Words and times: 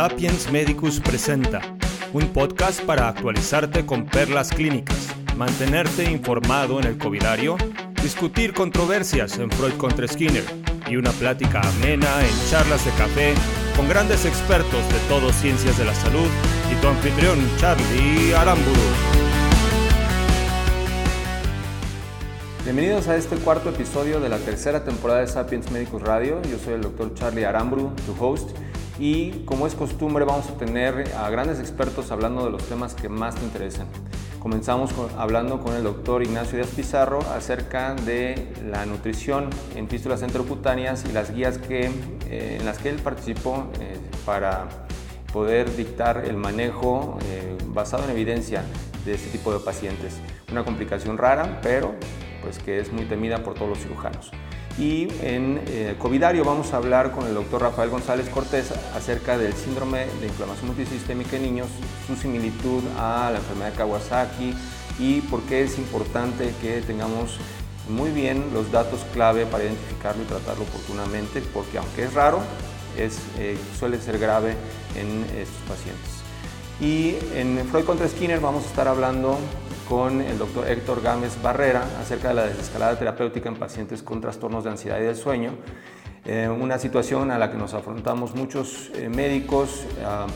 Sapiens 0.00 0.50
Medicus 0.50 0.98
presenta 0.98 1.60
un 2.14 2.28
podcast 2.28 2.80
para 2.84 3.08
actualizarte 3.08 3.84
con 3.84 4.06
perlas 4.06 4.48
clínicas, 4.48 5.14
mantenerte 5.36 6.10
informado 6.10 6.80
en 6.80 6.86
el 6.86 6.96
covidario, 6.96 7.58
discutir 8.02 8.54
controversias 8.54 9.36
en 9.38 9.50
Freud 9.50 9.74
contra 9.74 10.08
Skinner 10.08 10.44
y 10.88 10.96
una 10.96 11.10
plática 11.10 11.60
amena 11.60 12.08
en 12.22 12.50
charlas 12.50 12.82
de 12.86 12.92
café 12.92 13.34
con 13.76 13.90
grandes 13.90 14.24
expertos 14.24 14.88
de 14.90 14.98
todo 15.06 15.34
ciencias 15.34 15.76
de 15.76 15.84
la 15.84 15.94
salud 15.94 16.28
y 16.72 16.80
tu 16.80 16.88
anfitrión 16.88 17.38
Charlie 17.58 18.34
Aramburu. 18.34 18.80
Bienvenidos 22.64 23.06
a 23.08 23.16
este 23.16 23.36
cuarto 23.36 23.68
episodio 23.68 24.18
de 24.18 24.30
la 24.30 24.38
tercera 24.38 24.82
temporada 24.82 25.20
de 25.20 25.26
Sapiens 25.26 25.70
Medicus 25.70 26.00
Radio. 26.00 26.40
Yo 26.50 26.58
soy 26.58 26.72
el 26.72 26.80
doctor 26.80 27.12
Charlie 27.12 27.44
Aramburu, 27.44 27.92
tu 28.06 28.14
host, 28.18 28.56
y 29.00 29.30
como 29.46 29.66
es 29.66 29.74
costumbre 29.74 30.26
vamos 30.26 30.48
a 30.50 30.58
tener 30.58 31.10
a 31.16 31.30
grandes 31.30 31.58
expertos 31.58 32.10
hablando 32.12 32.44
de 32.44 32.50
los 32.50 32.62
temas 32.64 32.94
que 32.94 33.08
más 33.08 33.34
te 33.34 33.44
interesan. 33.44 33.86
Comenzamos 34.38 34.90
hablando 35.16 35.60
con 35.60 35.74
el 35.74 35.82
doctor 35.82 36.22
Ignacio 36.22 36.58
Díaz 36.58 36.70
Pizarro 36.74 37.20
acerca 37.34 37.94
de 37.94 38.52
la 38.70 38.84
nutrición 38.84 39.48
en 39.74 39.88
fístulas 39.88 40.22
enterocutáneas 40.22 41.04
y 41.08 41.12
las 41.12 41.34
guías 41.34 41.56
que, 41.58 41.90
eh, 42.28 42.58
en 42.60 42.66
las 42.66 42.78
que 42.78 42.90
él 42.90 42.96
participó 42.96 43.70
eh, 43.80 43.98
para 44.26 44.68
poder 45.32 45.74
dictar 45.76 46.24
el 46.26 46.36
manejo 46.36 47.18
eh, 47.24 47.56
basado 47.68 48.04
en 48.04 48.10
evidencia 48.10 48.62
de 49.06 49.14
este 49.14 49.30
tipo 49.30 49.52
de 49.52 49.60
pacientes. 49.60 50.20
Una 50.50 50.62
complicación 50.62 51.16
rara, 51.16 51.60
pero 51.62 51.94
pues 52.42 52.58
que 52.58 52.78
es 52.80 52.92
muy 52.92 53.04
temida 53.04 53.42
por 53.42 53.54
todos 53.54 53.70
los 53.70 53.78
cirujanos. 53.78 54.30
Y 54.78 55.08
en 55.22 55.60
eh, 55.66 55.94
Covidario 55.98 56.44
vamos 56.44 56.72
a 56.72 56.76
hablar 56.76 57.12
con 57.12 57.26
el 57.26 57.34
doctor 57.34 57.62
Rafael 57.62 57.90
González 57.90 58.28
Cortés 58.28 58.72
acerca 58.94 59.36
del 59.36 59.52
síndrome 59.54 60.06
de 60.20 60.26
inflamación 60.26 60.68
multisistémica 60.68 61.36
en 61.36 61.42
niños, 61.42 61.68
su 62.06 62.16
similitud 62.16 62.82
a 62.98 63.30
la 63.30 63.38
enfermedad 63.38 63.72
de 63.72 63.76
Kawasaki 63.76 64.54
y 64.98 65.20
por 65.22 65.42
qué 65.42 65.64
es 65.64 65.78
importante 65.78 66.54
que 66.62 66.80
tengamos 66.82 67.38
muy 67.88 68.10
bien 68.10 68.50
los 68.54 68.70
datos 68.70 69.00
clave 69.12 69.46
para 69.46 69.64
identificarlo 69.64 70.22
y 70.22 70.26
tratarlo 70.26 70.64
oportunamente, 70.64 71.42
porque 71.52 71.78
aunque 71.78 72.04
es 72.04 72.14
raro, 72.14 72.40
es, 72.96 73.18
eh, 73.38 73.58
suele 73.78 74.00
ser 74.00 74.18
grave 74.18 74.54
en 74.96 75.24
estos 75.36 75.62
pacientes. 75.68 76.20
Y 76.80 77.16
en 77.34 77.66
Freud 77.70 77.84
contra 77.84 78.08
Skinner 78.08 78.40
vamos 78.40 78.64
a 78.64 78.66
estar 78.68 78.88
hablando 78.88 79.38
con 79.90 80.20
el 80.20 80.38
doctor 80.38 80.70
Héctor 80.70 81.02
Gámez 81.02 81.42
Barrera 81.42 81.82
acerca 82.00 82.28
de 82.28 82.34
la 82.34 82.46
desescalada 82.46 82.96
terapéutica 82.96 83.48
en 83.48 83.56
pacientes 83.56 84.04
con 84.04 84.20
trastornos 84.20 84.62
de 84.62 84.70
ansiedad 84.70 85.00
y 85.00 85.02
del 85.02 85.16
sueño. 85.16 85.50
Eh, 86.24 86.48
una 86.48 86.78
situación 86.78 87.32
a 87.32 87.38
la 87.38 87.50
que 87.50 87.58
nos 87.58 87.74
afrontamos 87.74 88.36
muchos 88.36 88.92
eh, 88.94 89.08
médicos, 89.08 89.84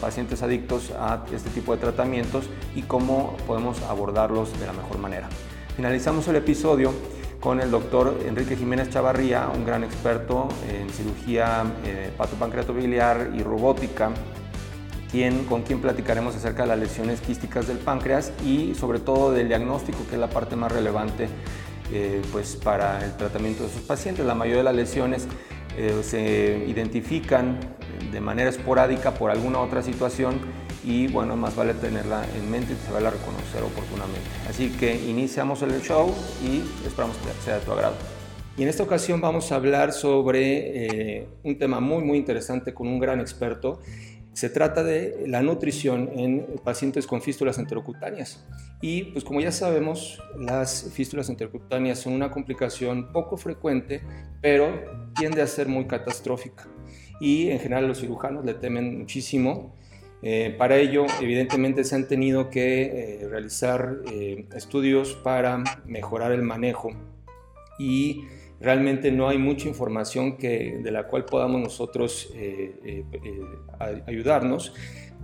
pacientes 0.00 0.42
adictos 0.42 0.90
a 0.98 1.24
este 1.32 1.50
tipo 1.50 1.72
de 1.72 1.80
tratamientos 1.80 2.50
y 2.74 2.82
cómo 2.82 3.36
podemos 3.46 3.80
abordarlos 3.82 4.58
de 4.58 4.66
la 4.66 4.72
mejor 4.72 4.98
manera. 4.98 5.28
Finalizamos 5.76 6.26
el 6.26 6.34
episodio 6.34 6.92
con 7.38 7.60
el 7.60 7.70
doctor 7.70 8.18
Enrique 8.26 8.56
Jiménez 8.56 8.90
Chavarría, 8.90 9.48
un 9.54 9.64
gran 9.64 9.84
experto 9.84 10.48
en 10.68 10.90
cirugía 10.90 11.62
eh, 11.84 12.10
patopancreatobiliar 12.16 13.30
y 13.36 13.42
robótica 13.44 14.10
con 15.48 15.62
quien 15.62 15.80
platicaremos 15.80 16.34
acerca 16.34 16.62
de 16.62 16.70
las 16.70 16.78
lesiones 16.78 17.20
quísticas 17.20 17.68
del 17.68 17.78
páncreas 17.78 18.32
y 18.44 18.74
sobre 18.74 18.98
todo 18.98 19.30
del 19.30 19.46
diagnóstico, 19.46 19.98
que 20.08 20.16
es 20.16 20.20
la 20.20 20.28
parte 20.28 20.56
más 20.56 20.72
relevante 20.72 21.28
eh, 21.92 22.20
pues 22.32 22.56
para 22.56 23.04
el 23.04 23.16
tratamiento 23.16 23.62
de 23.62 23.70
sus 23.70 23.82
pacientes. 23.82 24.26
La 24.26 24.34
mayoría 24.34 24.58
de 24.58 24.64
las 24.64 24.74
lesiones 24.74 25.28
eh, 25.78 26.00
se 26.02 26.64
identifican 26.66 27.60
de 28.10 28.20
manera 28.20 28.50
esporádica 28.50 29.14
por 29.14 29.30
alguna 29.30 29.60
otra 29.60 29.84
situación 29.84 30.40
y 30.82 31.06
bueno, 31.06 31.36
más 31.36 31.54
vale 31.54 31.74
tenerla 31.74 32.26
en 32.36 32.50
mente 32.50 32.72
y 32.72 32.86
saberla 32.86 33.10
reconocer 33.10 33.62
oportunamente. 33.62 34.28
Así 34.50 34.70
que 34.70 34.96
iniciamos 34.96 35.62
el 35.62 35.80
show 35.80 36.12
y 36.42 36.60
esperamos 36.84 37.16
que 37.18 37.44
sea 37.44 37.60
de 37.60 37.64
tu 37.64 37.70
agrado. 37.70 37.94
Y 38.56 38.64
en 38.64 38.68
esta 38.68 38.82
ocasión 38.82 39.20
vamos 39.20 39.52
a 39.52 39.54
hablar 39.54 39.92
sobre 39.92 41.20
eh, 41.20 41.28
un 41.44 41.56
tema 41.56 41.78
muy 41.78 42.02
muy 42.02 42.18
interesante 42.18 42.74
con 42.74 42.88
un 42.88 42.98
gran 42.98 43.20
experto 43.20 43.80
se 44.34 44.50
trata 44.50 44.82
de 44.82 45.24
la 45.26 45.42
nutrición 45.42 46.10
en 46.14 46.46
pacientes 46.62 47.06
con 47.06 47.22
fístulas 47.22 47.58
enterocutáneas. 47.58 48.44
Y 48.82 49.04
pues 49.04 49.24
como 49.24 49.40
ya 49.40 49.52
sabemos, 49.52 50.20
las 50.36 50.90
fístulas 50.92 51.28
enterocutáneas 51.30 52.00
son 52.00 52.12
una 52.12 52.30
complicación 52.30 53.12
poco 53.12 53.36
frecuente, 53.36 54.02
pero 54.42 54.68
tiende 55.16 55.40
a 55.40 55.46
ser 55.46 55.68
muy 55.68 55.86
catastrófica. 55.86 56.66
Y 57.20 57.50
en 57.50 57.60
general 57.60 57.86
los 57.86 58.00
cirujanos 58.00 58.44
le 58.44 58.54
temen 58.54 58.98
muchísimo. 58.98 59.74
Eh, 60.22 60.54
para 60.58 60.76
ello, 60.78 61.06
evidentemente, 61.20 61.84
se 61.84 61.94
han 61.94 62.08
tenido 62.08 62.50
que 62.50 62.82
eh, 63.22 63.28
realizar 63.28 63.98
eh, 64.10 64.46
estudios 64.54 65.14
para 65.14 65.62
mejorar 65.86 66.32
el 66.32 66.42
manejo 66.42 66.90
y 67.78 68.24
realmente 68.64 69.12
no 69.12 69.28
hay 69.28 69.38
mucha 69.38 69.68
información 69.68 70.36
que, 70.36 70.80
de 70.82 70.90
la 70.90 71.06
cual 71.06 71.24
podamos 71.24 71.60
nosotros 71.60 72.30
eh, 72.34 72.74
eh, 72.82 73.04
eh, 73.12 74.02
ayudarnos. 74.06 74.74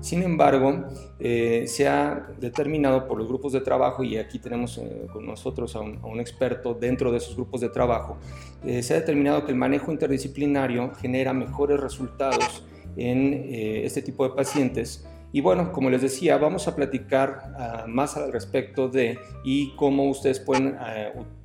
Sin 0.00 0.22
embargo, 0.22 0.86
se 1.18 1.86
ha 1.86 2.26
determinado 2.38 3.06
por 3.06 3.18
los 3.18 3.28
grupos 3.28 3.52
de 3.52 3.60
trabajo, 3.60 4.02
y 4.02 4.16
aquí 4.16 4.38
tenemos 4.38 4.80
con 5.12 5.26
nosotros 5.26 5.76
a 5.76 5.80
un, 5.80 6.20
experto 6.20 6.72
dentro 6.72 7.12
de 7.12 7.18
esos 7.18 7.36
grupos 7.36 7.60
de 7.60 7.68
trabajo, 7.68 8.16
se 8.64 8.94
ha 8.94 9.00
determinado 9.00 9.44
que 9.44 9.52
el 9.52 9.58
manejo 9.58 9.92
interdisciplinario 9.92 10.90
genera 10.94 11.34
mejores 11.34 11.78
resultados 11.78 12.64
en 12.96 13.44
este 13.52 14.00
tipo 14.00 14.26
de 14.26 14.34
pacientes. 14.34 15.06
Y 15.32 15.42
bueno, 15.42 15.70
como 15.70 15.90
les 15.90 16.00
decía, 16.00 16.38
vamos 16.38 16.66
a 16.66 16.74
platicar 16.74 17.52
ah, 17.58 17.84
más 17.86 18.16
al 18.16 18.32
respecto 18.32 18.88
de 18.88 19.18
y 19.44 19.74
cómo 19.76 20.08
ustedes 20.08 20.40
pueden 20.40 20.76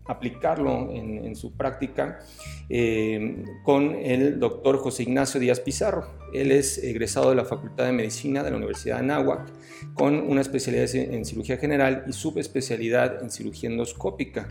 aplicarlo 0.05 0.91
en, 0.91 1.35
su 1.35 1.53
práctica 1.53 2.19
eh, 2.69 3.43
con 3.63 3.95
el 3.95 4.39
doctor 4.39 4.77
José 4.77 5.03
Ignacio 5.03 5.39
Díaz 5.39 5.59
Pizarro. 5.59 6.07
Él 6.33 6.51
es 6.51 6.77
egresado 6.77 7.29
de 7.29 7.35
la 7.35 7.45
Facultad 7.45 7.85
de 7.85 7.91
Medicina 7.91 8.43
de 8.43 8.51
la 8.51 8.57
Universidad 8.57 8.95
de 8.95 9.01
Anáhuac 9.01 9.51
con 9.93 10.15
una 10.15 10.41
especialidad 10.41 10.93
en 10.95 11.25
cirugía 11.25 11.57
general 11.57 12.03
y 12.07 12.13
subespecialidad 12.13 13.21
en 13.23 13.31
cirugía 13.31 13.69
endoscópica. 13.69 14.47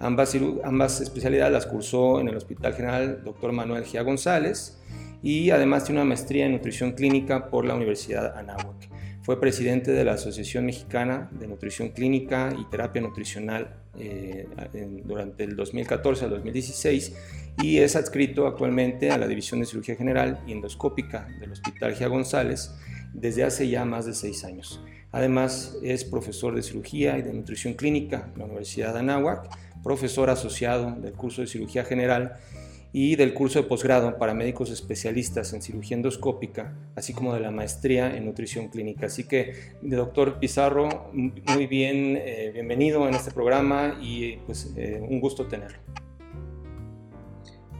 Ambas, 0.00 0.36
ambas 0.64 1.00
especialidades 1.00 1.52
las 1.52 1.66
cursó 1.66 2.20
en 2.20 2.28
el 2.28 2.36
Hospital 2.36 2.74
General 2.74 3.22
Dr. 3.24 3.52
Manuel 3.52 3.84
Gia 3.84 4.02
González 4.02 4.78
y 5.22 5.50
además 5.50 5.84
tiene 5.84 6.00
una 6.00 6.08
maestría 6.08 6.46
en 6.46 6.52
nutrición 6.52 6.92
clínica 6.92 7.50
por 7.50 7.64
la 7.64 7.74
Universidad 7.74 8.36
Anáhuac. 8.36 8.97
Fue 9.28 9.38
presidente 9.38 9.90
de 9.90 10.06
la 10.06 10.14
Asociación 10.14 10.64
Mexicana 10.64 11.28
de 11.32 11.46
Nutrición 11.46 11.90
Clínica 11.90 12.50
y 12.58 12.64
Terapia 12.70 13.02
Nutricional 13.02 13.76
eh, 13.98 14.48
durante 15.04 15.44
el 15.44 15.54
2014 15.54 16.24
al 16.24 16.30
2016 16.30 17.12
y 17.62 17.76
es 17.76 17.94
adscrito 17.94 18.46
actualmente 18.46 19.10
a 19.10 19.18
la 19.18 19.28
División 19.28 19.60
de 19.60 19.66
Cirugía 19.66 19.96
General 19.96 20.40
y 20.46 20.52
Endoscópica 20.52 21.28
del 21.40 21.52
Hospital 21.52 21.94
Gia 21.94 22.08
González 22.08 22.74
desde 23.12 23.44
hace 23.44 23.68
ya 23.68 23.84
más 23.84 24.06
de 24.06 24.14
seis 24.14 24.44
años. 24.44 24.80
Además, 25.12 25.76
es 25.82 26.04
profesor 26.04 26.54
de 26.54 26.62
cirugía 26.62 27.18
y 27.18 27.20
de 27.20 27.34
nutrición 27.34 27.74
clínica 27.74 28.30
en 28.32 28.38
la 28.38 28.46
Universidad 28.46 28.94
de 28.94 29.00
Anáhuac, 29.00 29.46
profesor 29.82 30.30
asociado 30.30 30.92
del 30.92 31.12
curso 31.12 31.42
de 31.42 31.48
cirugía 31.48 31.84
general 31.84 32.38
y 32.92 33.16
del 33.16 33.34
curso 33.34 33.60
de 33.60 33.68
posgrado 33.68 34.16
para 34.18 34.34
médicos 34.34 34.70
especialistas 34.70 35.52
en 35.52 35.62
cirugía 35.62 35.96
endoscópica, 35.96 36.72
así 36.96 37.12
como 37.12 37.34
de 37.34 37.40
la 37.40 37.50
maestría 37.50 38.16
en 38.16 38.24
nutrición 38.24 38.68
clínica. 38.68 39.06
Así 39.06 39.24
que, 39.24 39.74
doctor 39.82 40.38
Pizarro, 40.38 41.10
muy 41.12 41.66
bien, 41.66 42.16
eh, 42.16 42.50
bienvenido 42.52 43.06
en 43.06 43.14
este 43.14 43.30
programa 43.30 43.98
y 44.00 44.36
pues 44.46 44.72
eh, 44.76 45.00
un 45.06 45.20
gusto 45.20 45.46
tenerlo. 45.46 45.78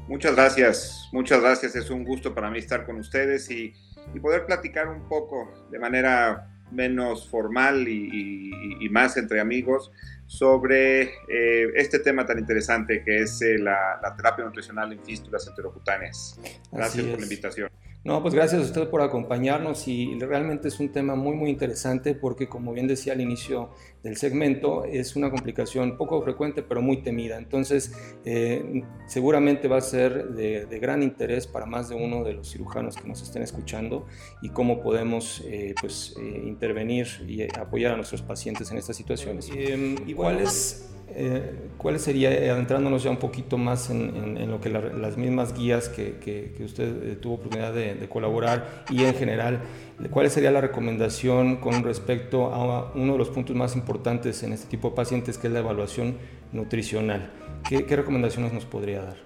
Muchas 0.08 0.34
gracias, 0.34 1.08
muchas 1.12 1.40
gracias. 1.40 1.76
Es 1.76 1.90
un 1.90 2.04
gusto 2.04 2.34
para 2.34 2.50
mí 2.50 2.58
estar 2.58 2.84
con 2.84 2.96
ustedes 2.96 3.50
y, 3.50 3.74
poder 4.22 4.46
platicar 4.46 4.88
un 4.88 5.06
poco 5.06 5.52
de 5.70 5.78
manera 5.78 6.50
menos 6.72 7.28
formal 7.28 7.86
y 7.86 8.88
más 8.90 9.16
entre 9.18 9.38
amigos 9.38 9.92
sobre 10.28 11.04
eh, 11.26 11.72
este 11.74 12.00
tema 12.00 12.26
tan 12.26 12.38
interesante 12.38 13.02
que 13.02 13.22
es 13.22 13.40
eh, 13.40 13.58
la, 13.58 13.98
terapia 14.14 14.44
nutricional 14.44 14.92
en 14.92 15.02
fístulas 15.02 15.48
enterocutáneas. 15.48 16.38
Gracias 16.70 17.06
por 17.06 17.18
la 17.18 17.24
invitación. 17.24 17.70
No, 18.04 18.22
pues 18.22 18.34
gracias 18.34 18.62
a 18.62 18.64
usted 18.64 18.88
por 18.90 19.00
acompañarnos 19.00 19.88
y 19.88 20.18
realmente 20.20 20.68
es 20.68 20.78
un 20.80 20.92
tema 20.92 21.14
muy 21.16 21.34
muy 21.34 21.50
interesante 21.50 22.14
porque 22.14 22.46
como 22.46 22.72
bien 22.72 22.86
decía 22.86 23.14
al 23.14 23.20
inicio 23.20 23.70
del 24.02 24.16
segmento 24.16 24.84
es 24.84 25.16
una 25.16 25.30
complicación 25.30 25.96
poco 25.96 26.22
frecuente 26.22 26.62
pero 26.62 26.82
muy 26.82 27.02
temida. 27.02 27.36
Entonces 27.38 27.92
eh, 28.24 28.82
seguramente 29.06 29.68
va 29.68 29.78
a 29.78 29.80
ser 29.80 30.28
de, 30.28 30.78
gran 30.78 31.02
interés 31.02 31.46
para 31.46 31.66
más 31.66 31.88
de 31.88 31.96
uno 31.96 32.22
de 32.22 32.34
los 32.34 32.50
cirujanos 32.50 32.96
que 32.96 33.08
nos 33.08 33.22
estén 33.22 33.42
escuchando 33.42 34.06
y 34.42 34.50
cómo 34.50 34.80
podemos 34.80 35.42
eh, 35.46 35.74
pues, 35.80 36.14
eh, 36.20 36.42
intervenir 36.46 37.08
y 37.26 37.42
apoyar 37.58 37.92
a 37.92 37.96
nuestros 37.96 38.22
pacientes 38.22 38.70
en 38.70 38.78
estas 38.78 38.96
situaciones. 38.96 39.50
¿Y 40.06 40.14
cuál 40.14 40.40
es 40.40 40.84
¿cuál 41.78 41.98
sería, 41.98 42.28
adentrándonos 42.52 43.02
ya 43.02 43.10
un 43.10 43.16
poquito 43.16 43.58
más 43.58 43.90
en, 43.90 44.48
lo 44.50 44.60
que 44.60 44.68
las 44.68 45.16
mismas 45.16 45.54
guías 45.54 45.88
que, 45.88 46.54
usted 46.64 47.18
tuvo 47.18 47.34
oportunidad 47.34 47.72
de, 47.72 48.08
colaborar 48.08 48.84
y 48.90 49.04
en 49.04 49.14
general, 49.14 49.60
cuál 50.10 50.30
sería 50.30 50.50
la 50.50 50.60
recomendación 50.60 51.56
con 51.56 51.82
respecto 51.82 52.46
a 52.54 52.92
uno 52.94 53.12
de 53.12 53.18
los 53.18 53.30
puntos 53.30 53.56
más 53.56 53.74
importantes 53.74 54.42
en 54.44 54.52
este 54.52 54.68
tipo 54.68 54.90
de 54.90 54.96
pacientes, 54.96 55.38
que 55.38 55.48
es 55.48 55.52
la 55.52 55.58
evaluación 55.58 56.16
nutricional? 56.52 57.32
¿Qué, 57.68 57.84
recomendaciones 57.96 58.52
nos 58.52 58.64
podría 58.64 59.02
dar? 59.02 59.16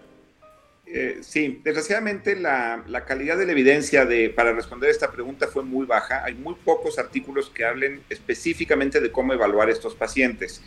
Eh, 0.87 1.19
sí, 1.23 1.61
desgraciadamente 1.63 2.37
la, 2.37 2.85
calidad 3.07 3.37
de 3.37 3.47
la 3.47 3.53
evidencia 3.53 4.05
de, 4.05 4.31
para 4.31 4.53
responder 4.53 4.91
esta 4.91 5.13
pregunta 5.13 5.47
fue 5.47 5.63
muy 5.63 5.87
baja. 5.87 6.25
Hay 6.25 6.35
muy 6.35 6.55
pocos 6.55 6.99
artículos 6.99 7.51
que 7.51 7.65
hablen 7.65 8.03
específicamente 8.09 9.01
de 9.01 9.13
cómo 9.13 9.33
evaluar 9.33 9.69
estos 9.69 9.95
pacientes. 9.95 10.63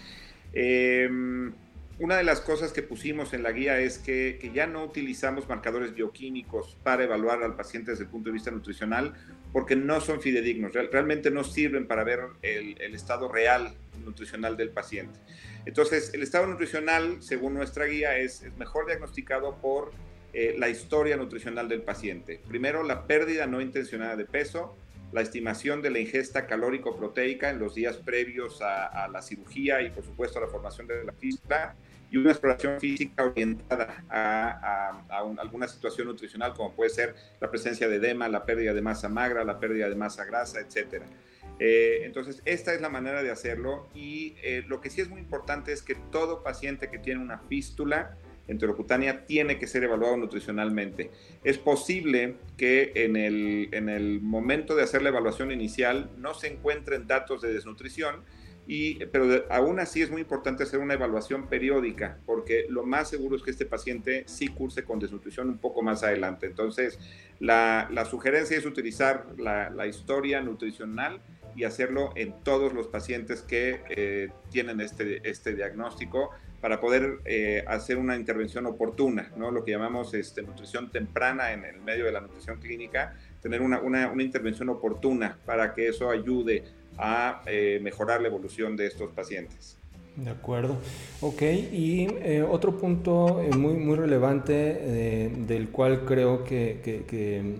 Em, 0.54 1.52
una 1.98 2.18
de 2.18 2.24
las 2.24 2.42
cosas 2.42 2.74
que 2.74 2.84
pusimos 2.84 3.34
en 3.34 3.42
la 3.42 3.52
guía 3.52 3.80
es 3.80 3.98
que, 4.00 4.52
ya 4.54 4.68
no 4.68 4.84
utilizamos 4.84 5.48
marcadores 5.48 5.94
bioquímicos 5.94 6.78
para 6.84 7.06
evaluar 7.06 7.42
al 7.42 7.56
paciente 7.56 7.92
desde 7.92 8.04
el 8.04 8.10
punto 8.10 8.30
de 8.30 8.34
vista 8.34 8.52
nutricional 8.52 9.14
porque 9.54 9.78
no 9.78 10.02
son 10.02 10.22
fidedignos, 10.22 10.74
realmente 10.74 11.32
no 11.32 11.46
sirven 11.46 11.88
para 11.88 12.04
ver 12.04 12.20
el, 12.42 12.94
estado 12.94 13.32
real 13.32 13.74
nutricional 14.04 14.58
del 14.58 14.70
paciente. 14.70 15.18
Entonces, 15.66 16.14
el 16.14 16.22
estado 16.22 16.48
nutricional, 16.48 17.24
según 17.24 17.54
nuestra 17.54 17.86
guía, 17.86 18.18
es 18.18 18.44
mejor 18.58 18.88
diagnosticado 18.88 19.56
por 19.62 19.92
eh, 20.34 20.56
la 20.58 20.68
historia 20.68 21.16
nutricional 21.16 21.70
del 21.70 21.82
paciente. 21.82 22.42
Primero, 22.48 22.84
la 22.84 23.08
pérdida 23.08 23.48
no 23.48 23.62
intencionada 23.62 24.18
de 24.18 24.26
peso, 24.26 24.76
la 25.12 25.22
estimación 25.22 25.82
de 25.82 25.90
la 25.90 26.00
ingesta 26.00 26.46
calórico-proteica 26.48 27.50
en 27.50 27.60
los 27.60 27.76
días 27.76 27.98
previos 27.98 28.62
a, 28.62 29.08
la 29.08 29.22
cirugía 29.22 29.82
y, 29.82 29.90
por 29.90 30.04
supuesto, 30.04 30.40
a 30.40 30.42
la 30.42 30.48
formación 30.48 30.88
de 30.88 31.04
la 31.04 31.14
física, 31.14 31.76
y 32.12 32.18
una 32.18 32.32
exploración 32.32 32.80
física 32.80 33.24
orientada 33.24 34.04
a, 34.10 35.04
alguna 35.38 35.68
situación 35.68 36.08
nutricional, 36.08 36.54
como 36.54 36.74
puede 36.74 36.90
ser 36.90 37.16
la 37.40 37.50
presencia 37.50 37.88
de 37.88 37.96
edema, 37.96 38.30
la 38.30 38.46
pérdida 38.46 38.74
de 38.74 38.82
masa 38.82 39.10
magra, 39.10 39.44
la 39.44 39.60
pérdida 39.60 39.90
de 39.90 39.96
masa 39.96 40.26
grasa, 40.26 40.60
etc. 40.60 41.04
Eh, 41.60 42.02
entonces, 42.04 42.42
esta 42.46 42.74
es 42.74 42.82
la 42.82 42.90
manera 42.90 43.24
de 43.24 43.32
hacerlo 43.32 43.88
y 43.94 44.36
eh, 44.44 44.64
lo 44.68 44.82
que 44.82 44.90
sí 44.90 45.02
es 45.02 45.10
muy 45.10 45.20
importante 45.20 45.72
es 45.72 45.82
que 45.82 45.96
todo 45.96 46.44
paciente 46.44 46.90
que 46.90 47.00
tiene 47.00 47.22
una 47.22 47.40
fístula 47.40 48.18
enterocutánea 48.48 49.26
tiene 49.26 49.58
que 49.58 49.68
ser 49.68 49.84
evaluado 49.84 50.18
nutricionalmente. 50.18 51.12
Es 51.44 51.58
posible 51.58 52.36
que 52.58 52.92
en 52.96 53.16
el, 53.16 53.70
en 53.72 53.90
el 53.90 54.22
momento 54.22 54.76
de 54.76 54.84
hacer 54.84 55.02
la 55.02 55.10
evaluación 55.10 55.52
inicial 55.52 56.10
no 56.18 56.34
se 56.34 56.48
encuentren 56.48 57.08
datos 57.08 57.42
de 57.42 57.54
desnutrición, 57.54 58.24
y, 58.68 59.06
pero 59.06 59.46
aún 59.52 59.80
así 59.80 60.02
es 60.02 60.10
muy 60.10 60.22
importante 60.22 60.64
hacer 60.64 60.80
una 60.80 60.96
evaluación 60.96 61.48
periódica, 61.48 62.18
porque 62.26 62.66
lo 62.68 62.84
más 62.84 63.10
seguro 63.10 63.36
es 63.36 63.44
que 63.44 63.52
este 63.52 63.66
paciente 63.66 64.24
sí 64.28 64.48
curse 64.48 64.84
con 64.84 65.00
desnutrición 65.00 65.50
un 65.50 65.60
poco 65.60 65.84
más 65.84 66.04
adelante. 66.04 66.48
Entonces, 66.48 66.98
la, 67.40 67.88
la 67.92 68.06
sugerencia 68.06 68.58
es 68.58 68.66
utilizar 68.66 69.28
la, 69.38 69.70
la, 69.70 69.86
historia 69.86 70.42
nutricional 70.42 71.22
y 71.56 71.64
hacerlo 71.64 72.12
en 72.16 72.34
todos 72.44 72.74
los 72.74 72.88
pacientes 72.88 73.42
que 73.42 73.82
eh, 73.90 74.30
tienen 74.50 74.82
este, 74.82 75.28
este 75.30 75.54
diagnóstico 75.54 76.32
para 76.66 76.82
poder 76.82 77.20
eh, 77.26 77.64
hacer 77.68 78.00
una 78.00 78.16
intervención 78.16 78.66
oportuna, 78.66 79.32
¿no? 79.38 79.52
lo 79.52 79.64
que 79.64 79.70
llamamos 79.70 80.16
este, 80.16 80.42
nutrición 80.42 80.90
temprana 80.90 81.54
en 81.54 81.64
el 81.64 81.80
medio 81.80 82.06
de 82.06 82.12
la 82.12 82.22
nutrición 82.22 82.58
clínica, 82.58 83.14
tener 83.40 83.62
una, 83.62 83.82
una, 83.82 84.10
una 84.10 84.24
intervención 84.24 84.70
oportuna 84.70 85.38
para 85.46 85.76
que 85.76 85.90
eso 85.90 86.10
ayude 86.10 86.64
a 86.98 87.44
eh, 87.46 87.80
mejorar 87.84 88.20
la 88.20 88.30
evolución 88.30 88.76
de 88.76 88.88
estos 88.88 89.12
pacientes. 89.12 89.78
De 90.16 90.32
acuerdo. 90.32 90.80
Ok, 91.22 91.44
y 91.44 92.08
eh, 92.24 92.42
otro 92.42 92.80
punto 92.80 93.44
muy, 93.56 93.74
muy 93.74 93.96
relevante 93.96 95.30
del 95.46 95.70
cual 95.70 96.04
creo 96.04 96.44
que, 96.44 96.82
que, 96.84 97.04
que 97.04 97.42
eh, 97.42 97.54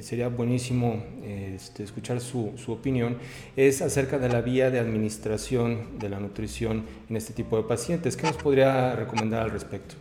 sería 0.00 0.28
buenísimo 0.28 1.04
este, 1.24 1.82
escuchar 1.82 2.20
su, 2.20 2.52
su, 2.56 2.72
opinión, 2.72 3.18
es 3.56 3.82
acerca 3.82 4.18
de 4.18 4.28
la 4.28 4.40
vía 4.40 4.70
de 4.70 4.78
administración 4.78 5.98
de 5.98 6.08
la 6.08 6.20
nutrición 6.20 6.84
en 7.08 7.16
este 7.16 7.32
tipo 7.32 7.56
de 7.56 7.64
pacientes. 7.64 8.16
¿Qué 8.16 8.26
nos 8.26 8.36
podría 8.36 8.94
recomendar 8.94 9.42
al 9.42 9.50
respecto? 9.50 9.94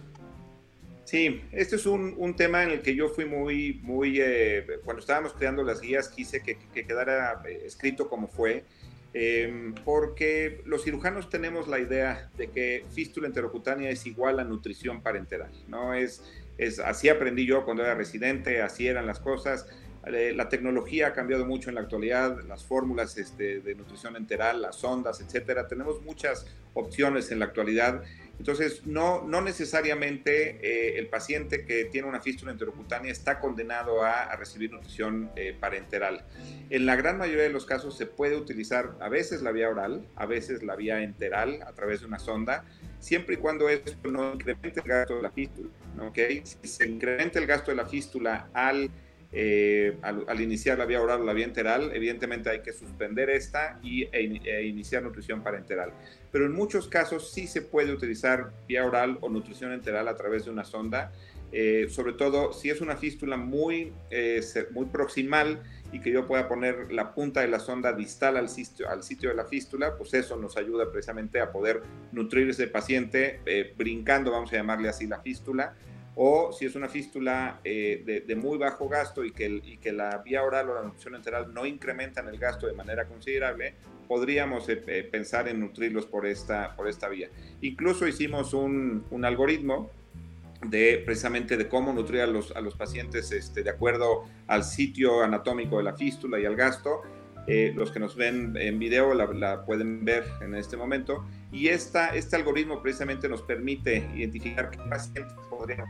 Sí, 1.05 1.41
este 1.51 1.75
es 1.75 1.85
un, 1.85 2.15
un 2.17 2.35
tema 2.35 2.63
en 2.63 2.71
el 2.71 2.81
que 2.81 2.95
yo 2.95 3.09
fui 3.09 3.25
muy, 3.25 3.79
muy, 3.83 4.19
eh, 4.19 4.65
cuando 4.83 5.01
estábamos 5.01 5.33
creando 5.33 5.63
las 5.63 5.79
guías, 5.79 6.09
quise 6.09 6.41
que, 6.41 6.57
que 6.73 6.85
quedara 6.85 7.43
eh, 7.47 7.61
escrito 7.65 8.09
como 8.09 8.27
fue, 8.27 8.63
porque 9.85 10.61
los 10.65 10.83
cirujanos 10.83 11.29
tenemos 11.29 11.69
la 11.69 11.79
idea 11.79 12.29
de 12.35 12.49
que 12.49 12.85
fístula 12.93 13.27
enterocutánea 13.27 13.89
es 13.89 14.05
igual 14.05 14.39
a 14.39 14.43
nutrición 14.43 15.01
parenteral, 15.01 15.51
¿no? 15.69 15.93
Es 15.93 16.21
es, 16.57 16.79
así 16.79 17.09
aprendí 17.09 17.45
yo 17.45 17.65
cuando 17.65 17.83
era 17.83 17.95
residente, 17.95 18.61
así 18.61 18.87
eran 18.87 19.05
las 19.05 19.19
cosas. 19.19 19.67
Eh, 20.07 20.33
la 20.35 20.49
tecnología 20.49 21.07
ha 21.07 21.13
cambiado 21.13 21.45
mucho 21.45 21.69
en 21.69 21.75
la 21.75 21.81
actualidad, 21.81 22.43
las 22.47 22.63
fórmulas 22.63 23.17
este, 23.17 23.59
de 23.59 23.75
nutrición 23.75 24.15
enteral, 24.15 24.61
las 24.61 24.83
ondas, 24.83 25.19
etcétera. 25.19 25.67
Tenemos 25.67 26.01
muchas 26.03 26.45
opciones 26.75 27.31
en 27.31 27.39
la 27.39 27.45
actualidad. 27.45 28.03
Entonces, 28.37 28.85
no, 28.85 29.23
necesariamente 29.41 30.59
eh, 30.61 30.99
el 30.99 31.07
paciente 31.07 31.65
que 31.65 31.85
tiene 31.85 32.07
una 32.07 32.21
fístula 32.21 32.51
enterocutánea 32.51 33.11
está 33.11 33.39
condenado 33.39 34.03
a, 34.03 34.35
recibir 34.35 34.71
nutrición 34.71 35.31
eh, 35.35 35.55
parenteral. 35.57 36.25
En 36.69 36.85
la 36.85 36.95
gran 36.97 37.17
mayoría 37.17 37.43
de 37.43 37.49
los 37.49 37.65
casos 37.65 37.97
se 37.97 38.05
puede 38.05 38.35
utilizar 38.35 38.95
a 38.99 39.07
veces 39.09 39.41
la 39.41 39.51
vía 39.51 39.69
oral, 39.69 40.05
a 40.15 40.25
veces 40.25 40.63
la 40.63 40.75
vía 40.75 41.01
enteral 41.01 41.61
a 41.65 41.71
través 41.73 42.01
de 42.01 42.07
una 42.07 42.19
sonda, 42.19 42.65
siempre 43.05 43.35
y 43.35 43.37
cuando 43.37 43.69
esto 43.69 43.93
no 44.09 44.33
incremente 44.33 44.79
el 44.79 44.87
gasto 44.87 45.15
de 45.17 45.21
la 45.21 45.29
fístula. 45.29 45.69
¿okay? 46.01 46.41
Si 46.43 46.67
se 46.67 46.87
incrementa 46.87 47.37
el 47.37 47.45
gasto 47.45 47.69
de 47.69 47.77
la 47.77 47.85
fístula 47.85 48.49
al, 48.51 48.89
eh, 49.31 49.95
al, 50.01 50.41
iniciar 50.41 50.79
la 50.79 50.85
vía 50.85 50.99
oral 50.99 51.21
o 51.21 51.23
la 51.23 51.33
vía 51.33 51.45
enteral, 51.45 51.91
evidentemente 51.93 52.49
hay 52.49 52.61
que 52.61 52.73
suspender 52.73 53.29
esta 53.29 53.79
y, 53.83 54.05
e, 54.05 54.41
e, 54.43 54.65
iniciar 54.65 55.03
nutrición 55.03 55.43
parenteral. 55.43 55.93
Pero 56.31 56.47
en 56.47 56.53
muchos 56.53 56.87
casos 56.87 57.31
sí 57.31 57.45
se 57.45 57.61
puede 57.61 57.93
utilizar 57.93 58.51
vía 58.67 58.83
oral 58.83 59.19
o 59.21 59.29
nutrición 59.29 59.71
enteral 59.71 60.07
a 60.07 60.15
través 60.15 60.45
de 60.45 60.49
una 60.49 60.65
sonda, 60.65 61.11
eh, 61.57 61.87
sobre 61.87 62.11
todo 62.11 62.51
si 62.51 62.69
es 62.69 62.81
una 62.81 62.97
fístula 62.97 63.37
muy, 63.37 63.93
eh, 64.09 64.41
muy 64.71 64.87
proximal 64.87 65.63
y 65.93 66.01
que 66.01 66.11
yo 66.11 66.27
pueda 66.27 66.49
poner 66.49 66.91
la 66.91 67.13
punta 67.13 67.39
de 67.39 67.47
la 67.47 67.61
sonda 67.61 67.93
distal 67.93 68.35
al 68.35 68.49
sitio, 68.49 68.89
al 68.89 69.03
sitio 69.03 69.29
de 69.29 69.35
la 69.35 69.45
fístula, 69.45 69.95
pues 69.97 70.13
eso 70.15 70.35
nos 70.35 70.57
ayuda 70.57 70.91
precisamente 70.91 71.39
a 71.39 71.53
poder 71.53 71.81
nutrir 72.11 72.49
ese 72.49 72.67
paciente 72.67 73.39
eh, 73.45 73.73
brincando, 73.77 74.31
vamos 74.31 74.51
a 74.51 74.57
llamarle 74.57 74.89
así, 74.89 75.07
la 75.07 75.21
fístula. 75.21 75.75
O 76.17 76.51
si 76.51 76.65
es 76.65 76.75
una 76.75 76.89
fístula 76.89 77.61
de, 77.63 78.37
muy 78.37 78.57
bajo 78.57 78.89
gasto 78.89 79.23
y 79.23 79.31
que, 79.31 79.47
y 79.47 79.77
que 79.77 79.93
la 79.93 80.17
vía 80.19 80.43
oral 80.43 80.69
o 80.69 80.75
la 80.75 80.81
nutrición 80.81 81.15
enteral 81.15 81.53
no 81.53 81.65
incrementan 81.65 82.27
el 82.27 82.37
gasto 82.37 82.67
de 82.67 82.73
manera 82.73 83.05
considerable, 83.05 83.75
podríamos 84.07 84.65
pensar 85.11 85.49
en 85.49 85.59
nutrirlos 85.59 86.05
por 86.05 86.25
esta, 86.25 86.73
por 86.77 86.87
esta 86.87 87.09
vía. 87.09 87.29
Incluso 87.61 88.07
hicimos 88.07 88.53
un, 88.53 89.05
un 89.11 89.25
algoritmo 89.25 89.91
de 90.61 91.01
precisamente 91.05 91.57
de 91.57 91.67
cómo 91.67 91.93
nutrir 91.93 92.21
a 92.21 92.27
los, 92.27 92.55
a 92.55 92.61
los 92.61 92.75
pacientes 92.75 93.31
este, 93.31 93.63
de 93.63 93.69
acuerdo 93.69 94.23
al 94.47 94.63
sitio 94.63 95.23
anatómico 95.23 95.77
de 95.77 95.83
la 95.83 95.93
fístula 95.93 96.39
y 96.39 96.45
al 96.45 96.55
gasto. 96.55 97.01
Eh, 97.47 97.73
los 97.75 97.91
que 97.91 97.99
nos 97.99 98.15
ven 98.15 98.57
en 98.57 98.79
video 98.79 99.13
la, 99.13 99.65
pueden 99.65 100.03
ver 100.03 100.25
en 100.41 100.55
este 100.55 100.77
momento. 100.77 101.25
Y 101.51 101.67
esta, 101.67 102.15
este 102.15 102.35
algoritmo 102.35 102.81
precisamente 102.81 103.29
nos 103.29 103.43
permite 103.43 104.09
identificar 104.15 104.71
qué 104.71 104.79
pacientes 104.89 105.33
podrían 105.49 105.85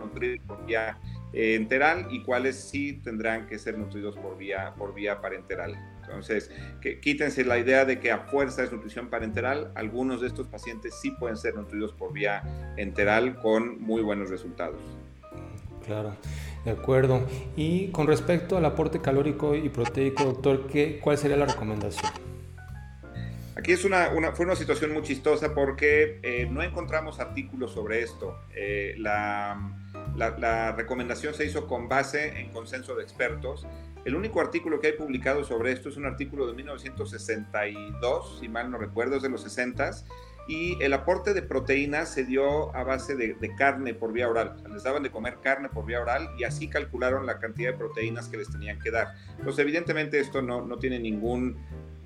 nutrir 0.00 0.40
por 0.42 0.64
vía 0.64 0.98
eh, 1.32 1.56
enteral 1.56 2.08
y 2.10 2.22
cuáles 2.22 2.56
sí 2.56 2.94
tendrán 3.04 3.46
que 3.46 3.58
ser 3.58 3.76
nutridos 3.76 4.16
por 4.16 4.38
vía, 4.38 4.74
por 4.78 4.94
vía 4.94 5.20
parenteral. 5.20 5.76
Entonces, 6.08 6.50
que, 6.80 7.00
quítense 7.00 7.44
la 7.44 7.58
idea 7.58 7.84
de 7.84 8.00
que 8.00 8.10
a 8.10 8.20
fuerza 8.20 8.64
es 8.64 8.72
nutrición 8.72 9.08
parenteral. 9.08 9.72
Algunos 9.74 10.20
de 10.20 10.28
estos 10.28 10.48
pacientes 10.48 10.94
sí 11.00 11.10
pueden 11.10 11.36
ser 11.36 11.54
nutridos 11.54 11.92
por 11.92 12.12
vía 12.12 12.42
enteral 12.76 13.36
con 13.36 13.80
muy 13.80 14.02
buenos 14.02 14.30
resultados. 14.30 14.80
Claro, 15.84 16.14
de 16.64 16.70
acuerdo. 16.70 17.26
Y 17.56 17.88
con 17.88 18.06
respecto 18.06 18.56
al 18.56 18.64
aporte 18.64 19.00
calórico 19.00 19.54
y 19.54 19.68
proteico, 19.68 20.24
doctor, 20.24 20.66
¿qué, 20.66 20.98
¿cuál 21.02 21.18
sería 21.18 21.36
la 21.36 21.46
recomendación? 21.46 22.10
Aquí 23.56 23.72
es 23.72 23.84
una, 23.84 24.10
fue 24.34 24.46
una 24.46 24.54
situación 24.54 24.92
muy 24.92 25.02
chistosa 25.02 25.52
porque 25.52 26.20
eh, 26.22 26.46
no 26.48 26.62
encontramos 26.62 27.18
artículos 27.18 27.72
sobre 27.72 28.02
esto. 28.02 28.38
Eh, 28.54 28.94
la, 28.98 29.87
la, 30.18 30.72
recomendación 30.72 31.34
se 31.34 31.44
hizo 31.44 31.66
con 31.66 31.88
base 31.88 32.40
en 32.40 32.50
consenso 32.50 32.94
de 32.94 33.02
expertos. 33.02 33.66
El 34.04 34.14
único 34.14 34.40
artículo 34.40 34.80
que 34.80 34.88
hay 34.88 34.92
publicado 34.94 35.44
sobre 35.44 35.72
esto 35.72 35.88
es 35.88 35.96
un 35.96 36.06
artículo 36.06 36.46
de 36.46 36.54
1962, 36.54 38.38
si 38.40 38.48
mal 38.48 38.70
no 38.70 38.78
recuerdo, 38.78 39.16
es 39.16 39.22
de 39.22 39.28
los 39.28 39.42
60 39.42 39.90
y 40.48 40.82
el 40.82 40.94
aporte 40.94 41.34
de 41.34 41.42
proteínas 41.42 42.08
se 42.08 42.24
dio 42.24 42.74
a 42.74 42.82
base 42.82 43.14
de, 43.14 43.36
carne 43.56 43.92
por 43.92 44.12
vía 44.12 44.28
oral. 44.28 44.56
les 44.72 44.82
daban 44.82 45.02
de 45.02 45.10
comer 45.10 45.38
carne 45.42 45.68
por 45.68 45.84
vía 45.84 46.00
oral 46.00 46.30
y 46.38 46.44
así 46.44 46.68
calcularon 46.68 47.26
la 47.26 47.38
cantidad 47.38 47.72
de 47.72 47.76
proteínas 47.76 48.28
que 48.28 48.38
les 48.38 48.50
tenían 48.50 48.78
que 48.80 48.90
dar. 48.90 49.14
Entonces, 49.38 49.58
evidentemente 49.58 50.18
esto 50.18 50.40
no, 50.40 50.64
no 50.64 50.78
tiene 50.78 50.98
ningún 50.98 51.58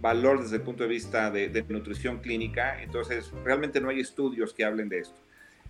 valor 0.02 0.42
desde 0.42 0.56
el 0.56 0.62
punto 0.62 0.82
de 0.82 0.88
vista 0.88 1.30
de, 1.30 1.64
nutrición 1.68 2.18
clínica, 2.18 2.82
entonces 2.82 3.32
realmente 3.44 3.80
no 3.80 3.88
hay 3.88 4.00
estudios 4.00 4.52
que 4.52 4.64
hablen 4.64 4.88
de 4.88 4.98
esto. 4.98 5.20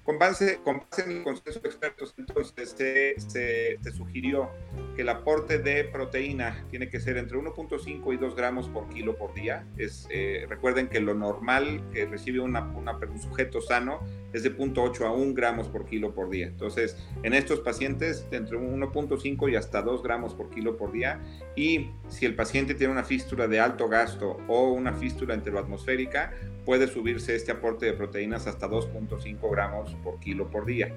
Con 0.04 0.18
base, 0.18 0.58
con 0.64 0.80
base, 0.80 1.04
en 1.04 1.18
el 1.18 1.22
consenso 1.22 1.60
de 1.60 1.68
expertos, 1.68 2.12
entonces 2.18 2.74
se, 2.76 3.14
se, 3.20 3.92
sugirió 3.92 4.50
que 4.96 5.02
el 5.02 5.08
aporte 5.08 5.58
de 5.58 5.84
proteína 5.84 6.66
tiene 6.70 6.88
que 6.88 6.98
ser 6.98 7.18
entre 7.18 7.38
1.5 7.38 8.12
y 8.12 8.16
2 8.16 8.34
gramos 8.34 8.68
por 8.68 8.88
kilo 8.88 9.16
por 9.16 9.32
día. 9.32 9.64
Es, 9.76 10.08
eh, 10.10 10.46
recuerden 10.48 10.88
que 10.88 10.98
lo 10.98 11.14
normal 11.14 11.88
que 11.92 12.06
recibe 12.06 12.40
una, 12.40 12.62
un 12.62 13.18
sujeto 13.20 13.60
sano 13.60 14.00
es 14.32 14.42
de 14.42 14.56
0.8 14.56 15.06
a 15.06 15.12
1 15.12 15.34
gramos 15.34 15.68
por 15.68 15.86
kilo 15.86 16.12
por 16.12 16.30
día. 16.30 16.48
Entonces, 16.48 16.96
en 17.22 17.32
estos 17.32 17.60
pacientes, 17.60 18.26
entre 18.32 18.58
1.5 18.58 19.52
y 19.52 19.54
hasta 19.54 19.82
2 19.82 20.02
gramos 20.02 20.34
por 20.34 20.50
kilo 20.50 20.76
por 20.76 20.90
día. 20.90 21.20
Y 21.54 21.90
si 22.08 22.26
el 22.26 22.34
paciente 22.34 22.74
tiene 22.74 22.92
una 22.92 23.04
fístula 23.04 23.46
de 23.46 23.60
alto 23.60 23.88
gasto 23.88 24.38
o 24.48 24.72
una 24.72 24.94
fístula 24.94 25.34
enteroatmosférica, 25.34 26.32
puede 26.64 26.88
subirse 26.88 27.34
este 27.36 27.52
aporte 27.52 27.86
de 27.86 27.92
proteínas 27.92 28.46
hasta 28.46 28.68
2.5 28.68 29.50
gramos 29.50 29.91
por 29.96 30.18
kilo 30.20 30.50
por 30.50 30.66
día. 30.66 30.92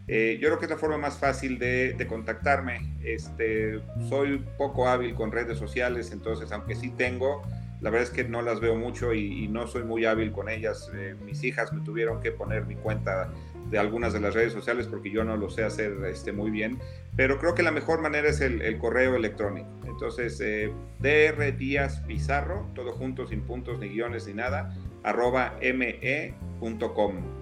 Eh, 0.07 0.39
yo 0.41 0.47
creo 0.47 0.57
que 0.57 0.65
es 0.65 0.71
la 0.71 0.77
forma 0.77 0.97
más 0.97 1.19
fácil 1.19 1.59
de, 1.59 1.93
de, 1.93 2.07
contactarme. 2.07 2.97
Este, 3.03 3.79
soy 4.09 4.43
poco 4.57 4.87
hábil 4.87 5.13
con 5.13 5.31
redes 5.31 5.59
sociales, 5.59 6.11
entonces 6.11 6.51
aunque 6.51 6.73
sí 6.73 6.89
tengo, 6.89 7.43
la 7.81 7.89
verdad 7.89 8.09
es 8.09 8.13
que 8.13 8.23
no 8.23 8.41
las 8.41 8.59
veo 8.59 8.75
mucho 8.75 9.13
y, 9.13 9.47
no 9.47 9.67
soy 9.67 9.83
muy 9.83 10.05
hábil 10.05 10.31
con 10.31 10.49
ellas. 10.49 10.91
Eh, 10.93 11.15
mis 11.23 11.43
hijas 11.43 11.71
me 11.73 11.81
tuvieron 11.81 12.21
que 12.21 12.31
poner 12.31 12.65
mi 12.65 12.75
cuenta 12.75 13.31
de 13.69 13.77
algunas 13.77 14.13
de 14.13 14.19
las 14.19 14.33
redes 14.33 14.51
sociales 14.51 14.87
porque 14.87 15.11
yo 15.11 15.23
no 15.23 15.37
lo 15.37 15.49
sé 15.49 15.63
hacer 15.63 15.93
este, 16.05 16.31
muy 16.31 16.49
bien, 16.49 16.79
pero 17.15 17.39
creo 17.39 17.55
que 17.55 17.63
la 17.63 17.71
mejor 17.71 18.01
manera 18.01 18.27
es 18.27 18.41
el, 18.41 18.77
correo 18.79 19.15
electrónico. 19.15 19.69
Entonces, 19.85 20.39
eh, 20.41 20.73
dr 20.99 21.57
díaz 21.57 22.01
pizarro, 22.01 22.67
todo 22.73 22.91
junto, 22.91 23.27
sin 23.27 23.41
puntos, 23.41 23.79
ni 23.79 23.89
guiones, 23.89 24.27
ni 24.27 24.33
nada, 24.33 24.75
arroba 25.03 25.57
me.com. 25.61 27.38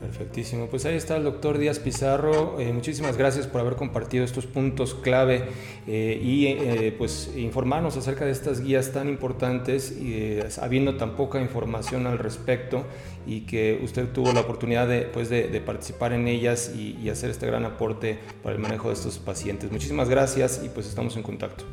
Perfectísimo. 0.00 0.66
Pues 0.66 0.84
ahí 0.86 0.96
está 0.96 1.16
el 1.16 1.24
doctor 1.24 1.58
Díaz 1.58 1.78
Pizarro. 1.78 2.60
Eh, 2.60 2.72
muchísimas 2.72 3.16
gracias 3.16 3.46
por 3.46 3.60
haber 3.60 3.76
compartido 3.76 4.24
estos 4.24 4.46
puntos 4.46 4.94
clave 4.94 5.44
eh, 5.86 6.20
y 6.22 6.46
eh, 6.46 6.94
pues 6.96 7.30
informarnos 7.36 7.96
acerca 7.96 8.24
de 8.24 8.32
estas 8.32 8.60
guías 8.60 8.92
tan 8.92 9.08
importantes, 9.08 9.92
y, 9.92 10.40
habiendo 10.60 10.96
tan 10.96 11.16
poca 11.16 11.40
información 11.40 12.06
al 12.06 12.18
respecto 12.18 12.84
y 13.26 13.42
que 13.42 13.80
usted 13.82 14.08
tuvo 14.08 14.32
la 14.32 14.40
oportunidad 14.40 14.88
de, 14.88 15.02
pues, 15.02 15.30
de, 15.30 15.62
participar 15.64 16.12
en 16.12 16.28
ellas 16.28 16.72
y, 16.76 16.98
y 17.02 17.08
hacer 17.08 17.30
este 17.30 17.46
gran 17.46 17.64
aporte 17.64 18.18
para 18.42 18.54
el 18.54 18.60
manejo 18.60 18.88
de 18.88 18.94
estos 18.94 19.18
pacientes. 19.18 19.70
Muchísimas 19.70 20.08
gracias 20.08 20.60
y 20.64 20.68
pues 20.68 20.86
estamos 20.86 21.16
en 21.16 21.22
contacto. 21.22 21.64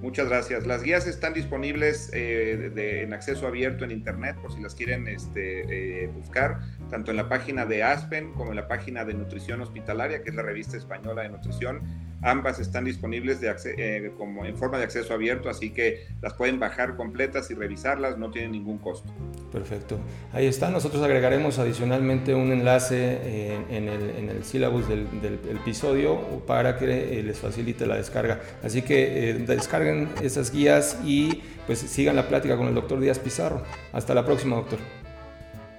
Muchas 0.00 0.28
gracias. 0.28 0.66
Las 0.66 0.82
guías 0.82 1.06
están 1.06 1.34
disponibles 1.34 2.10
eh, 2.14 3.02
en 3.02 3.12
acceso 3.12 3.46
abierto 3.46 3.84
en 3.84 3.90
Internet 3.90 4.36
por 4.40 4.50
si 4.52 4.60
las 4.62 4.74
quieren 4.74 5.06
este, 5.06 6.04
eh, 6.04 6.06
buscar, 6.08 6.60
tanto 6.88 7.10
en 7.10 7.18
la 7.18 7.28
página 7.28 7.66
de 7.66 7.82
Aspen 7.82 8.32
como 8.32 8.50
en 8.50 8.56
la 8.56 8.66
página 8.66 9.04
de 9.04 9.12
Nutrición 9.12 9.60
Hospitalaria, 9.60 10.22
que 10.22 10.30
es 10.30 10.34
la 10.34 10.42
revista 10.42 10.78
española 10.78 11.22
de 11.22 11.28
nutrición. 11.28 11.82
Ambas 12.22 12.60
están 12.60 12.84
disponibles 12.84 13.40
de 13.40 13.54
eh, 13.78 14.12
como 14.16 14.44
en 14.44 14.56
forma 14.56 14.78
de 14.78 14.84
acceso 14.84 15.14
abierto, 15.14 15.48
así 15.48 15.70
que 15.70 16.06
las 16.20 16.34
pueden 16.34 16.58
bajar 16.58 16.96
completas 16.96 17.50
y 17.50 17.54
revisarlas, 17.54 18.18
no 18.18 18.30
tienen 18.30 18.52
ningún 18.52 18.78
costo. 18.78 19.12
Perfecto. 19.50 19.98
Ahí 20.32 20.46
está. 20.46 20.70
Nosotros 20.70 21.02
agregaremos 21.02 21.58
adicionalmente 21.58 22.34
un 22.34 22.52
enlace 22.52 23.56
en, 23.68 23.88
el, 23.88 24.10
en 24.10 24.28
el 24.28 24.44
sílabus 24.44 24.88
del, 24.88 25.08
episodio 25.50 26.18
para 26.46 26.76
que 26.76 27.22
les 27.22 27.38
facilite 27.38 27.86
la 27.86 27.96
descarga. 27.96 28.40
Así 28.62 28.82
que 28.82 29.42
descarguen 29.46 30.08
esas 30.22 30.52
guías 30.52 30.98
y 31.04 31.42
pues 31.66 31.78
sigan 31.78 32.16
la 32.16 32.28
plática 32.28 32.56
con 32.56 32.68
el 32.68 32.74
doctor 32.74 33.00
Díaz 33.00 33.18
Pizarro. 33.18 33.62
Hasta 33.92 34.14
la 34.14 34.24
próxima, 34.24 34.56
doctor. 34.56 34.78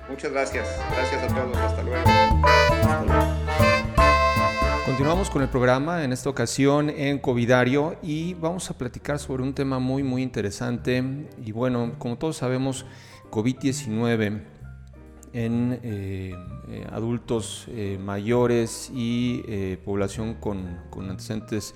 Muchas 0.10 0.32
gracias. 0.32 0.68
Gracias 0.94 1.24
a 1.24 1.28
todos. 1.28 1.58
Hasta 1.58 1.84
luego. 1.84 3.31
Continuamos 4.92 5.30
con 5.30 5.42
el 5.42 5.48
programa 5.48 6.04
en 6.04 6.12
esta 6.12 6.30
ocasión 6.30 6.90
en 6.90 7.18
Covidario 7.18 7.96
y 8.04 8.34
vamos 8.34 8.70
a 8.70 8.78
platicar 8.78 9.20
sobre 9.20 9.42
un 9.42 9.54
tema 9.54 9.80
muy 9.80 10.04
muy 10.04 10.22
interesante 10.22 11.02
y 11.42 11.54
bueno, 11.54 11.94
como 11.98 12.18
todos 12.18 12.36
sabemos, 12.36 12.86
COVID-19 13.32 14.44
en 15.32 15.80
eh, 15.82 16.36
eh, 16.68 16.88
adultos 16.92 17.68
eh, 17.70 17.98
mayores 18.02 18.92
y 18.94 19.78
población 19.86 20.34
con, 20.34 20.82
con 20.90 21.10
antecedentes 21.10 21.74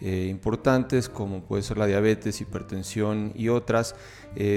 importantes 0.00 1.10
como 1.10 1.44
puede 1.44 1.62
ser 1.62 1.76
la 1.76 1.84
diabetes, 1.84 2.40
hipertensión 2.40 3.32
y 3.34 3.50
otras, 3.50 3.94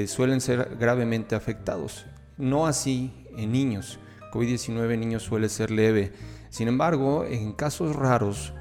suelen 0.07 0.39
ser 0.39 0.77
gravemente 0.79 1.35
afectados. 1.35 2.05
No 2.37 2.67
así 2.67 3.27
en 3.35 3.51
niños. 3.51 3.99
COVID-19 4.31 4.93
en 4.93 4.99
niños 5.01 5.23
suele 5.23 5.49
ser 5.49 5.71
leve. 5.71 6.13
Sin 6.57 6.67
embargo, 6.67 7.23
en 7.23 7.53
casos 7.53 7.95
raros, 7.95 8.51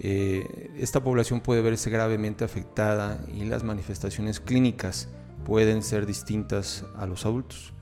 eh, 0.00 0.72
esta 0.78 1.04
población 1.04 1.40
puede 1.40 1.62
verse 1.62 1.90
gravemente 1.90 2.44
afectada 2.44 3.24
y 3.32 3.44
las 3.44 3.62
manifestaciones 3.62 4.40
clínicas 4.40 5.08
pueden 5.44 5.84
ser 5.84 6.06
distintas 6.06 6.84
a 6.96 7.06
los 7.06 7.24
adultos. 7.24 7.72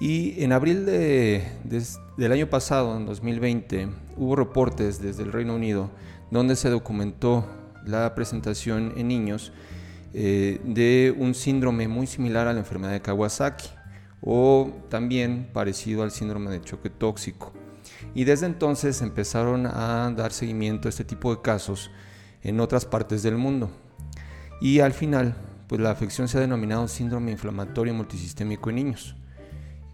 Y 0.00 0.42
en 0.42 0.50
abril 0.50 0.86
del 0.86 2.32
año 2.32 2.50
pasado, 2.50 2.96
en 2.96 3.06
2020, 3.06 3.90
hubo 4.16 4.34
reportes 4.34 5.00
desde 5.00 5.22
el 5.22 5.30
Reino 5.30 5.54
Unido 5.54 5.92
donde 6.32 6.56
se 6.56 6.68
documentó 6.68 7.44
la 7.86 8.12
presentación 8.16 8.94
en 8.96 9.06
niños 9.06 9.52
eh, 10.14 10.60
de 10.64 11.14
un 11.16 11.34
síndrome 11.34 11.86
muy 11.86 12.08
similar 12.08 12.48
a 12.48 12.52
la 12.52 12.58
enfermedad 12.58 12.94
de 12.94 13.02
Kawasaki 13.02 13.68
o 14.20 14.72
también 14.88 15.48
parecido 15.52 16.02
al 16.02 16.10
síndrome 16.10 16.50
de 16.50 16.60
choque 16.60 16.90
tóxico. 16.90 17.52
Y 18.14 18.24
desde 18.24 18.46
entonces 18.46 19.02
empezaron 19.02 19.66
a 19.66 20.12
dar 20.16 20.32
seguimiento 20.32 20.88
a 20.88 20.90
este 20.90 21.04
tipo 21.04 21.34
de 21.34 21.42
casos 21.42 21.90
en 22.42 22.60
otras 22.60 22.84
partes 22.84 23.22
del 23.22 23.36
mundo. 23.36 23.70
Y 24.60 24.80
al 24.80 24.92
final, 24.92 25.34
pues 25.68 25.80
la 25.80 25.90
afección 25.90 26.28
se 26.28 26.38
ha 26.38 26.40
denominado 26.40 26.88
síndrome 26.88 27.32
inflamatorio 27.32 27.94
multisistémico 27.94 28.70
en 28.70 28.76
niños 28.76 29.16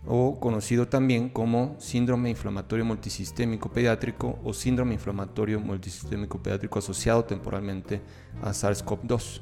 o 0.06 0.38
conocido 0.38 0.86
también 0.86 1.28
como 1.28 1.76
síndrome 1.78 2.30
inflamatorio 2.30 2.84
multisistémico 2.84 3.70
pediátrico 3.70 4.38
o 4.44 4.54
síndrome 4.54 4.94
inflamatorio 4.94 5.60
multisistémico 5.60 6.40
pediátrico 6.42 6.78
asociado 6.78 7.24
temporalmente 7.24 8.00
a 8.42 8.50
SARS-CoV-2. 8.50 9.40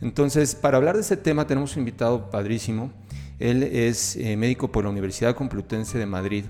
Entonces, 0.00 0.54
para 0.54 0.76
hablar 0.76 0.96
de 0.96 1.02
este 1.02 1.16
tema 1.16 1.46
tenemos 1.46 1.74
un 1.76 1.80
invitado 1.80 2.30
padrísimo. 2.30 2.90
Él 3.38 3.62
es 3.62 4.16
eh, 4.16 4.36
médico 4.36 4.70
por 4.70 4.84
la 4.84 4.90
Universidad 4.90 5.34
Complutense 5.34 5.96
de 5.98 6.06
Madrid, 6.06 6.44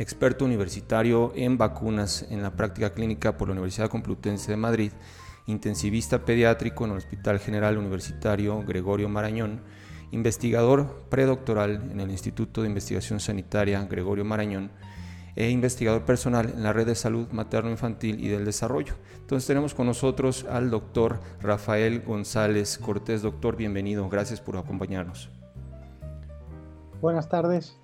experto 0.00 0.46
universitario 0.46 1.30
en 1.36 1.58
vacunas 1.58 2.24
en 2.30 2.42
la 2.42 2.56
práctica 2.56 2.94
clínica 2.94 3.36
por 3.36 3.48
la 3.48 3.52
Universidad 3.52 3.90
Complutense 3.90 4.50
de 4.50 4.56
Madrid, 4.56 4.92
intensivista 5.46 6.24
pediátrico 6.24 6.86
en 6.86 6.92
el 6.92 6.96
Hospital 6.96 7.38
General 7.38 7.76
Universitario 7.76 8.62
Gregorio 8.62 9.10
Marañón, 9.10 9.60
investigador 10.10 11.04
predoctoral 11.10 11.90
en 11.92 12.00
el 12.00 12.10
Instituto 12.10 12.62
de 12.62 12.68
Investigación 12.68 13.20
Sanitaria 13.20 13.84
Gregorio 13.84 14.24
Marañón 14.24 14.70
e 15.36 15.50
investigador 15.50 16.06
personal 16.06 16.48
en 16.48 16.62
la 16.62 16.72
Red 16.72 16.86
de 16.86 16.94
Salud 16.94 17.28
Materno-Infantil 17.30 18.24
y 18.24 18.28
del 18.28 18.46
Desarrollo. 18.46 18.94
Entonces 19.20 19.46
tenemos 19.46 19.74
con 19.74 19.86
nosotros 19.86 20.46
al 20.48 20.70
doctor 20.70 21.20
Rafael 21.42 22.00
González 22.00 22.78
Cortés. 22.78 23.20
Doctor, 23.20 23.54
bienvenido. 23.54 24.08
Gracias 24.08 24.40
por 24.40 24.56
acompañarnos. 24.56 25.28
Buenas 27.02 27.28
tardes. 27.28 27.79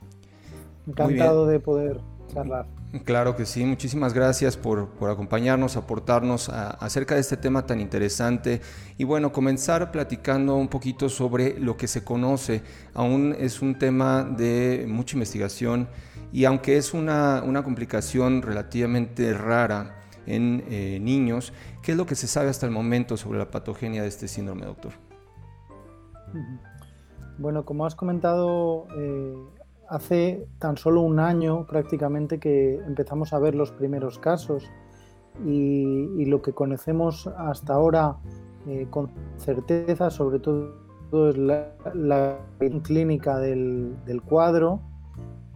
Encantado 0.87 1.47
de 1.47 1.61
poder 1.61 2.01
charlar. 2.33 2.67
Claro 3.05 3.37
que 3.37 3.45
sí, 3.45 3.65
muchísimas 3.65 4.15
gracias 4.15 4.57
por, 4.57 4.89
acompañarnos, 5.09 5.77
aportarnos 5.77 6.49
acerca 6.49 7.15
de 7.15 7.21
este 7.21 7.37
tema 7.37 7.67
tan 7.67 7.81
interesante 7.81 8.61
y 8.97 9.05
bueno, 9.05 9.33
comenzar 9.33 9.91
platicando 9.91 10.55
un 10.55 10.69
poquito 10.69 11.09
sobre 11.09 11.59
lo 11.59 11.77
que 11.77 11.89
se 11.89 12.05
conoce. 12.05 12.63
Aún 12.95 13.35
es 13.39 13.61
un 13.61 13.79
tema 13.79 14.23
de 14.25 14.87
mucha 14.89 15.17
investigación 15.17 15.89
y 16.33 16.45
aunque 16.45 16.77
es 16.77 16.95
una, 16.95 17.43
complicación 17.65 18.43
relativamente 18.43 19.35
rara 19.35 19.97
en 20.27 20.65
eh, 20.69 20.99
niños, 21.01 21.53
¿qué 21.83 21.93
es 21.93 21.99
lo 21.99 22.07
que 22.07 22.15
se 22.15 22.27
sabe 22.27 22.49
hasta 22.49 22.67
el 22.67 22.73
momento 22.73 23.17
sobre 23.17 23.39
la 23.39 23.51
patogenia 23.51 24.03
de 24.03 24.09
este 24.09 24.29
síndrome, 24.29 24.65
doctor? 24.65 24.93
Bueno, 27.39 27.65
como 27.65 27.85
has 27.85 27.95
comentado, 27.95 28.87
eh, 28.97 29.35
hace 29.89 30.47
tan 30.59 30.77
solo 30.77 31.03
un 31.03 31.19
año 31.19 31.67
prácticamente 31.67 32.39
que 32.39 32.75
empezamos 32.87 33.33
a 33.33 33.39
ver 33.39 33.55
los 33.55 33.73
primeros 33.73 34.19
casos 34.19 34.71
y, 35.45 36.25
lo 36.25 36.43
que 36.43 36.53
conocemos 36.53 37.27
hasta 37.27 37.75
ahora 37.75 38.17
eh, 38.67 38.87
con 38.91 39.11
certeza, 39.37 40.11
sobre 40.11 40.39
todo, 40.41 40.73
es 41.29 41.37
la, 41.37 42.39
clínica 42.83 43.39
del, 43.39 44.23
cuadro. 44.25 44.81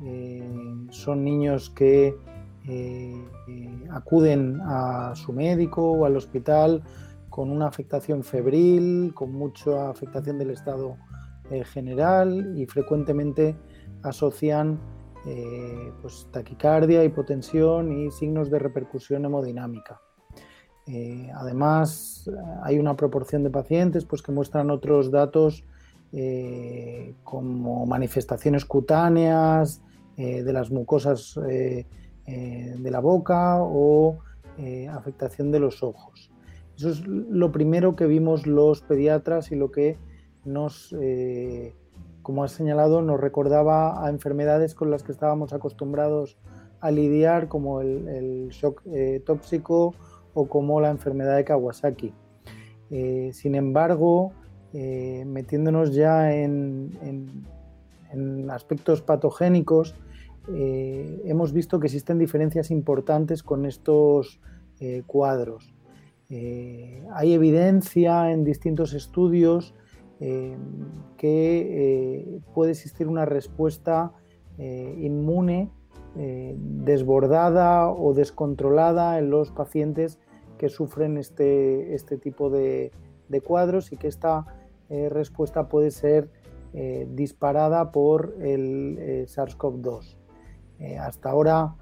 Eh, 0.05 0.49
son 0.91 1.25
niños 1.25 1.71
que 1.71 2.15
acuden 3.91 4.61
a 4.63 5.13
su 5.17 5.33
médico 5.33 5.93
o 5.93 6.05
al 6.05 6.17
hospital 6.17 6.83
con 7.31 7.51
una 7.51 7.69
afectación 7.69 8.23
febril, 8.23 9.13
con 9.15 9.33
mucha 9.33 9.89
afectación 9.89 10.39
del 10.39 10.51
estado 10.51 10.97
eh, 11.51 11.65
general 11.65 12.55
y 12.57 12.67
frecuentemente 12.67 13.57
asocian 14.03 14.79
eh, 15.27 15.93
pues, 16.01 16.27
taquicardia, 16.31 17.05
hipotensión 17.05 17.93
y 17.93 18.11
signos 18.11 18.51
de 18.51 18.59
repercusión 18.59 19.25
hemodinámica. 19.25 20.01
Eh, 20.87 21.31
además, 21.35 22.29
hay 22.63 22.79
una 22.79 22.97
proporción 22.97 23.45
de 23.45 23.51
pacientes 23.51 24.05
pues, 24.05 24.23
que 24.23 24.33
muestran 24.33 24.71
otros 24.71 25.11
datos 25.11 25.65
como 27.23 27.87
manifestaciones 27.87 28.65
cutáneas 28.65 29.81
de 30.17 30.53
las 30.53 30.73
mucosas 30.73 31.39
de 31.47 31.87
la 32.27 32.99
boca 32.99 33.59
o 33.61 34.19
afectación 34.91 35.53
de 35.53 35.61
los 35.61 35.85
ojos. 35.85 36.33
Eso 36.81 36.89
es 36.89 37.07
lo 37.07 37.53
primero 37.53 37.95
que 37.95 38.07
vimos 38.07 38.47
los 38.47 38.81
pediatras 38.81 39.53
y 39.53 39.55
lo 39.55 39.71
que 39.71 39.99
nos, 40.47 40.97
eh, 40.99 41.75
como 42.31 42.45
has 42.45 42.53
señalado, 42.53 43.03
nos 43.03 43.19
recordaba 43.19 44.07
a 44.07 44.09
enfermedades 44.09 44.77
con 44.77 44.89
las 44.89 45.03
que 45.03 45.11
estábamos 45.11 45.53
acostumbrados 45.53 46.39
a 46.79 46.93
lidiar, 46.93 47.49
como 47.49 47.81
el, 47.81 48.51
shock 48.51 48.83
eh, 48.87 49.21
tóxico 49.27 49.97
o 50.33 50.47
como 50.47 50.81
la 50.81 50.91
enfermedad 50.91 51.35
de 51.35 51.45
Kawasaki. 51.45 52.15
Eh, 52.93 53.31
sin 53.33 53.57
embargo, 53.57 54.33
metiéndonos 54.73 55.93
ya 55.93 56.33
en, 56.33 57.45
aspectos 58.49 59.03
patogénicos, 59.03 59.97
hemos 60.47 61.53
visto 61.53 61.81
que 61.81 61.89
existen 61.89 62.17
diferencias 62.21 62.71
importantes 62.71 63.43
con 63.43 63.67
estos 63.67 64.41
cuadros. 65.09 65.75
Eh, 66.29 67.05
hay 67.13 67.33
evidencia 67.33 68.31
en 68.31 68.45
distintos 68.45 68.93
estudios 68.93 69.75
eh, 70.21 70.57
que 71.17 71.61
eh, 71.61 72.41
puede 72.55 72.73
existir 72.73 73.09
una 73.09 73.25
respuesta 73.25 74.13
inmune 74.59 75.71
desbordada 76.15 77.91
o 77.91 78.13
descontrolada 78.13 79.19
en 79.19 79.31
los 79.31 79.53
pacientes 79.53 80.19
que 80.59 80.69
sufren 80.69 81.17
este, 81.17 81.95
este 81.95 82.19
tipo 82.19 82.51
de, 82.51 82.93
cuadros 83.43 83.91
y 83.91 83.97
que 83.97 84.09
esta 84.09 84.45
respuesta 84.91 85.71
puede 85.71 85.91
ser 85.91 86.29
disparada 87.09 87.91
por 87.91 88.35
el 88.43 89.25
SARS-CoV-2. 89.27 90.19
hasta 90.99 91.31
ahora 91.31 91.77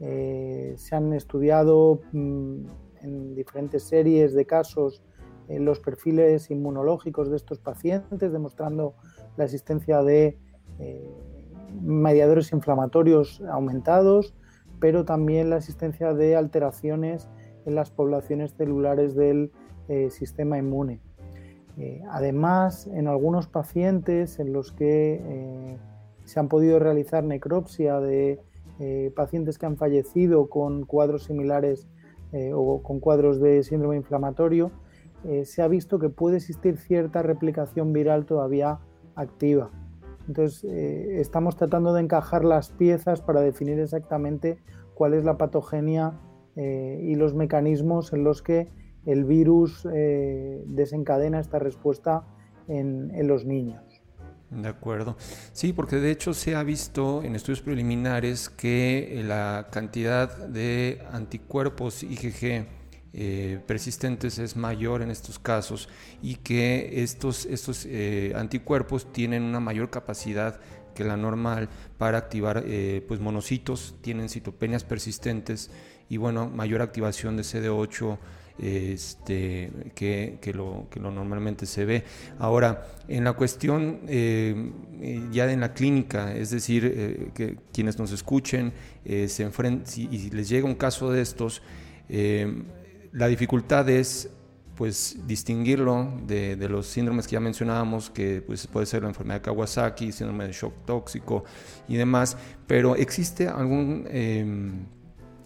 se 0.00 0.96
han 0.96 1.12
estudiado 1.12 2.00
mm, 2.10 2.66
en 3.02 3.34
diferentes 3.34 3.84
series 3.84 4.34
de 4.34 4.44
casos 4.46 5.02
los 5.48 5.80
perfiles 5.80 6.50
inmunológicos 6.50 7.30
de 7.30 7.36
estos 7.36 7.58
pacientes, 7.58 8.32
demostrando 8.32 8.94
la 9.36 9.44
existencia 9.44 10.02
de 10.02 10.38
eh, 10.78 11.10
mediadores 11.82 12.52
inflamatorios 12.52 13.42
aumentados, 13.50 14.34
pero 14.80 15.04
también 15.04 15.50
la 15.50 15.56
existencia 15.56 16.14
de 16.14 16.36
alteraciones 16.36 17.28
en 17.66 17.74
las 17.74 17.90
poblaciones 17.90 18.52
celulares 18.54 19.14
del 19.14 19.52
eh, 19.88 20.10
sistema 20.10 20.58
inmune. 20.58 21.00
Eh, 21.78 22.02
además, 22.08 22.86
en 22.86 23.08
algunos 23.08 23.48
pacientes 23.48 24.38
en 24.38 24.52
los 24.52 24.72
que 24.72 25.76
se 26.24 26.40
han 26.40 26.48
podido 26.48 26.78
realizar 26.78 27.24
necropsia 27.24 28.00
de 28.00 28.40
pacientes 29.14 29.58
que 29.58 29.66
han 29.66 29.76
fallecido 29.76 30.48
con 30.48 30.84
cuadros 30.84 31.24
similares 31.24 31.86
o 32.54 32.82
con 32.82 32.98
cuadros 32.98 33.40
de 33.40 33.62
síndrome 33.62 33.96
inflamatorio, 33.96 34.72
eh, 35.24 35.44
se 35.44 35.62
ha 35.62 35.68
visto 35.68 35.98
que 35.98 36.08
puede 36.08 36.36
existir 36.36 36.76
cierta 36.76 37.22
replicación 37.22 37.92
viral 37.92 38.26
todavía 38.26 38.80
activa. 39.14 39.70
Entonces, 40.26 40.64
eh, 40.64 41.20
estamos 41.20 41.56
tratando 41.56 41.92
de 41.92 42.02
encajar 42.02 42.44
las 42.44 42.70
piezas 42.70 43.20
para 43.20 43.40
definir 43.40 43.78
exactamente 43.78 44.58
cuál 44.94 45.14
es 45.14 45.24
la 45.24 45.36
patogenia 45.36 46.20
y 46.56 47.16
los 47.16 47.34
mecanismos 47.34 48.12
en 48.12 48.22
los 48.22 48.40
que 48.40 48.68
el 49.06 49.24
virus 49.24 49.82
desencadena 49.82 51.40
esta 51.40 51.58
respuesta 51.58 52.22
en 52.68 53.26
los 53.26 53.44
niños. 53.44 53.94
De 54.62 54.68
acuerdo. 54.68 55.16
Sí, 55.52 55.72
porque 55.72 55.96
de 55.96 56.10
hecho 56.10 56.32
se 56.32 56.54
ha 56.54 56.62
visto 56.62 57.22
en 57.22 57.34
estudios 57.34 57.60
preliminares 57.60 58.48
que 58.48 59.18
eh, 59.18 59.24
la 59.24 59.68
cantidad 59.70 60.46
de 60.46 61.02
anticuerpos 61.10 62.02
IgG 62.02 62.66
eh, 63.14 63.60
persistentes 63.66 64.38
es 64.38 64.56
mayor 64.56 65.02
en 65.02 65.10
estos 65.10 65.38
casos 65.38 65.88
y 66.22 66.36
que 66.36 67.02
estos, 67.02 67.46
estos 67.46 67.86
eh, 67.86 68.32
anticuerpos 68.36 69.12
tienen 69.12 69.42
una 69.42 69.60
mayor 69.60 69.90
capacidad 69.90 70.60
que 70.94 71.04
la 71.04 71.16
normal 71.16 71.68
para 71.98 72.18
activar 72.18 72.64
pues 73.08 73.18
monocitos, 73.18 73.96
tienen 74.00 74.28
citopenias 74.28 74.84
persistentes 74.84 75.72
y 76.08 76.18
bueno, 76.18 76.48
mayor 76.48 76.82
activación 76.82 77.36
de 77.36 77.42
CD8 77.42 78.18
este, 78.58 79.70
que, 79.94 80.38
lo, 80.54 80.86
que 80.90 81.00
lo 81.00 81.10
normalmente 81.10 81.66
se 81.66 81.84
ve. 81.84 82.04
Ahora, 82.38 82.86
en 83.08 83.24
la 83.24 83.32
cuestión 83.32 84.00
eh, 84.06 84.70
ya 85.32 85.50
en 85.50 85.60
la 85.60 85.74
clínica, 85.74 86.34
es 86.34 86.50
decir, 86.50 86.84
eh, 86.84 87.30
que 87.34 87.56
quienes 87.72 87.98
nos 87.98 88.12
escuchen 88.12 88.72
eh, 89.04 89.28
se 89.28 89.42
enfrentan, 89.42 89.92
y 89.96 90.30
les 90.30 90.48
llega 90.48 90.66
un 90.66 90.76
caso 90.76 91.10
de 91.10 91.22
estos, 91.22 91.62
la 93.14 93.28
dificultad 93.28 93.88
es 93.88 94.28
pues 94.74 95.16
distinguirlo 95.26 96.12
de, 96.26 96.56
de, 96.56 96.68
los 96.68 96.86
síndromes 96.88 97.28
que 97.28 97.34
ya 97.34 97.40
mencionábamos, 97.40 98.10
que 98.10 98.42
pues, 98.42 98.66
puede 98.66 98.86
ser 98.86 99.02
la 99.02 99.08
enfermedad 99.08 99.40
de 99.40 99.42
Kawasaki, 99.42 100.10
síndrome 100.10 100.48
de 100.48 100.52
shock 100.52 100.74
tóxico 100.84 101.44
y 101.86 101.94
demás, 101.94 102.36
pero 102.66 102.96
existe 102.96 103.46
algún 103.46 104.04
em, 104.10 104.86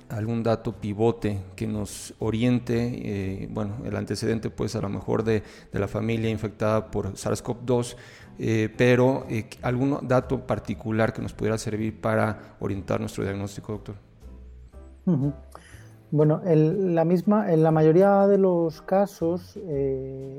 algún 0.08 0.42
dato 0.42 0.72
pivote 0.72 1.38
que 1.54 1.66
nos 1.66 2.14
oriente, 2.18 3.42
eh, 3.42 3.48
bueno, 3.50 3.76
el 3.84 3.94
antecedente 3.96 4.50
pues 4.50 4.74
a 4.74 4.80
lo 4.80 4.88
mejor 4.88 5.22
de, 5.22 5.42
la 5.72 5.88
familia 5.88 6.30
infectada 6.30 6.90
por 6.90 7.12
SARS-CoV-2, 7.12 7.96
eh, 8.38 8.74
pero 8.76 9.26
eh, 9.28 9.48
algún 9.62 9.98
dato 10.08 10.46
particular 10.46 11.12
que 11.12 11.20
nos 11.20 11.34
pudiera 11.34 11.58
servir 11.58 12.00
para 12.00 12.56
orientar 12.60 13.00
nuestro 13.00 13.24
diagnóstico, 13.24 13.72
doctor. 13.72 13.96
Bueno, 16.10 16.40
en 16.44 16.94
la 16.94 17.04
misma, 17.04 17.52
en 17.52 17.62
la 17.62 17.70
mayoría 17.70 18.26
de 18.26 18.38
los 18.38 18.80
casos, 18.80 19.58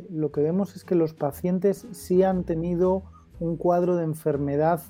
lo 0.09 0.31
que 0.31 0.41
vemos 0.41 0.75
es 0.75 0.83
que 0.83 0.95
los 0.95 1.13
pacientes 1.13 1.87
sí 1.91 2.23
han 2.23 2.43
tenido 2.43 3.03
un 3.39 3.55
cuadro 3.55 3.95
de 3.95 4.03
enfermedad 4.03 4.81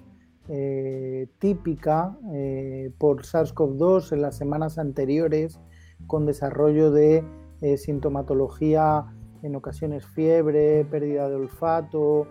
eh, 0.51 1.27
típica 1.37 2.17
eh, 2.33 2.91
por 2.97 3.21
SARS-CoV-2 3.21 4.13
en 4.13 4.23
las 4.23 4.35
semanas 4.35 4.79
anteriores, 4.79 5.59
con 6.07 6.25
desarrollo 6.25 6.89
de 6.89 7.23
eh, 7.61 7.77
sintomatología, 7.77 9.05
en 9.43 9.55
ocasiones 9.55 10.07
fiebre, 10.07 10.85
pérdida 10.85 11.29
de 11.29 11.35
olfato, 11.35 12.27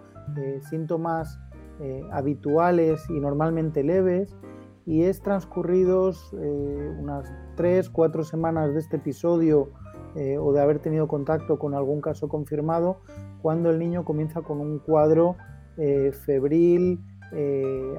síntomas 0.69 1.39
habituales 2.11 3.01
y 3.09 3.21
normalmente 3.21 3.83
leves, 3.83 4.37
y 4.85 5.05
es 5.05 5.23
transcurridos 5.23 6.33
unas 6.33 7.33
3, 7.59 7.91
4 7.91 8.23
semanas 8.23 8.73
de 8.73 8.79
este 8.79 8.97
episodio 8.97 9.69
o 10.41 10.53
de 10.53 10.61
haber 10.61 10.79
tenido 10.79 11.07
contacto 11.07 11.59
con 11.59 11.75
algún 11.75 12.01
caso 12.01 12.29
confirmado, 12.29 13.01
cuando 13.43 13.71
el 13.71 13.79
niño 13.79 14.05
comienza 14.05 14.43
con 14.43 14.61
un 14.61 14.79
cuadro 14.79 15.37
febril, 16.25 17.01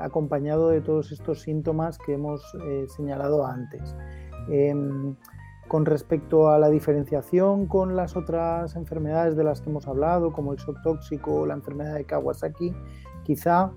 acompañado 0.01 0.69
de 0.69 0.81
todos 0.81 1.11
estos 1.11 1.41
síntomas 1.41 1.97
que 1.97 2.13
hemos 2.13 2.41
señalado 2.87 3.45
antes. 3.45 3.95
Em, 4.49 5.15
con 5.67 5.85
respecto 5.85 6.49
a 6.49 6.57
la 6.57 6.69
diferenciación 6.69 7.67
con 7.67 7.95
las 7.95 8.15
otras 8.15 8.75
enfermedades 8.75 9.35
de 9.35 9.43
las 9.43 9.61
que 9.61 9.69
hemos 9.69 9.87
hablado, 9.87 10.33
como 10.33 10.51
el 10.51 10.57
shock 10.57 10.81
tóxico 10.81 11.41
o 11.41 11.45
la 11.45 11.53
enfermedad 11.53 11.93
de 11.93 12.05
Kawasaki, 12.05 12.73
quizá 13.23 13.71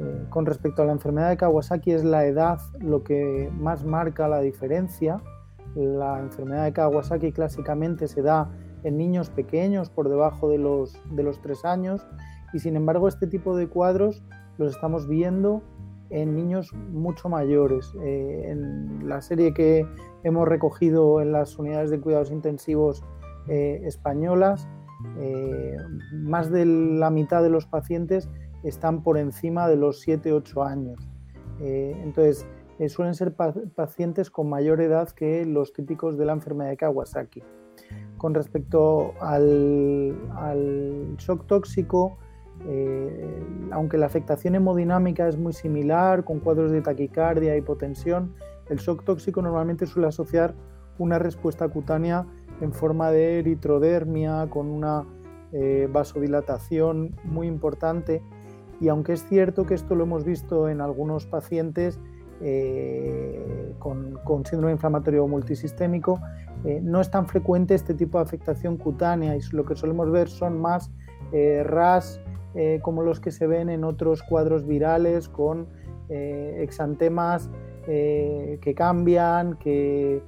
eh, 0.00 0.26
con 0.30 0.46
respecto 0.46 0.82
a 0.82 0.86
la 0.86 0.92
enfermedad 0.92 1.28
de 1.28 1.36
Kawasaki 1.36 1.92
es 1.92 2.04
la 2.04 2.24
edad 2.24 2.58
lo 2.80 3.02
que 3.02 3.50
más 3.58 3.84
marca 3.84 4.28
la 4.28 4.40
diferencia. 4.40 5.20
La 5.74 6.18
enfermedad 6.18 6.64
de 6.64 6.72
Kawasaki 6.72 7.32
clásicamente 7.32 8.08
se 8.08 8.22
da 8.22 8.50
en 8.82 8.96
niños 8.96 9.28
pequeños 9.28 9.90
por 9.90 10.08
debajo 10.08 10.48
de 10.48 10.58
los, 10.58 10.98
de 11.10 11.22
los 11.22 11.40
3 11.42 11.64
años 11.66 12.06
y 12.52 12.60
sin 12.60 12.76
embargo 12.76 13.08
este 13.08 13.26
tipo 13.26 13.54
de 13.54 13.68
cuadros 13.68 14.24
los 14.56 14.74
estamos 14.74 15.06
viendo 15.06 15.62
en 16.08 16.34
niños 16.34 16.72
mucho 16.74 17.28
mayores. 17.28 17.92
Eh, 18.02 18.50
en 18.50 19.08
la 19.08 19.20
serie 19.20 19.54
que 19.54 19.86
hemos 20.24 20.48
recogido 20.48 21.20
en 21.20 21.32
las 21.32 21.58
unidades 21.58 21.90
de 21.90 22.00
cuidados 22.00 22.30
intensivos 22.30 23.04
eh, 23.48 23.82
españolas, 23.84 24.68
eh, 25.18 25.76
más 26.12 26.50
de 26.50 26.66
la 26.66 27.10
mitad 27.10 27.42
de 27.42 27.50
los 27.50 27.66
pacientes 27.66 28.28
están 28.62 29.02
por 29.02 29.18
encima 29.18 29.68
de 29.68 29.76
los 29.76 30.06
7-8 30.06 30.66
años. 30.66 31.08
entonces, 31.60 32.46
suelen 32.88 33.14
ser 33.14 33.34
pacientes 33.74 34.30
con 34.30 34.48
mayor 34.48 34.80
edad 34.80 35.10
que 35.10 35.44
los 35.44 35.72
típicos 35.74 36.16
de 36.16 36.24
la 36.24 36.32
enfermedad 36.32 36.70
de 36.70 36.76
Kawasaki. 36.78 37.42
Con 38.16 38.34
respecto 38.34 39.12
al, 39.20 40.14
shock 41.18 41.46
tóxico, 41.46 42.18
eh, 42.66 43.42
aunque 43.70 43.98
la 43.98 44.06
afectación 44.06 44.54
hemodinámica 44.54 45.28
es 45.28 45.36
muy 45.36 45.52
similar, 45.52 46.24
con 46.24 46.40
cuadros 46.40 46.70
de 46.70 46.80
taquicardia, 46.82 47.56
hipotensión, 47.56 48.34
el 48.68 48.78
shock 48.78 49.04
tóxico 49.04 49.42
normalmente 49.42 49.86
suele 49.86 50.08
asociar 50.08 50.54
una 50.98 51.18
respuesta 51.18 51.68
cutánea 51.68 52.26
en 52.60 52.72
forma 52.72 53.10
de 53.10 53.40
eritrodermia, 53.40 54.48
con 54.50 54.68
una 54.68 55.06
eh, 55.52 55.88
vasodilatación 55.90 57.16
muy 57.24 57.46
importante. 57.46 58.22
Y 58.80 58.88
aunque 58.88 59.12
es 59.12 59.26
cierto 59.28 59.66
que 59.66 59.74
esto 59.74 59.94
lo 59.94 60.04
hemos 60.04 60.24
visto 60.24 60.68
en 60.68 60.80
algunos 60.80 61.26
pacientes 61.26 62.00
eh, 62.40 63.74
con, 63.78 64.18
síndrome 64.46 64.72
inflamatorio 64.72 65.26
multisistémico, 65.28 66.20
no 66.82 67.00
es 67.00 67.10
tan 67.10 67.26
frecuente 67.26 67.74
este 67.74 67.94
tipo 67.94 68.18
de 68.18 68.24
afectación 68.24 68.76
cutánea 68.76 69.34
y 69.34 69.40
lo 69.52 69.64
que 69.64 69.74
solemos 69.74 70.10
ver 70.10 70.28
son 70.28 70.60
más 70.60 70.90
RAS 71.32 72.20
eh, 72.54 72.80
como 72.82 73.02
los 73.02 73.20
que 73.20 73.30
se 73.30 73.46
ven 73.46 73.68
en 73.68 73.84
otros 73.84 74.22
cuadros 74.24 74.66
virales 74.66 75.28
con 75.28 75.68
eh, 76.08 76.58
exantemas 76.62 77.48
eh, 77.86 78.58
que 78.60 78.74
cambian, 78.74 79.56
que 79.56 80.22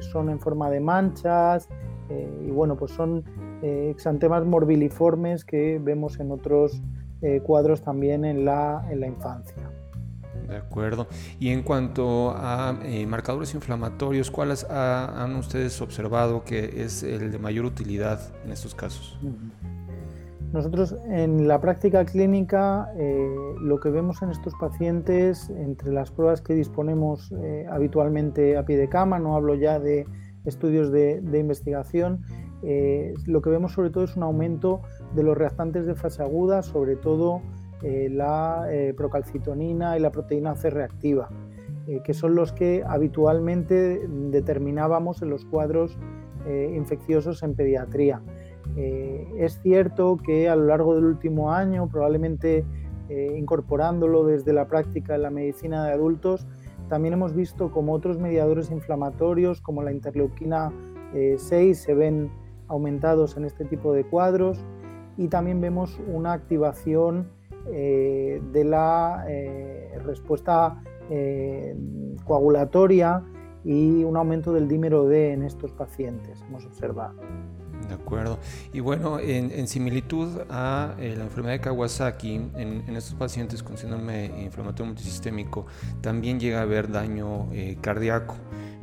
son 0.00 0.30
en 0.30 0.40
forma 0.40 0.70
de 0.70 0.80
manchas 0.80 1.68
y 2.08 2.50
bueno, 2.50 2.76
pues 2.76 2.92
son 2.92 3.22
exantemas 3.60 4.46
morbiliformes 4.46 5.44
que 5.44 5.78
vemos 5.82 6.18
en 6.18 6.32
otros 6.32 6.82
cuadros 7.42 7.82
también 7.82 8.24
en 8.24 8.44
la, 8.44 8.86
en 8.90 9.00
la 9.00 9.06
infancia. 9.06 9.70
De 10.48 10.56
acuerdo. 10.56 11.06
Y 11.38 11.50
en 11.50 11.62
cuanto 11.62 12.30
a 12.30 12.76
marcadores 13.06 13.54
inflamatorios, 13.54 14.30
¿cuáles 14.30 14.64
han 14.68 15.36
ustedes 15.36 15.80
observado 15.80 16.44
que 16.44 16.82
es 16.82 17.02
el 17.02 17.30
de 17.30 17.38
mayor 17.38 17.66
utilidad 17.66 18.20
en 18.44 18.52
estos 18.52 18.74
casos? 18.74 19.18
Nosotros 20.52 20.96
en 21.06 21.46
la 21.46 21.60
práctica 21.60 22.04
clínica 22.04 22.90
eh, 22.96 23.54
lo 23.60 23.78
que 23.78 23.88
vemos 23.90 24.20
en 24.22 24.30
estos 24.30 24.52
pacientes, 24.58 25.48
entre 25.48 25.92
las 25.92 26.10
pruebas 26.10 26.40
que 26.40 26.54
disponemos 26.54 27.30
eh, 27.30 27.66
habitualmente 27.70 28.56
a 28.56 28.64
pie 28.64 28.76
de 28.76 28.88
cama, 28.88 29.20
no 29.20 29.36
hablo 29.36 29.54
ya 29.54 29.78
de 29.78 30.06
estudios 30.44 30.90
de, 30.90 31.20
investigación, 31.38 32.24
eh, 32.62 33.14
lo 33.26 33.42
que 33.42 33.50
vemos 33.50 33.72
sobre 33.72 33.90
todo 33.90 34.04
es 34.04 34.16
un 34.16 34.22
aumento 34.22 34.80
de 35.14 35.22
los 35.22 35.36
reactantes 35.36 35.86
de 35.86 35.94
fase 35.94 36.22
aguda, 36.22 36.62
sobre 36.62 36.96
todo 36.96 37.42
la 37.82 38.68
procalcitonina 38.94 39.96
y 39.96 40.00
la 40.00 40.10
proteína 40.10 40.54
C 40.54 40.68
reactiva, 40.68 41.30
que 42.04 42.12
son 42.12 42.34
los 42.34 42.52
que 42.52 42.84
habitualmente 42.86 44.06
determinábamos 44.06 45.22
en 45.22 45.30
los 45.30 45.46
cuadros 45.46 45.96
infecciosos 46.46 47.42
en 47.42 47.54
pediatría. 47.54 48.20
Eh, 48.76 49.26
es 49.38 49.60
cierto 49.62 50.16
que 50.16 50.48
a 50.48 50.56
lo 50.56 50.66
largo 50.66 50.94
del 50.94 51.04
último 51.04 51.52
año, 51.52 51.88
probablemente 51.88 52.64
eh, 53.08 53.34
incorporándolo 53.36 54.24
desde 54.24 54.52
la 54.52 54.66
práctica 54.68 55.14
en 55.16 55.22
la 55.22 55.30
medicina 55.30 55.84
de 55.84 55.92
adultos, 55.92 56.46
también 56.88 57.14
hemos 57.14 57.34
visto 57.34 57.70
como 57.70 57.92
otros 57.92 58.18
mediadores 58.18 58.70
inflamatorios, 58.70 59.60
como 59.60 59.82
la 59.82 59.92
interleuquina 59.92 60.72
6, 61.12 61.52
eh, 61.52 61.74
se 61.74 61.94
ven 61.94 62.30
aumentados 62.70 63.36
en 63.36 63.44
este 63.44 63.66
tipo 63.66 63.92
de 63.92 64.04
cuadros 64.04 64.58
y 65.18 65.28
también 65.28 65.60
vemos 65.60 66.00
una 66.06 66.32
activación 66.32 67.28
de 67.66 68.64
la 68.64 69.24
respuesta 70.04 70.82
coagulatoria 72.24 73.22
y 73.64 74.04
un 74.04 74.16
aumento 74.16 74.52
del 74.52 74.68
dímero 74.68 75.06
D 75.06 75.32
en 75.32 75.42
estos 75.42 75.72
pacientes, 75.72 76.42
hemos 76.48 76.64
observado. 76.64 77.14
De 77.88 77.94
acuerdo. 77.94 78.38
Y 78.72 78.80
bueno, 78.80 79.18
en, 79.18 79.66
similitud 79.66 80.42
a 80.50 80.94
eh, 80.98 81.14
la 81.16 81.24
enfermedad 81.24 81.54
de 81.54 81.60
Kawasaki, 81.60 82.34
en, 82.56 82.96
estos 82.96 83.14
pacientes 83.14 83.62
con 83.62 83.78
síndrome 83.78 84.26
inflamatorio 84.44 84.86
multisistémico 84.86 85.66
también 86.00 86.38
llega 86.38 86.60
a 86.60 86.62
haber 86.62 86.90
daño 86.90 87.48
eh, 87.52 87.78
cardíaco. 87.80 88.36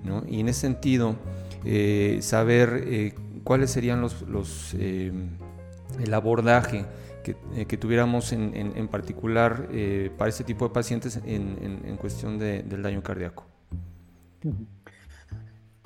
¿no? 0.03 0.23
Y 0.27 0.39
en 0.39 0.49
ese 0.49 0.61
sentido, 0.61 1.15
eh, 1.63 2.19
saber 2.21 3.13
cuáles 3.47 3.71
serían 3.71 4.01
los, 4.01 4.23
los 4.23 4.73
el 4.73 6.13
abordaje 6.13 6.85
que, 7.23 7.77
tuviéramos 7.77 8.33
en, 8.33 8.53
en 8.53 8.87
particular 8.89 9.69
para 10.17 10.29
este 10.29 10.43
tipo 10.43 10.67
de 10.67 10.73
pacientes 10.73 11.21
en, 11.25 11.97
cuestión 11.97 12.37
del 12.37 12.83
daño 12.83 13.01
cardíaco. 13.01 13.45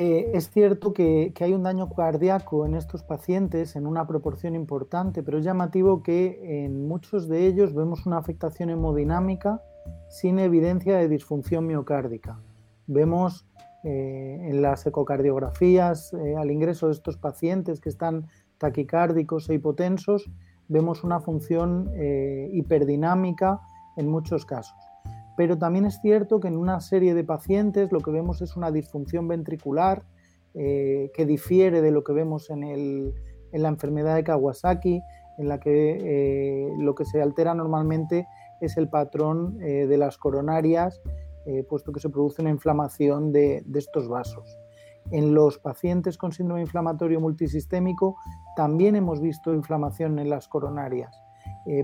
Eh, 0.03 0.31
es 0.33 0.49
cierto 0.49 0.93
que, 0.93 1.31
hay 1.39 1.53
un 1.53 1.61
daño 1.61 1.87
cardíaco 1.93 2.65
en 2.65 2.73
estos 2.73 3.03
pacientes 3.03 3.75
en 3.75 3.85
una 3.85 4.07
proporción 4.07 4.55
importante, 4.55 5.21
pero 5.21 5.37
es 5.37 5.45
llamativo 5.45 6.01
que 6.01 6.63
en 6.65 6.87
muchos 6.87 7.27
de 7.27 7.45
ellos 7.45 7.75
vemos 7.75 8.07
una 8.07 8.17
afectación 8.17 8.71
hemodinámica 8.71 9.61
sin 10.09 10.39
evidencia 10.39 10.97
de 10.97 11.07
disfunción 11.07 11.67
miocárdica. 11.67 12.39
Vemos 12.87 13.45
eh, 13.83 14.37
en 14.49 14.61
las 14.61 14.85
ecocardiografías 14.85 16.13
eh, 16.13 16.35
al 16.35 16.51
ingreso 16.51 16.87
de 16.87 16.93
estos 16.93 17.17
pacientes 17.17 17.79
que 17.79 17.89
están 17.89 18.27
taquicárdicos 18.57 19.49
e 19.49 19.55
hipotensos, 19.55 20.29
vemos 20.67 21.03
una 21.03 21.19
función 21.19 21.91
hiperdinámica 22.53 23.59
en 23.97 24.07
muchos 24.07 24.45
casos. 24.45 24.77
Pero 25.35 25.57
también 25.57 25.85
es 25.85 25.99
cierto 26.01 26.39
que 26.39 26.47
en 26.47 26.57
una 26.57 26.79
serie 26.79 27.13
de 27.13 27.23
pacientes 27.23 27.91
lo 27.91 27.99
que 27.99 28.11
vemos 28.11 28.41
es 28.41 28.55
una 28.55 28.71
disfunción 28.71 29.27
ventricular 29.27 30.03
eh, 30.53 31.11
que 31.13 31.25
difiere 31.25 31.81
de 31.81 31.91
lo 31.91 32.03
que 32.03 32.11
vemos 32.11 32.49
en, 32.49 33.13
la 33.53 33.69
enfermedad 33.69 34.15
de 34.15 34.23
Kawasaki, 34.23 35.01
en 35.37 35.47
la 35.47 35.59
que 35.59 35.97
eh, 36.01 36.69
lo 36.77 36.93
que 36.93 37.05
se 37.05 37.21
altera 37.21 37.53
normalmente 37.53 38.27
es 38.59 38.75
el 38.75 38.89
patrón 38.89 39.57
eh, 39.61 39.87
de 39.87 39.97
las 39.97 40.17
coronarias, 40.17 41.01
puesto 41.69 41.91
que 41.91 41.99
se 41.99 42.09
produce 42.09 42.41
una 42.41 42.51
inflamación 42.51 43.31
de, 43.31 43.63
estos 43.75 44.07
vasos. 44.07 44.57
En 45.11 45.33
los 45.33 45.57
pacientes 45.57 46.17
con 46.17 46.31
síndrome 46.31 46.61
inflamatorio 46.61 47.19
multisistémico 47.19 48.15
también 48.55 48.95
hemos 48.95 49.19
visto 49.19 49.53
inflamación 49.53 50.19
en 50.19 50.29
las 50.29 50.47
coronarias, 50.47 51.15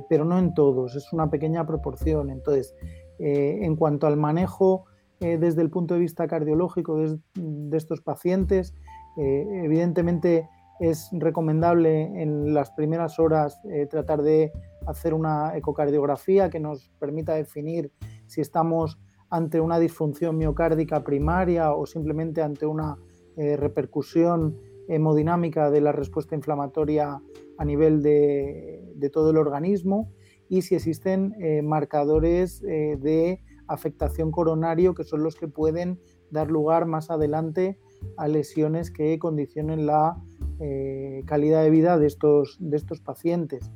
pero 0.10 0.26
no 0.26 0.38
en 0.38 0.54
todos, 0.54 0.96
es 0.96 1.12
una 1.12 1.30
pequeña 1.30 1.66
proporción. 1.66 2.30
Entonces, 2.30 2.76
eh, 3.20 3.60
en 3.64 3.76
cuanto 3.76 4.06
al 4.06 4.16
manejo 4.16 4.86
eh, 5.20 5.38
desde 5.40 5.64
el 5.64 5.72
punto 5.72 5.96
de 5.96 6.02
vista 6.02 6.28
cardiológico 6.28 6.98
de, 6.98 7.78
estos 7.78 8.02
pacientes, 8.02 8.76
eh, 9.18 9.64
evidentemente 9.64 10.48
es 10.80 11.10
recomendable 11.12 12.22
en 12.22 12.54
las 12.54 12.70
primeras 12.72 13.18
horas 13.18 13.60
tratar 13.90 14.22
de 14.22 14.52
hacer 14.86 15.16
una 15.16 15.58
ecocardiografía 15.58 16.52
que 16.52 16.60
nos 16.60 16.90
permita 17.00 17.34
definir 17.34 17.92
si 18.28 18.42
estamos 18.42 19.00
ante 19.30 19.60
una 19.60 19.80
disfunción 19.80 20.38
miocárdica 20.38 21.04
primaria 21.04 21.74
o 21.74 21.86
simplemente 21.86 22.42
ante 22.42 22.66
una 22.66 22.98
repercusión 23.36 24.58
hemodinámica 24.88 25.70
de 25.70 25.80
la 25.80 25.92
respuesta 25.92 26.34
inflamatoria 26.34 27.22
a 27.60 27.66
nivel 27.66 28.02
de 28.02 29.10
todo 29.12 29.30
el 29.30 29.38
organismo 29.38 30.12
y 30.50 30.62
si 30.62 30.76
existen 30.76 31.36
eh, 31.40 31.62
marcadores 31.62 32.64
eh, 32.64 32.98
de 33.00 33.42
afectación 33.68 34.32
coronario 34.32 34.94
que 34.94 35.04
son 35.04 35.24
los 35.24 35.36
que 35.36 35.48
pueden 35.48 36.00
dar 36.32 36.50
lugar 36.50 36.86
más 36.86 37.10
adelante 37.12 37.80
a 38.16 38.28
lesiones 38.28 38.92
que 38.92 39.20
condicionen 39.20 39.86
la 39.86 40.18
eh, 40.60 41.24
calidad 41.26 41.64
de 41.64 41.70
vida 41.70 41.98
de 41.98 42.08
estos, 42.08 42.58
de 42.60 42.78
estos 42.78 43.02
pacientes. 43.02 43.72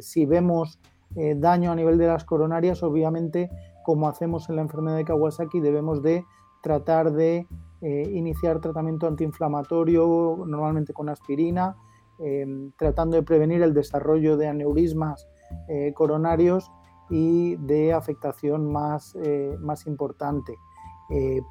si 0.00 0.26
vemos 0.26 0.78
eh, 1.14 1.34
daño 1.36 1.72
a 1.72 1.74
nivel 1.74 1.98
de 1.98 2.06
las 2.06 2.24
coronarias, 2.24 2.82
obviamente, 2.82 3.50
como 3.86 4.08
hacemos 4.08 4.48
en 4.48 4.56
la 4.56 4.62
enfermedad 4.62 4.96
de 4.96 5.04
Kawasaki, 5.04 5.60
debemos 5.60 6.02
de 6.02 6.26
tratar 6.60 7.12
de 7.12 7.46
eh, 7.82 8.10
iniciar 8.12 8.60
tratamiento 8.60 9.06
antiinflamatorio, 9.06 10.42
normalmente 10.44 10.92
con 10.92 11.08
aspirina, 11.08 11.76
em, 12.18 12.72
tratando 12.76 13.16
de 13.16 13.22
prevenir 13.22 13.62
el 13.62 13.74
desarrollo 13.74 14.36
de 14.36 14.48
aneurismas 14.48 15.28
eh, 15.68 15.92
coronarios 15.94 16.68
y 17.10 17.54
de 17.58 17.92
afectación 17.92 18.72
más, 18.72 19.16
más 19.60 19.86
importante. 19.86 20.56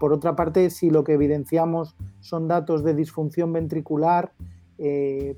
por 0.01 0.11
otra 0.11 0.35
parte, 0.35 0.69
si 0.69 0.89
lo 0.89 1.05
que 1.05 1.13
evidenciamos 1.13 1.95
son 2.19 2.49
datos 2.49 2.83
de 2.83 2.93
disfunción 2.93 3.53
ventricular, 3.53 4.33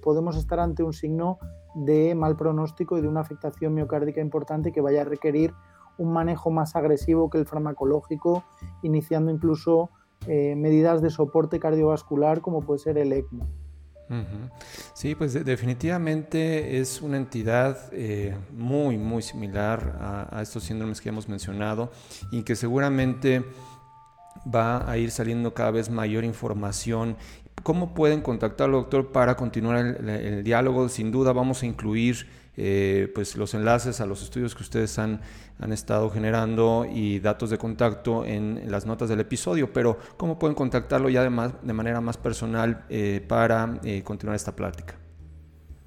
podemos 0.01 0.35
estar 0.35 0.59
ante 0.59 0.81
un 0.81 0.93
signo 0.93 1.37
de 1.75 2.15
mal 2.15 2.35
pronóstico 2.35 2.97
y 2.97 3.01
de 3.01 3.07
una 3.07 3.19
afectación 3.19 3.75
miocárdica 3.75 4.19
importante 4.19 4.71
que 4.71 4.81
vaya 4.81 5.01
a 5.01 5.05
requerir 5.05 5.53
un 5.97 6.13
manejo 6.13 6.51
más 6.51 6.75
agresivo 6.75 7.29
que 7.29 7.37
el 7.37 7.45
farmacológico, 7.45 8.43
iniciando 8.81 9.31
incluso 9.31 9.89
eh, 10.27 10.55
medidas 10.55 11.01
de 11.01 11.09
soporte 11.09 11.59
cardiovascular 11.59 12.41
como 12.41 12.61
puede 12.61 12.79
ser 12.79 12.97
el 12.97 13.13
ECMO. 13.13 13.47
Sí, 14.93 15.15
pues 15.15 15.33
definitivamente 15.33 16.79
es 16.79 17.01
una 17.01 17.17
entidad 17.17 17.77
eh, 17.91 18.37
muy, 18.55 18.97
muy 18.97 19.21
similar 19.21 19.97
a, 20.31 20.41
estos 20.41 20.63
síndromes 20.63 21.01
que 21.01 21.09
hemos 21.09 21.27
mencionado 21.27 21.91
y 22.31 22.43
que 22.43 22.55
seguramente 22.55 23.43
va 24.53 24.89
a 24.89 24.97
ir 24.97 25.11
saliendo 25.11 25.53
cada 25.53 25.71
vez 25.71 25.89
mayor 25.89 26.23
información 26.23 27.17
¿Cómo 27.63 27.93
pueden 27.93 28.21
contactarlo, 28.21 28.77
doctor, 28.77 29.11
para 29.11 29.35
continuar 29.35 29.77
el, 29.77 30.43
diálogo? 30.43 30.87
Sin 30.89 31.11
duda 31.11 31.33
vamos 31.33 31.63
a 31.63 31.65
incluir 31.65 32.27
eh, 32.59 33.11
pues 33.13 33.37
los 33.37 33.53
enlaces 33.53 34.01
a 34.01 34.07
los 34.07 34.23
estudios 34.23 34.55
que 34.55 34.63
ustedes 34.63 34.97
han, 34.97 35.21
han, 35.59 35.71
estado 35.71 36.09
generando 36.09 36.87
y 36.89 37.19
datos 37.19 37.51
de 37.51 37.59
contacto 37.59 38.25
en, 38.25 38.71
las 38.71 38.87
notas 38.87 39.09
del 39.09 39.19
episodio, 39.19 39.71
pero 39.71 39.99
¿cómo 40.17 40.39
pueden 40.39 40.55
contactarlo 40.55 41.07
ya 41.09 41.21
de, 41.21 41.51
de 41.61 41.73
manera 41.73 42.01
más 42.01 42.17
personal 42.17 42.83
eh, 42.89 43.23
para 43.27 43.79
eh, 43.83 44.01
continuar 44.03 44.35
esta 44.35 44.55
plática? 44.55 44.95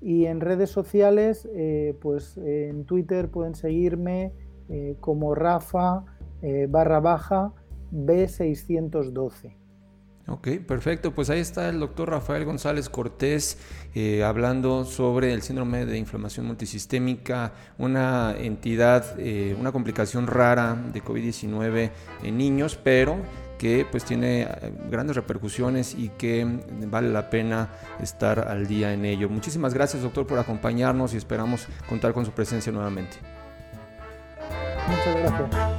Y 0.00 0.26
en 0.26 0.40
redes 0.40 0.70
sociales, 0.70 1.48
eh, 1.54 1.96
pues 2.00 2.36
en 2.36 2.84
Twitter 2.84 3.30
pueden 3.30 3.56
seguirme 3.56 4.32
eh, 4.68 4.96
como 5.00 5.34
Rafa 5.34 6.04
eh, 6.40 6.68
barra 6.68 7.00
baja 7.00 7.52
B612. 7.92 9.56
Ok, 10.28 10.48
perfecto. 10.66 11.12
Pues 11.14 11.30
ahí 11.30 11.40
está 11.40 11.68
el 11.70 11.80
doctor 11.80 12.10
Rafael 12.10 12.44
González 12.44 12.90
Cortés 12.90 13.56
hablando 14.24 14.84
sobre 14.84 15.32
el 15.32 15.40
síndrome 15.40 15.86
de 15.86 15.96
inflamación 15.96 16.44
multisistémica, 16.46 17.54
una 17.78 18.36
entidad, 18.38 19.16
una 19.58 19.72
complicación 19.72 20.26
rara 20.26 20.76
de 20.92 21.02
COVID-19 21.02 21.90
en 22.22 22.36
niños, 22.36 22.76
pero 22.76 23.16
que 23.58 23.86
pues 23.90 24.04
tiene 24.04 24.42
eh, 24.42 24.72
grandes 24.90 25.16
repercusiones 25.16 25.94
y 25.94 26.08
que 26.10 26.46
vale 26.86 27.10
la 27.10 27.28
pena 27.28 27.68
estar 28.00 28.48
al 28.48 28.66
día 28.66 28.92
en 28.92 29.04
ello. 29.04 29.28
Muchísimas 29.28 29.74
gracias 29.74 30.02
doctor 30.02 30.26
por 30.26 30.38
acompañarnos 30.38 31.14
y 31.14 31.16
esperamos 31.16 31.66
contar 31.88 32.12
con 32.12 32.24
su 32.24 32.32
presencia 32.32 32.72
nuevamente. 32.72 33.16
Muchas 34.88 35.16
gracias 35.16 35.78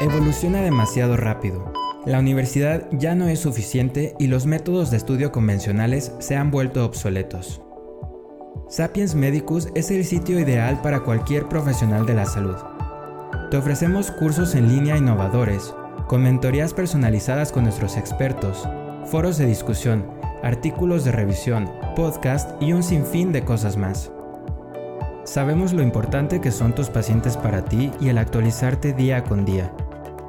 evoluciona 0.00 0.60
demasiado 0.60 1.16
rápido. 1.16 1.72
La 2.04 2.20
universidad 2.20 2.86
ya 2.92 3.14
no 3.14 3.28
es 3.28 3.40
suficiente 3.40 4.14
y 4.18 4.28
los 4.28 4.46
métodos 4.46 4.90
de 4.90 4.96
estudio 4.96 5.32
convencionales 5.32 6.12
se 6.20 6.36
han 6.36 6.50
vuelto 6.50 6.84
obsoletos. 6.84 7.60
Sapiens 8.68 9.14
Medicus 9.14 9.68
es 9.74 9.90
el 9.90 10.04
sitio 10.04 10.38
ideal 10.38 10.80
para 10.82 11.00
cualquier 11.00 11.48
profesional 11.48 12.06
de 12.06 12.14
la 12.14 12.26
salud. 12.26 12.56
Te 13.50 13.56
ofrecemos 13.56 14.10
cursos 14.10 14.56
en 14.56 14.68
línea 14.68 14.96
innovadores, 14.96 15.72
con 16.08 16.24
mentorías 16.24 16.74
personalizadas 16.74 17.52
con 17.52 17.62
nuestros 17.62 17.96
expertos, 17.96 18.68
foros 19.04 19.38
de 19.38 19.46
discusión, 19.46 20.04
artículos 20.42 21.04
de 21.04 21.12
revisión, 21.12 21.70
podcast 21.94 22.60
y 22.60 22.72
un 22.72 22.82
sinfín 22.82 23.30
de 23.30 23.44
cosas 23.44 23.76
más. 23.76 24.10
Sabemos 25.22 25.72
lo 25.72 25.82
importante 25.82 26.40
que 26.40 26.50
son 26.50 26.74
tus 26.74 26.88
pacientes 26.88 27.36
para 27.36 27.64
ti 27.64 27.92
y 28.00 28.08
el 28.08 28.18
actualizarte 28.18 28.92
día 28.92 29.22
con 29.22 29.44
día. 29.44 29.72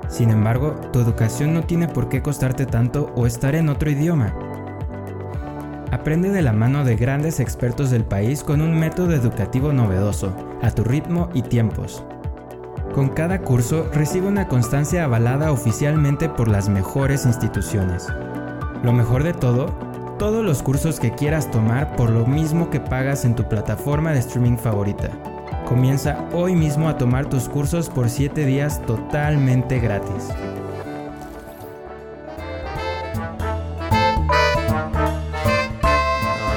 Sin 0.09 0.29
embargo, 0.29 0.75
tu 0.93 0.99
educación 0.99 1.55
no 1.55 1.63
tiene 1.63 1.87
por 1.87 2.09
qué 2.09 2.21
costarte 2.21 2.67
tanto 2.67 3.11
o 3.15 3.25
estar 3.25 3.55
en 3.55 3.69
otro 3.69 3.89
idioma. 3.89 4.37
Aprende 5.91 6.29
de 6.29 6.43
la 6.43 6.53
mano 6.53 6.85
de 6.85 6.95
grandes 6.95 7.39
expertos 7.39 7.89
del 7.89 8.03
país 8.03 8.43
con 8.43 8.61
un 8.61 8.79
método 8.79 9.13
educativo 9.13 9.73
novedoso, 9.73 10.35
a 10.61 10.69
tu 10.69 10.83
ritmo 10.83 11.29
y 11.33 11.41
tiempos. 11.41 12.03
Con 12.97 13.09
cada 13.09 13.41
curso 13.41 13.87
recibe 13.93 14.27
una 14.27 14.47
constancia 14.47 15.03
avalada 15.03 15.51
oficialmente 15.51 16.29
por 16.29 16.47
las 16.47 16.67
mejores 16.67 17.27
instituciones. 17.27 18.07
Lo 18.81 18.91
mejor 18.91 19.21
de 19.21 19.33
todo, 19.33 19.67
todos 20.17 20.43
los 20.43 20.63
cursos 20.63 20.99
que 20.99 21.11
quieras 21.11 21.51
tomar 21.51 21.95
por 21.95 22.09
lo 22.09 22.25
mismo 22.25 22.71
que 22.71 22.79
pagas 22.79 23.23
en 23.23 23.35
tu 23.35 23.47
plataforma 23.47 24.13
de 24.13 24.19
streaming 24.21 24.57
favorita. 24.57 25.11
Comienza 25.67 26.27
hoy 26.33 26.55
mismo 26.55 26.89
a 26.89 26.97
tomar 26.97 27.29
tus 27.29 27.47
cursos 27.47 27.87
por 27.87 28.09
7 28.09 28.47
días 28.47 28.83
totalmente 28.87 29.77
gratis. 29.79 30.29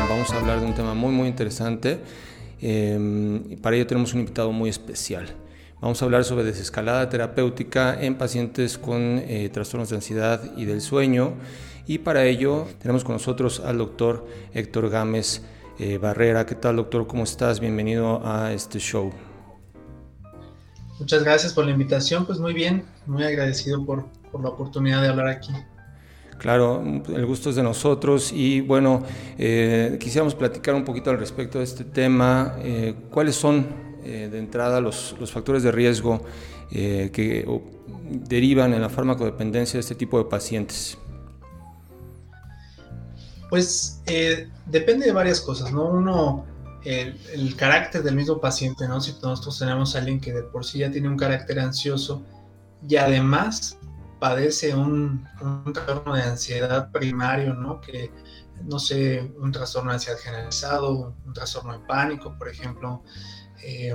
Vamos 0.09 0.33
a 0.33 0.38
hablar 0.38 0.61
de 0.61 0.66
un 0.66 0.74
tema 0.74 0.94
muy 0.94 1.12
muy 1.12 1.29
interesante. 1.29 2.00
Em, 2.62 3.59
para 3.61 3.76
ello 3.76 3.87
tenemos 3.87 4.14
un 4.14 4.20
invitado 4.20 4.53
muy 4.53 4.70
especial. 4.70 5.29
Vamos 5.81 6.03
a 6.03 6.05
hablar 6.05 6.25
sobre 6.25 6.45
desescalada 6.45 7.09
terapéutica 7.09 7.99
en 7.99 8.19
pacientes 8.19 8.77
con 8.77 9.01
eh, 9.01 9.49
trastornos 9.51 9.88
de 9.88 9.97
ansiedad 9.97 10.43
y 10.55 10.66
del 10.66 10.83
sueño. 10.83 11.33
Y 11.87 11.99
para 11.99 12.27
ello 12.27 12.66
tenemos 12.79 13.03
con 13.03 13.14
nosotros 13.14 13.62
al 13.64 13.79
doctor 13.79 14.27
Héctor 14.53 14.90
Gámez 14.90 15.40
eh, 15.79 15.97
Barrera. 15.97 16.45
¿Qué 16.45 16.55
tal, 16.55 16.77
doctor? 16.77 17.07
¿Cómo 17.07 17.25
estás? 17.25 17.61
Bienvenido 17.61 18.21
a 18.23 18.53
este 18.53 18.79
show. 18.79 19.11
Muchas 20.99 21.25
gracias 21.25 21.55
por 21.55 21.64
la 21.64 21.71
invitación. 21.71 22.27
Pues 22.27 22.38
muy 22.38 22.53
bien, 22.53 22.85
muy 23.07 23.25
agradecido 23.25 23.83
por, 23.87 24.05
la 24.38 24.51
oportunidad 24.51 25.01
de 25.01 25.09
hablar 25.09 25.29
aquí. 25.29 25.55
Claro, 26.37 26.83
el 26.83 27.25
gusto 27.25 27.49
es 27.49 27.57
de 27.57 27.62
nosotros 27.62 28.33
y 28.35 28.61
bueno, 28.61 29.03
eh, 29.38 29.97
quisiéramos 29.99 30.35
platicar 30.35 30.75
un 30.75 30.85
poquito 30.85 31.09
al 31.09 31.19
respecto 31.19 31.57
de 31.57 31.64
este 31.64 31.85
tema. 31.85 32.57
Eh, 32.59 32.95
¿Cuáles 33.11 33.35
son 33.35 33.89
de 34.11 34.38
entrada 34.38 34.81
los, 34.81 35.14
los, 35.18 35.31
factores 35.31 35.62
de 35.62 35.73
riesgo 35.73 36.23
que 36.70 37.46
derivan 38.11 38.75
en 38.75 38.83
la 38.83 38.88
farmacodependencia 38.88 39.75
de 39.75 39.81
este 39.81 39.94
tipo 39.94 40.18
de 40.18 40.25
pacientes? 40.25 40.99
Pues 43.51 44.01
eh, 44.07 44.49
depende 44.66 45.07
de 45.07 45.12
varias 45.12 45.40
cosas, 45.40 45.73
¿no? 45.73 45.87
Uno, 45.87 46.46
el, 46.85 47.57
carácter 47.57 48.05
del 48.05 48.14
mismo 48.14 48.40
paciente, 48.40 48.87
¿no? 48.87 49.01
Si 49.01 49.12
nosotros 49.20 49.59
tenemos 49.59 49.94
a 49.94 49.99
alguien 49.99 50.20
que 50.20 50.33
de 50.33 50.44
por 50.44 50.64
sí 50.64 50.79
ya 50.79 50.90
tiene 50.90 51.09
un 51.09 51.16
carácter 51.16 51.59
ansioso 51.59 52.23
y 52.88 52.94
además 52.94 53.77
padece 54.20 54.75
un, 54.75 55.27
trastorno 55.75 56.14
de 56.14 56.23
ansiedad 56.23 56.92
primario, 56.92 57.55
¿no? 57.55 57.81
Que, 57.81 58.12
no 58.62 58.79
sé, 58.79 59.33
un 59.40 59.51
trastorno 59.51 59.90
de 59.90 59.96
ansiedad 59.96 60.18
generalizado, 60.18 61.16
un, 61.27 61.33
trastorno 61.35 61.73
de 61.73 61.81
pánico, 61.87 62.37
por 62.38 62.49
ejemplo, 62.49 63.03
eh, 63.62 63.94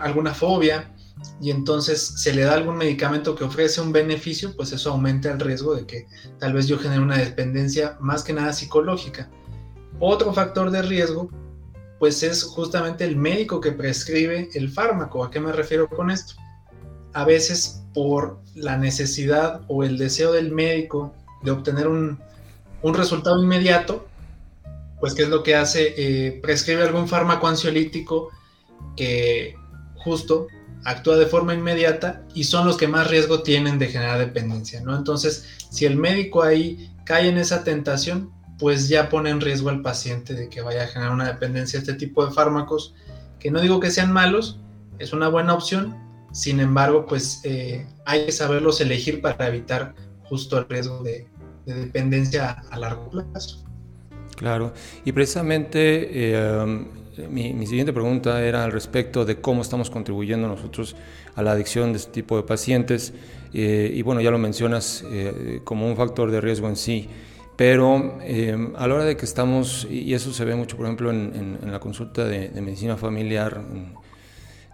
alguna 0.00 0.34
fobia, 0.34 0.92
y 1.40 1.50
entonces 1.50 2.00
se 2.16 2.32
le 2.34 2.42
da 2.42 2.54
algún 2.54 2.76
medicamento 2.76 3.34
que 3.34 3.44
ofrece 3.44 3.80
un 3.80 3.92
beneficio, 3.92 4.54
pues 4.54 4.72
eso 4.72 4.90
aumenta 4.90 5.30
el 5.30 5.40
riesgo 5.40 5.74
de 5.74 5.86
que 5.86 6.06
tal 6.38 6.52
vez 6.52 6.66
yo 6.66 6.78
genere 6.78 7.00
una 7.00 7.18
dependencia 7.18 7.96
más 8.00 8.22
que 8.22 8.32
nada 8.32 8.52
psicológica. 8.52 9.30
Otro 9.98 10.32
factor 10.32 10.70
de 10.70 10.82
riesgo, 10.82 11.30
pues 11.98 12.22
es 12.22 12.42
justamente 12.42 13.04
el 13.04 13.16
médico 13.16 13.60
que 13.60 13.72
prescribe 13.72 14.50
el 14.54 14.70
fármaco. 14.70 15.24
¿A 15.24 15.30
qué 15.30 15.40
me 15.40 15.52
refiero 15.52 15.88
con 15.88 16.10
esto? 16.10 16.34
A 17.14 17.24
veces 17.24 17.82
por 17.94 18.40
la 18.54 18.76
necesidad 18.76 19.62
o 19.68 19.84
el 19.84 19.96
deseo 19.96 20.32
del 20.32 20.52
médico 20.52 21.14
de 21.42 21.50
obtener 21.50 21.88
un, 21.88 22.18
resultado 22.82 23.42
inmediato, 23.42 24.06
pues 25.00 25.14
¿qué 25.14 25.22
es 25.22 25.28
lo 25.28 25.42
que 25.42 25.54
hace? 25.54 25.94
Eh, 25.96 26.40
prescribe 26.42 26.82
algún 26.82 27.08
fármaco 27.08 27.46
ansiolítico 27.46 28.30
que 28.96 29.56
justo 29.96 30.48
actúa 30.84 31.16
de 31.16 31.26
forma 31.26 31.54
inmediata 31.54 32.22
y 32.32 32.44
son 32.44 32.66
los 32.66 32.76
que 32.76 32.86
más 32.86 33.10
riesgo 33.10 33.42
tienen 33.42 33.78
de 33.78 33.88
generar 33.88 34.18
dependencia, 34.18 34.80
¿no? 34.80 34.96
Entonces, 34.96 35.44
si 35.70 35.84
el 35.84 35.96
médico 35.96 36.42
ahí 36.42 36.94
cae 37.04 37.28
en 37.28 37.38
esa 37.38 37.64
tentación, 37.64 38.30
pues 38.58 38.88
ya 38.88 39.08
pone 39.08 39.30
en 39.30 39.40
riesgo 39.40 39.68
al 39.68 39.82
paciente 39.82 40.34
de 40.34 40.48
que 40.48 40.62
vaya 40.62 40.84
a 40.84 40.86
generar 40.86 41.12
una 41.12 41.26
dependencia 41.26 41.78
a 41.78 41.82
este 41.82 41.94
tipo 41.94 42.24
de 42.24 42.32
fármacos, 42.32 42.94
que 43.38 43.50
no 43.50 43.60
digo 43.60 43.80
que 43.80 43.90
sean 43.90 44.12
malos, 44.12 44.60
es 44.98 45.12
una 45.12 45.28
buena 45.28 45.54
opción, 45.54 45.96
sin 46.32 46.60
embargo, 46.60 47.06
pues 47.06 47.40
eh, 47.44 47.86
hay 48.04 48.26
que 48.26 48.32
saberlos 48.32 48.80
elegir 48.80 49.20
para 49.20 49.48
evitar 49.48 49.94
justo 50.24 50.58
el 50.58 50.68
riesgo 50.68 51.02
de, 51.02 51.28
dependencia 51.64 52.62
a 52.70 52.78
largo 52.78 53.10
plazo. 53.10 53.65
Claro, 54.36 54.72
y 55.04 55.12
precisamente 55.12 56.08
eh, 56.12 56.86
mi, 57.28 57.66
siguiente 57.66 57.92
pregunta 57.92 58.44
era 58.44 58.64
al 58.64 58.72
respecto 58.72 59.24
de 59.24 59.40
cómo 59.40 59.62
estamos 59.62 59.90
contribuyendo 59.90 60.46
nosotros 60.46 60.94
a 61.34 61.42
la 61.42 61.52
adicción 61.52 61.92
de 61.92 61.98
este 61.98 62.12
tipo 62.12 62.36
de 62.36 62.42
pacientes, 62.42 63.14
eh, 63.54 63.90
y 63.94 64.02
bueno, 64.02 64.20
ya 64.20 64.30
lo 64.30 64.38
mencionas 64.38 65.04
como 65.64 65.88
un 65.88 65.96
factor 65.96 66.30
de 66.30 66.40
riesgo 66.40 66.68
en 66.68 66.76
sí. 66.76 67.08
Pero 67.56 68.18
a 68.76 68.86
la 68.86 68.94
hora 68.94 69.04
de 69.04 69.16
que 69.16 69.24
estamos, 69.24 69.88
y 69.90 70.12
eso 70.12 70.30
se 70.34 70.44
ve 70.44 70.54
mucho, 70.54 70.76
por 70.76 70.84
ejemplo, 70.84 71.10
en, 71.10 71.58
la 71.62 71.80
consulta 71.80 72.26
de, 72.26 72.50
medicina 72.60 72.98
familiar, 72.98 73.62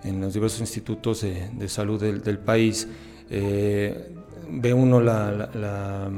en 0.05 0.21
los 0.21 0.35
diversos 0.35 0.61
institutos 0.61 1.23
de, 1.23 1.69
salud 1.69 2.01
del, 2.01 2.39
país, 2.39 2.89
eh, 3.31 4.11
ve 4.51 4.75
uno 4.75 5.01
la, 5.01 6.11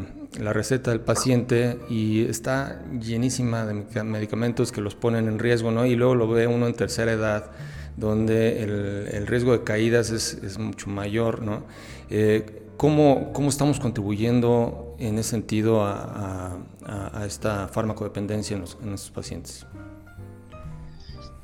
receta 0.52 0.90
del 0.90 1.00
paciente 1.00 1.78
y 1.88 2.24
está 2.24 2.82
llenísima 3.00 3.64
de 3.64 4.04
medicamentos 4.04 4.72
que 4.72 4.80
los 4.80 4.94
ponen 4.94 5.28
en 5.28 5.38
riesgo, 5.38 5.70
¿no? 5.70 5.86
Y 5.86 5.94
luego 5.94 6.14
lo 6.14 6.28
ve 6.28 6.46
uno 6.46 6.66
en 6.66 6.74
tercera 6.74 7.12
edad, 7.12 7.50
donde 7.96 8.62
el, 8.62 9.08
el 9.12 9.26
riesgo 9.26 9.52
de 9.52 9.62
caídas 9.62 10.10
es, 10.10 10.34
es 10.42 10.58
mucho 10.58 10.90
mayor, 10.90 11.42
¿no? 11.42 11.62
Eh, 12.10 12.62
¿cómo, 12.76 13.32
¿cómo, 13.32 13.48
estamos 13.48 13.78
contribuyendo 13.80 14.96
en 14.98 15.18
ese 15.18 15.30
sentido 15.30 15.84
a, 15.84 16.58
a, 16.84 17.24
esta 17.26 17.68
farmacodependencia 17.68 18.56
en, 18.56 18.64
estos 18.64 19.10
pacientes? 19.10 19.66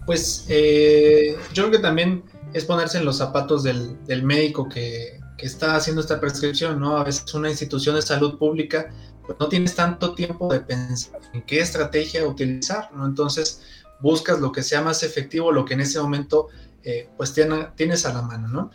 Pues 0.07 0.47
eh, 0.49 1.37
yo 1.53 1.65
creo 1.65 1.71
que 1.71 1.79
también 1.79 2.25
es 2.53 2.65
ponerse 2.65 2.99
en 2.99 3.05
los 3.05 3.19
zapatos 3.19 3.63
del, 3.63 4.23
médico 4.23 4.69
que, 4.69 5.20
está 5.47 5.77
haciendo 5.77 6.01
esta 6.01 6.21
prescripción, 6.21 6.81
¿no? 6.81 6.97
A 6.97 7.05
veces 7.05 7.33
una 7.35 7.51
institución 7.51 7.97
de 7.97 8.03
salud 8.03 8.39
pública 8.39 8.91
pues 9.27 9.39
no 9.39 9.49
tienes 9.49 9.75
tanto 9.75 10.15
tiempo 10.15 10.53
de 10.53 10.61
pensar 10.61 11.21
en 11.33 11.43
qué 11.43 11.61
estrategia 11.61 12.27
utilizar, 12.27 12.91
¿no? 12.95 13.07
Entonces 13.07 13.63
buscas 14.01 14.41
lo 14.41 14.53
que 14.53 14.63
sea 14.63 14.83
más 14.83 15.03
efectivo, 15.03 15.53
lo 15.53 15.65
que 15.65 15.75
en 15.75 15.81
ese 15.81 16.01
momento 16.01 16.49
eh, 16.83 17.09
pues 17.17 17.35
tienes 17.77 18.07
a 18.07 18.15
la 18.15 18.23
mano, 18.23 18.49
¿no? 18.49 18.71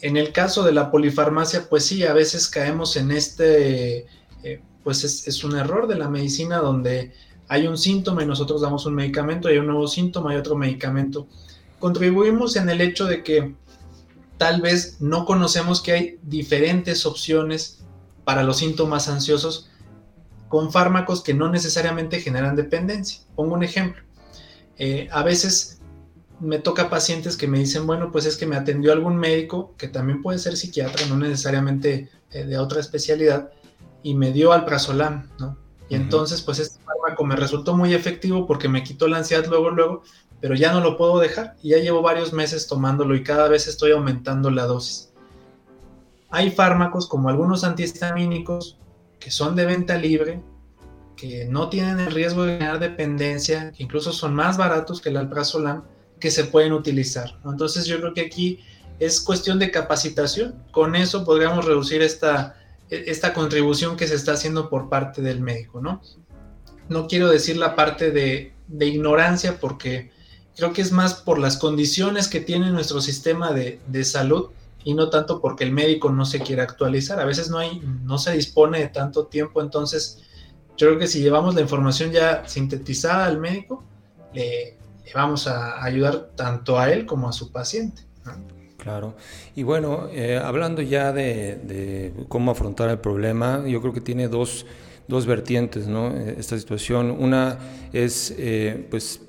En 0.00 0.16
el 0.16 0.32
caso 0.32 0.62
de 0.62 0.72
la 0.72 0.90
polifarmacia, 0.90 1.68
pues 1.68 1.84
sí, 1.84 2.04
a 2.04 2.12
veces 2.12 2.48
caemos 2.48 2.96
en 2.96 3.10
este, 3.10 4.06
eh, 4.44 4.62
pues 4.84 5.02
es, 5.02 5.26
es, 5.26 5.42
un 5.42 5.56
error 5.56 5.88
de 5.88 5.96
la 5.96 6.08
medicina 6.08 6.58
donde 6.58 7.12
hay 7.48 7.66
un 7.66 7.76
síntoma 7.76 8.22
y 8.22 8.26
nosotros 8.26 8.60
damos 8.60 8.86
un 8.86 8.94
medicamento, 8.94 9.48
hay 9.48 9.58
un 9.58 9.66
nuevo 9.66 9.88
síntoma 9.88 10.32
y 10.32 10.36
otro 10.36 10.54
medicamento 10.54 11.26
contribuimos 11.78 12.56
en 12.56 12.68
el 12.68 12.80
hecho 12.80 13.06
de 13.06 13.22
que 13.22 13.54
tal 14.38 14.60
vez 14.60 15.00
no 15.00 15.24
conocemos 15.24 15.82
que 15.82 15.92
hay 15.92 16.18
diferentes 16.22 17.04
opciones 17.06 17.84
para 18.24 18.42
los 18.42 18.58
síntomas 18.58 19.08
ansiosos 19.08 19.70
con 20.48 20.72
fármacos 20.72 21.22
que 21.22 21.34
no 21.34 21.50
necesariamente 21.50 22.20
generan 22.20 22.56
dependencia. 22.56 23.22
Pongo 23.34 23.54
un 23.54 23.62
ejemplo. 23.62 24.02
Eh, 24.78 25.08
a 25.12 25.22
veces 25.22 25.80
me 26.40 26.58
toca 26.58 26.88
pacientes 26.88 27.36
que 27.36 27.48
me 27.48 27.58
dicen, 27.58 27.86
bueno, 27.86 28.12
pues 28.12 28.24
es 28.26 28.36
que 28.36 28.46
me 28.46 28.56
atendió 28.56 28.92
algún 28.92 29.16
médico, 29.16 29.74
que 29.76 29.88
también 29.88 30.22
puede 30.22 30.38
ser 30.38 30.56
psiquiatra, 30.56 31.06
no 31.06 31.16
necesariamente 31.16 32.10
eh, 32.30 32.44
de 32.44 32.58
otra 32.58 32.80
especialidad, 32.80 33.50
y 34.02 34.14
me 34.14 34.32
dio 34.32 34.52
alprazolam, 34.52 35.28
¿no? 35.38 35.58
Y 35.88 35.94
entonces, 35.94 36.42
pues 36.42 36.58
este 36.58 36.80
fármaco 36.84 37.24
me 37.24 37.34
resultó 37.34 37.74
muy 37.74 37.94
efectivo 37.94 38.46
porque 38.46 38.68
me 38.68 38.84
quitó 38.84 39.08
la 39.08 39.18
ansiedad 39.18 39.46
luego, 39.48 39.70
luego, 39.70 40.02
pero 40.40 40.54
ya 40.54 40.72
no 40.72 40.80
lo 40.80 40.96
puedo 40.96 41.18
dejar 41.18 41.56
y 41.62 41.70
ya 41.70 41.78
llevo 41.78 42.02
varios 42.02 42.32
meses 42.32 42.66
tomándolo 42.66 43.14
y 43.14 43.22
cada 43.22 43.48
vez 43.48 43.66
estoy 43.66 43.92
aumentando 43.92 44.50
la 44.50 44.66
dosis. 44.66 45.10
Hay 46.30 46.50
fármacos 46.50 47.08
como 47.08 47.28
algunos 47.28 47.64
antihistamínicos 47.64 48.78
que 49.18 49.30
son 49.30 49.56
de 49.56 49.66
venta 49.66 49.96
libre, 49.96 50.40
que 51.16 51.46
no 51.46 51.68
tienen 51.68 51.98
el 51.98 52.12
riesgo 52.12 52.44
de 52.44 52.52
generar 52.52 52.78
dependencia, 52.78 53.72
que 53.72 53.82
incluso 53.82 54.12
son 54.12 54.34
más 54.34 54.56
baratos 54.56 55.00
que 55.00 55.08
el 55.08 55.16
alprazolam, 55.16 55.84
que 56.20 56.30
se 56.30 56.44
pueden 56.44 56.72
utilizar. 56.72 57.40
Entonces 57.44 57.86
yo 57.86 57.98
creo 57.98 58.14
que 58.14 58.20
aquí 58.20 58.60
es 59.00 59.20
cuestión 59.20 59.58
de 59.58 59.72
capacitación. 59.72 60.62
Con 60.70 60.94
eso 60.94 61.24
podríamos 61.24 61.64
reducir 61.64 62.02
esta, 62.02 62.56
esta 62.90 63.32
contribución 63.32 63.96
que 63.96 64.06
se 64.06 64.14
está 64.14 64.32
haciendo 64.32 64.68
por 64.68 64.88
parte 64.88 65.22
del 65.22 65.40
médico, 65.40 65.80
¿no? 65.80 66.00
No 66.88 67.08
quiero 67.08 67.28
decir 67.28 67.56
la 67.56 67.74
parte 67.74 68.12
de 68.12 68.86
ignorancia 68.86 69.58
porque 69.58 70.12
creo 70.58 70.72
que 70.72 70.82
es 70.82 70.90
más 70.90 71.14
por 71.14 71.38
las 71.38 71.56
condiciones 71.56 72.26
que 72.26 72.40
tiene 72.40 72.72
nuestro 72.72 73.00
sistema 73.00 73.52
de, 73.52 73.78
salud 74.04 74.50
y 74.82 74.92
no 74.92 75.08
tanto 75.08 75.40
porque 75.40 75.62
el 75.62 75.70
médico 75.70 76.10
no 76.10 76.24
se 76.24 76.40
quiere 76.40 76.62
actualizar. 76.62 77.20
A 77.20 77.24
veces 77.24 77.48
no 77.48 77.58
hay, 77.58 77.80
no 78.02 78.18
se 78.18 78.32
dispone 78.32 78.80
de 78.80 78.88
tanto 78.88 79.26
tiempo, 79.26 79.62
entonces 79.62 80.24
yo 80.76 80.88
creo 80.88 80.98
que 80.98 81.06
si 81.06 81.20
llevamos 81.20 81.54
la 81.54 81.60
información 81.60 82.10
ya 82.10 82.42
sintetizada 82.48 83.26
al 83.26 83.38
médico, 83.38 83.84
le, 84.34 84.76
vamos 85.14 85.46
a 85.46 85.82
ayudar 85.82 86.30
tanto 86.34 86.76
a 86.76 86.90
él 86.90 87.06
como 87.06 87.28
a 87.28 87.32
su 87.32 87.52
paciente. 87.52 88.02
Claro. 88.78 89.14
Y 89.54 89.62
bueno, 89.62 90.08
eh, 90.10 90.40
hablando 90.42 90.82
ya 90.82 91.12
de, 91.12 92.12
cómo 92.26 92.50
afrontar 92.50 92.90
el 92.90 92.98
problema, 92.98 93.64
yo 93.64 93.80
creo 93.80 93.92
que 93.92 94.00
tiene 94.00 94.26
dos, 94.26 94.66
dos 95.06 95.24
vertientes, 95.24 95.86
¿no? 95.86 96.16
Esta 96.16 96.58
situación. 96.58 97.12
Una 97.12 97.58
es, 97.92 98.34
eh, 98.36 98.86
pues, 98.90 99.20
eh, 99.20 99.27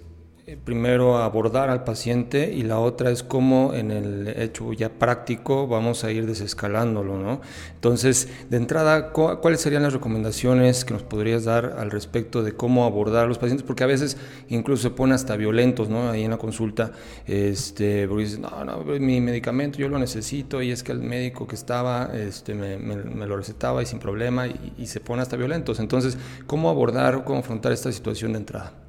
primero 0.58 1.18
abordar 1.18 1.70
al 1.70 1.84
paciente 1.84 2.54
y 2.54 2.64
la 2.64 2.80
otra 2.80 3.12
es 3.12 3.24
cómo 3.24 3.74
en 3.74 3.92
el 3.92 4.28
hecho 4.28 4.74
ya 4.74 4.90
práctico 4.90 5.68
vamos 5.68 6.04
a 6.04 6.12
ir 6.12 6.26
desescalándolo, 6.26 7.18
¿no? 7.18 7.42
Entonces, 7.76 8.30
de 8.50 8.58
entrada, 8.58 9.12
¿cuáles 9.12 9.62
serían 9.62 9.84
las 9.84 9.94
recomendaciones 9.94 10.86
que 10.86 10.94
nos 10.94 11.04
podrías 11.04 11.44
dar 11.44 11.76
al 11.78 11.92
respecto 11.92 12.44
de 12.44 12.54
cómo 12.54 12.86
abordar 12.86 13.26
a 13.26 13.28
los 13.28 13.38
pacientes? 13.38 13.66
Porque 13.66 13.84
a 13.84 13.88
veces 13.88 14.18
incluso 14.50 14.84
se 14.84 14.90
ponen 14.92 15.16
hasta 15.16 15.36
violentos, 15.36 15.90
¿no? 15.90 16.10
Ahí 16.10 16.24
en 16.24 16.32
la 16.32 16.38
consulta, 16.38 16.92
este, 17.28 18.08
porque 18.08 18.24
dicen, 18.26 18.42
no, 18.42 18.66
no, 18.66 18.84
mi 18.84 19.22
medicamento 19.22 19.78
yo 19.78 19.90
lo 19.90 20.00
necesito 20.00 20.62
y 20.62 20.72
es 20.72 20.84
que 20.84 20.92
el 20.92 21.00
médico 21.00 21.48
que 21.48 21.56
estaba 21.56 22.12
este, 22.14 22.54
me, 22.56 22.96
lo 23.28 23.38
recetaba 23.38 23.84
y 23.84 23.86
sin 23.86 24.00
problema 24.00 24.48
y, 24.48 24.74
y 24.78 24.88
se 24.88 25.00
pone 25.00 25.22
hasta 25.22 25.38
violentos. 25.38 25.80
Entonces, 25.80 26.18
¿cómo 26.48 26.70
abordar, 26.70 27.24
cómo 27.24 27.40
afrontar 27.40 27.72
esta 27.72 27.92
situación 27.92 28.34
de 28.34 28.40
entrada? 28.40 28.89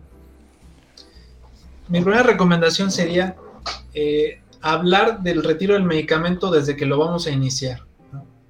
Mi 1.91 2.01
primera 2.01 2.23
recomendación 2.23 2.93
sería 2.93 3.37
eh, 3.95 4.41
hablar 4.61 5.23
del 5.23 5.43
retiro 5.43 5.75
del 5.75 5.83
medicamento 5.83 6.51
desde 6.51 6.77
que 6.77 6.87
lo 6.87 6.99
vamos 6.99 7.27
a 7.27 7.31
iniciar. 7.31 7.85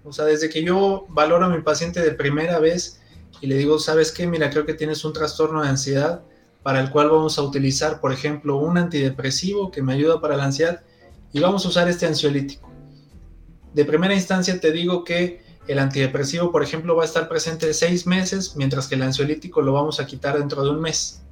O 0.04 0.12
sea, 0.12 0.26
desde 0.26 0.50
que 0.50 0.62
yo 0.62 1.06
valoro 1.08 1.46
a 1.46 1.48
mi 1.48 1.62
paciente 1.62 2.00
de 2.00 2.10
primera 2.12 2.58
vez 2.58 3.00
y 3.40 3.46
le 3.46 3.56
digo, 3.56 3.78
¿sabes 3.78 4.12
qué? 4.12 4.26
Mira, 4.26 4.50
creo 4.50 4.66
que 4.66 4.74
tienes 4.74 5.04
un 5.06 5.14
trastorno 5.14 5.62
de 5.62 5.70
ansiedad 5.70 6.22
para 6.62 6.80
el 6.80 6.90
cual 6.90 7.08
vamos 7.08 7.38
a 7.38 7.42
utilizar, 7.42 8.00
por 8.00 8.12
ejemplo, 8.12 8.58
un 8.58 8.76
antidepresivo 8.76 9.70
que 9.70 9.82
me 9.82 9.94
ayuda 9.94 10.20
para 10.20 10.36
la 10.36 10.44
ansiedad 10.44 10.82
y 11.32 11.40
vamos 11.40 11.64
a 11.64 11.68
usar 11.68 11.88
este 11.88 12.04
ansiolítico. 12.04 12.70
De 13.72 13.86
primera 13.86 14.14
instancia 14.14 14.60
te 14.60 14.70
digo 14.70 15.02
que 15.02 15.42
el 15.66 15.78
antidepresivo, 15.78 16.52
por 16.52 16.62
ejemplo, 16.62 16.94
va 16.94 17.04
a 17.04 17.06
estar 17.06 17.26
presente 17.26 17.72
seis 17.72 18.06
meses, 18.06 18.54
mientras 18.56 18.86
que 18.86 18.96
el 18.96 19.02
ansiolítico 19.02 19.62
lo 19.62 19.72
vamos 19.72 19.98
a 19.98 20.06
quitar 20.06 20.38
dentro 20.38 20.62
de 20.62 20.70
un 20.70 20.80
mes 20.80 21.22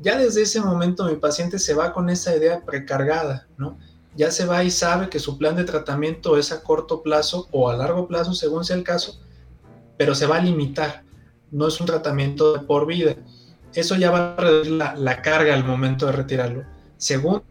ya 0.00 0.18
desde 0.18 0.42
ese 0.42 0.60
momento 0.60 1.04
mi 1.04 1.16
paciente 1.16 1.58
se 1.58 1.74
va 1.74 1.92
con 1.92 2.08
esa 2.10 2.34
idea 2.34 2.64
precargada, 2.64 3.46
¿no? 3.58 3.78
Ya 4.16 4.30
se 4.30 4.46
va 4.46 4.64
y 4.64 4.70
sabe 4.70 5.08
que 5.08 5.18
su 5.18 5.38
plan 5.38 5.56
de 5.56 5.64
tratamiento 5.64 6.36
es 6.36 6.52
a 6.52 6.62
corto 6.62 7.02
plazo 7.02 7.48
o 7.52 7.68
a 7.68 7.76
largo 7.76 8.08
plazo, 8.08 8.34
según 8.34 8.64
sea 8.64 8.76
el 8.76 8.82
caso, 8.82 9.20
pero 9.96 10.14
se 10.14 10.26
va 10.26 10.36
a 10.36 10.42
limitar. 10.42 11.04
No 11.50 11.68
es 11.68 11.80
un 11.80 11.86
tratamiento 11.86 12.66
por 12.66 12.86
vida. 12.86 13.14
Eso 13.74 13.94
ya 13.94 14.10
va 14.10 14.34
a 14.34 14.36
reducir 14.36 14.72
la, 14.72 15.22
carga 15.22 15.54
al 15.54 15.64
momento 15.64 16.06
de 16.06 16.12
retirarlo. 16.12 16.64
Según 16.96 17.42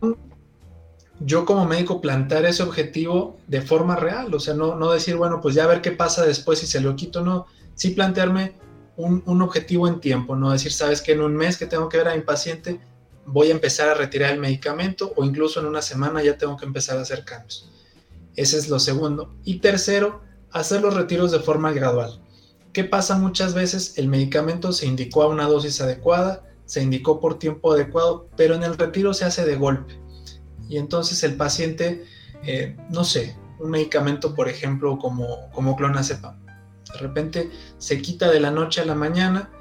yo 1.22 1.46
como 1.46 1.66
médico 1.66 2.02
plantear 2.02 2.46
ese 2.46 2.64
objetivo 2.64 3.38
de 3.48 3.62
forma 3.62 3.96
real, 3.96 4.34
o 4.34 4.40
sea, 4.40 4.54
no, 4.54 4.76
no 4.76 4.92
decir, 4.92 5.16
bueno, 5.16 5.40
pues 5.42 5.56
ya 5.56 5.66
a 5.66 5.68
ver 5.68 5.82
qué 5.82 5.92
pasa 5.92 6.26
después 6.26 6.60
si 6.60 6.68
se 6.68 6.82
lo 6.82 6.96
quito, 6.96 7.22
no, 7.22 7.46
sí 7.76 7.92
plantearme 7.92 8.56
un, 9.00 9.42
objetivo 9.42 9.88
en 9.88 10.00
tiempo, 10.00 10.36
no 10.36 10.52
decir, 10.52 10.74
sabes 10.74 11.02
que 11.02 11.14
en 11.14 11.22
un 11.22 11.36
mes 11.36 11.58
que 11.58 11.66
tengo 11.66 11.88
que 11.88 11.98
ver 11.98 12.10
a 12.10 12.16
mi 12.16 12.22
paciente 12.22 12.80
voy 13.26 13.48
a 13.48 13.52
empezar 13.52 13.90
a 13.90 13.94
retirar 13.94 14.34
el 14.34 14.40
medicamento 14.40 15.14
o 15.16 15.24
incluso 15.24 15.60
en 15.60 15.68
una 15.68 15.82
semana 15.82 16.22
ya 16.22 16.38
tengo 16.38 16.58
que 16.58 16.66
empezar 16.66 16.98
a 16.98 17.02
hacer 17.02 17.24
cambios. 17.24 17.70
Ese 18.36 18.58
es 18.58 18.70
lo 18.70 18.80
segundo. 18.80 19.34
Y 19.44 19.60
tercero, 19.60 20.22
hacer 20.52 20.82
los 20.82 20.96
retiros 20.96 21.32
de 21.32 21.40
forma 21.40 21.72
gradual. 21.72 22.22
¿Qué 22.74 22.84
pasa 22.84 23.18
muchas 23.18 23.54
veces? 23.54 23.98
El 23.98 24.08
medicamento 24.08 24.74
se 24.74 24.86
indicó 24.86 25.24
a 25.24 25.28
una 25.28 25.46
dosis 25.46 25.80
adecuada, 25.82 26.44
se 26.66 26.82
indicó 26.82 27.20
por 27.20 27.40
tiempo 27.40 27.72
adecuado, 27.72 28.28
pero 28.36 28.56
en 28.56 28.64
el 28.64 28.78
retiro 28.78 29.14
se 29.14 29.26
hace 29.26 29.46
de 29.46 29.56
golpe. 29.56 30.00
Y 30.68 30.78
entonces 30.78 31.24
el 31.24 31.36
paciente 31.36 32.06
eh, 32.44 32.76
no 32.90 33.04
sé, 33.04 33.36
un 33.60 33.72
medicamento, 33.72 34.34
por 34.34 34.48
ejemplo, 34.48 34.98
como, 34.98 35.50
como 35.52 35.76
clonazepam. 35.76 36.36
De 36.94 37.00
repente 37.00 37.50
se 37.78 38.02
quita 38.02 38.32
de 38.32 38.40
la 38.40 38.52
noche 38.52 38.82
a 38.82 38.86
la 38.86 38.96
mañana, 38.96 39.52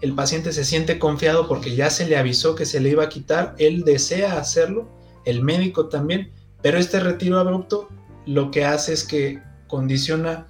el 0.00 0.14
paciente 0.14 0.52
se 0.52 0.64
siente 0.64 0.98
confiado 0.98 1.48
porque 1.48 1.74
ya 1.74 1.90
se 1.90 2.06
le 2.06 2.16
avisó 2.16 2.54
que 2.54 2.66
se 2.66 2.80
le 2.80 2.90
iba 2.90 3.04
a 3.04 3.08
quitar, 3.08 3.54
él 3.58 3.82
desea 3.84 4.38
hacerlo, 4.38 4.88
el 5.24 5.42
médico 5.42 5.88
también, 5.88 6.32
pero 6.62 6.78
este 6.78 7.00
retiro 7.00 7.38
abrupto 7.38 7.88
lo 8.26 8.50
que 8.50 8.64
hace 8.64 8.92
es 8.92 9.04
que 9.04 9.42
condiciona 9.66 10.48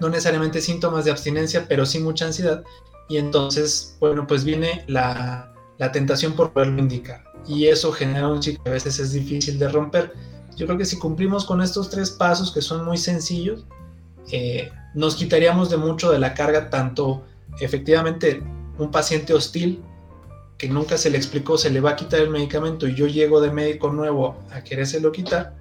no 0.00 0.08
necesariamente 0.08 0.60
síntomas 0.60 1.04
de 1.04 1.10
abstinencia, 1.10 1.66
pero 1.68 1.86
sí 1.86 2.00
mucha 2.00 2.26
ansiedad, 2.26 2.64
y 3.08 3.16
entonces, 3.18 3.96
bueno, 4.00 4.26
pues 4.26 4.44
viene 4.44 4.84
la, 4.88 5.54
la 5.78 5.92
tentación 5.92 6.34
por 6.34 6.52
poderlo 6.52 6.80
indicar, 6.80 7.24
y 7.46 7.66
eso 7.66 7.92
genera 7.92 8.28
un 8.28 8.42
ciclo 8.42 8.64
que 8.64 8.70
a 8.70 8.74
veces 8.74 8.98
es 8.98 9.12
difícil 9.12 9.58
de 9.58 9.68
romper. 9.68 10.12
Yo 10.56 10.66
creo 10.66 10.78
que 10.78 10.84
si 10.84 10.98
cumplimos 10.98 11.44
con 11.44 11.60
estos 11.62 11.88
tres 11.88 12.10
pasos 12.10 12.52
que 12.52 12.60
son 12.60 12.84
muy 12.84 12.98
sencillos, 12.98 13.64
eh, 14.32 14.70
nos 14.96 15.14
quitaríamos 15.14 15.68
de 15.70 15.76
mucho 15.76 16.10
de 16.10 16.18
la 16.18 16.32
carga, 16.32 16.70
tanto 16.70 17.22
efectivamente 17.60 18.42
un 18.78 18.90
paciente 18.90 19.34
hostil 19.34 19.82
que 20.56 20.70
nunca 20.70 20.96
se 20.96 21.10
le 21.10 21.18
explicó, 21.18 21.58
se 21.58 21.68
le 21.68 21.80
va 21.80 21.90
a 21.90 21.96
quitar 21.96 22.20
el 22.20 22.30
medicamento 22.30 22.88
y 22.88 22.94
yo 22.94 23.06
llego 23.06 23.42
de 23.42 23.52
médico 23.52 23.92
nuevo 23.92 24.36
a 24.50 24.64
querérselo 24.64 25.12
quitar, 25.12 25.54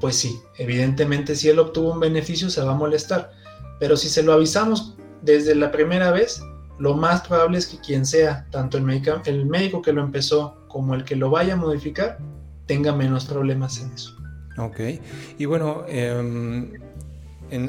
pues 0.00 0.16
sí, 0.16 0.40
evidentemente 0.56 1.36
si 1.36 1.50
él 1.50 1.58
obtuvo 1.58 1.92
un 1.92 2.00
beneficio 2.00 2.48
se 2.48 2.62
va 2.62 2.72
a 2.72 2.76
molestar, 2.76 3.32
pero 3.78 3.98
si 3.98 4.08
se 4.08 4.22
lo 4.22 4.32
avisamos 4.32 4.94
desde 5.20 5.54
la 5.54 5.70
primera 5.70 6.10
vez, 6.10 6.42
lo 6.78 6.94
más 6.94 7.26
probable 7.26 7.58
es 7.58 7.66
que 7.66 7.78
quien 7.78 8.06
sea, 8.06 8.46
tanto 8.50 8.78
el, 8.78 9.02
el 9.26 9.46
médico 9.46 9.82
que 9.82 9.92
lo 9.92 10.02
empezó 10.02 10.56
como 10.68 10.94
el 10.94 11.04
que 11.04 11.16
lo 11.16 11.28
vaya 11.28 11.52
a 11.52 11.56
modificar, 11.56 12.18
tenga 12.66 12.94
menos 12.94 13.26
problemas 13.26 13.78
en 13.82 13.92
eso. 13.92 14.16
Ok, 14.56 14.80
y 15.36 15.44
bueno, 15.44 15.84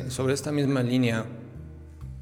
sobre 0.09 0.33
esta 0.33 0.51
misma 0.51 0.81
línea, 0.83 1.25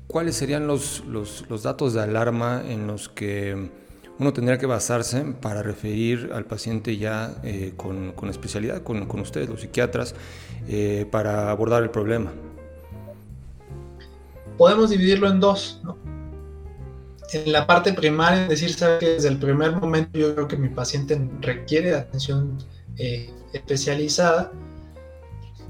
¿cuáles 0.07 0.35
serían 0.35 0.67
los, 0.67 1.03
los, 1.05 1.63
datos 1.63 1.93
de 1.93 2.01
alarma 2.01 2.63
en 2.67 2.87
los 2.87 3.09
que 3.09 3.71
uno 4.19 4.33
tendría 4.33 4.57
que 4.57 4.65
basarse 4.65 5.23
para 5.41 5.63
referir 5.63 6.31
al 6.33 6.45
paciente 6.45 6.97
ya 6.97 7.35
eh, 7.43 7.73
con, 7.77 8.11
con, 8.13 8.29
especialidad, 8.29 8.83
con, 8.83 9.05
con, 9.07 9.21
ustedes, 9.21 9.49
los 9.49 9.61
psiquiatras, 9.61 10.15
eh, 10.67 11.07
para 11.09 11.51
abordar 11.51 11.83
el 11.83 11.89
problema? 11.89 12.31
Podemos 14.57 14.89
dividirlo 14.89 15.27
en 15.29 15.39
dos. 15.39 15.81
En 17.33 17.51
la 17.51 17.65
parte 17.65 17.93
primaria, 17.93 18.43
es 18.43 18.61
decir, 18.61 18.75
desde 18.99 19.27
el 19.27 19.37
primer 19.37 19.75
momento 19.75 20.19
yo 20.19 20.35
creo 20.35 20.47
que 20.47 20.57
mi 20.57 20.69
paciente 20.69 21.19
requiere 21.41 21.95
atención 21.95 22.59
eh, 22.97 23.31
especializada 23.53 24.51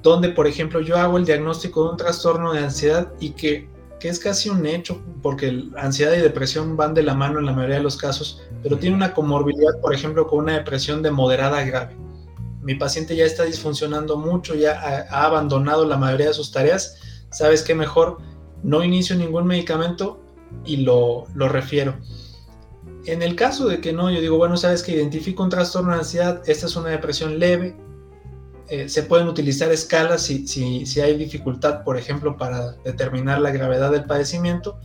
donde, 0.04 0.30
por 0.30 0.47
ejemplo, 0.47 0.82
yo 0.82 0.97
hago 0.97 1.18
el 1.18 1.26
diagnóstico 1.26 1.86
de 1.86 1.91
un 1.91 1.97
trastorno 1.97 2.51
de 2.51 2.60
ansiedad 2.60 3.14
y 3.20 3.32
que, 3.32 3.72
es 4.01 4.20
casi 4.20 4.49
un 4.49 4.66
hecho, 4.66 5.01
porque 5.22 5.70
ansiedad 5.78 6.12
y 6.12 6.20
depresión 6.20 6.76
van 6.76 6.93
de 6.93 7.04
la 7.04 7.14
mano 7.14 7.39
en 7.39 7.45
la 7.45 7.54
mayoría 7.54 7.78
de 7.78 7.84
los 7.84 7.95
casos, 7.95 8.41
pero 8.62 8.78
tiene 8.78 8.97
una 8.97 9.14
comorbilidad, 9.14 9.80
por 9.82 9.93
ejemplo, 9.93 10.28
con 10.28 10.39
una 10.39 10.58
depresión 10.58 11.01
de 11.01 11.10
moderada 11.10 11.60
a 11.60 11.64
grave. 11.64 11.95
Mi 12.62 12.76
paciente 12.76 13.16
ya 13.16 13.24
está 13.24 13.43
disfuncionando 13.43 14.18
mucho, 14.18 14.56
ya 14.56 15.08
ha, 15.10 15.26
abandonado 15.26 15.86
la 15.86 15.95
mayoría 15.95 16.28
de 16.28 16.34
sus 16.34 16.51
tareas, 16.51 16.97
¿sabes 17.32 17.64
qué 17.64 17.76
mejor? 17.76 18.18
No 18.62 18.84
inicio 18.84 19.16
ningún 19.16 19.47
medicamento 19.47 20.20
y 20.66 20.78
lo, 20.78 21.24
lo 21.34 21.47
refiero. 21.47 21.95
En 23.06 23.22
el 23.22 23.38
caso 23.38 23.70
de 23.70 23.80
que 23.80 23.93
no, 23.93 24.12
yo 24.12 24.20
digo, 24.20 24.36
bueno, 24.36 24.58
sabes 24.58 24.84
que 24.84 24.91
identifico 24.91 25.43
un 25.43 25.49
trastorno 25.49 25.93
de 25.93 25.99
ansiedad, 25.99 26.41
esta 26.45 26.66
es 26.66 26.76
una 26.76 26.89
depresión 26.89 27.39
leve, 27.39 27.78
eh, 28.70 28.88
se 28.88 29.03
pueden 29.03 29.28
utilizar 29.28 29.72
escalas 29.72 30.22
si, 30.22 30.47
si, 30.47 31.01
hay 31.01 31.18
dificultad, 31.18 31.84
por 31.84 31.97
ejemplo, 31.97 32.38
para 32.38 32.74
determinar 32.84 33.41
la 33.41 33.51
gravedad 33.51 33.91
del 33.91 34.05
padecimiento. 34.05 34.80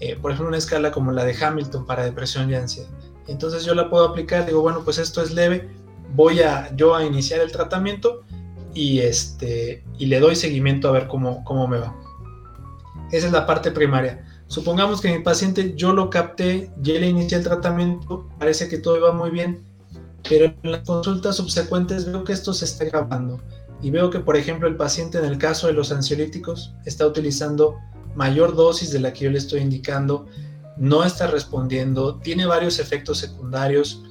Eh, 0.00 0.16
por 0.16 0.30
ejemplo, 0.30 0.48
una 0.48 0.58
escala 0.58 0.90
como 0.90 1.12
la 1.12 1.24
de 1.24 1.36
Hamilton 1.38 1.86
para 1.86 2.04
depresión 2.04 2.50
y 2.50 2.54
ansiedad. 2.54 2.88
Entonces 3.28 3.64
yo 3.64 3.74
la 3.74 3.90
puedo 3.90 4.04
aplicar, 4.06 4.46
digo, 4.46 4.62
bueno, 4.62 4.82
pues 4.84 4.98
esto 4.98 5.22
es 5.22 5.32
leve, 5.32 5.68
voy 6.14 6.40
a 6.40 6.74
yo 6.74 6.94
a 6.94 7.04
iniciar 7.04 7.40
el 7.40 7.52
tratamiento 7.52 8.22
y, 8.74 9.00
este, 9.00 9.84
y 9.98 10.06
le 10.06 10.18
doy 10.18 10.34
seguimiento 10.34 10.88
a 10.88 10.92
ver 10.92 11.06
cómo, 11.06 11.44
cómo 11.44 11.68
me 11.68 11.78
va. 11.78 11.94
Esa 13.12 13.26
es 13.26 13.32
la 13.32 13.46
parte 13.46 13.70
primaria. 13.70 14.24
Supongamos 14.46 15.00
que 15.00 15.16
mi 15.16 15.22
paciente 15.22 15.74
yo 15.76 15.92
lo 15.92 16.10
capté, 16.10 16.72
ya 16.80 16.94
le 16.94 17.08
inicié 17.08 17.38
el 17.38 17.44
tratamiento, 17.44 18.28
parece 18.38 18.68
que 18.68 18.78
todo 18.78 19.00
va 19.00 19.12
muy 19.12 19.30
bien, 19.30 19.64
pero 20.28 20.46
en 20.62 20.70
las 20.70 20.82
consultas 20.82 21.36
subsecuentes 21.36 22.06
veo 22.06 22.24
que 22.24 22.32
esto 22.32 22.52
se 22.52 22.64
está 22.64 22.84
grabando 22.84 23.40
y 23.82 23.90
veo 23.90 24.10
que, 24.10 24.20
por 24.20 24.36
ejemplo, 24.36 24.68
el 24.68 24.76
paciente 24.76 25.18
en 25.18 25.24
el 25.24 25.38
caso 25.38 25.66
de 25.66 25.72
los 25.72 25.90
ansiolíticos 25.92 26.74
está 26.84 27.06
utilizando 27.06 27.78
mayor 28.14 28.54
dosis 28.54 28.90
de 28.92 29.00
la 29.00 29.12
que 29.12 29.24
yo 29.24 29.30
le 29.30 29.38
estoy 29.38 29.60
indicando, 29.60 30.26
no 30.76 31.04
está 31.04 31.26
respondiendo, 31.26 32.16
tiene 32.16 32.46
varios 32.46 32.78
efectos 32.78 33.18
secundarios, 33.18 34.02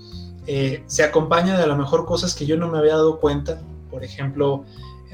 eh, 0.48 0.84
se 0.88 1.04
acompaña 1.04 1.58
de 1.58 1.64
a 1.64 1.68
lo 1.68 1.76
mejor 1.76 2.06
cosas 2.06 2.34
que 2.34 2.46
yo 2.46 2.58
no 2.58 2.70
me 2.70 2.78
había 2.78 2.96
dado 2.96 3.20
cuenta, 3.20 3.62
por 3.92 4.04
ejemplo, 4.04 4.66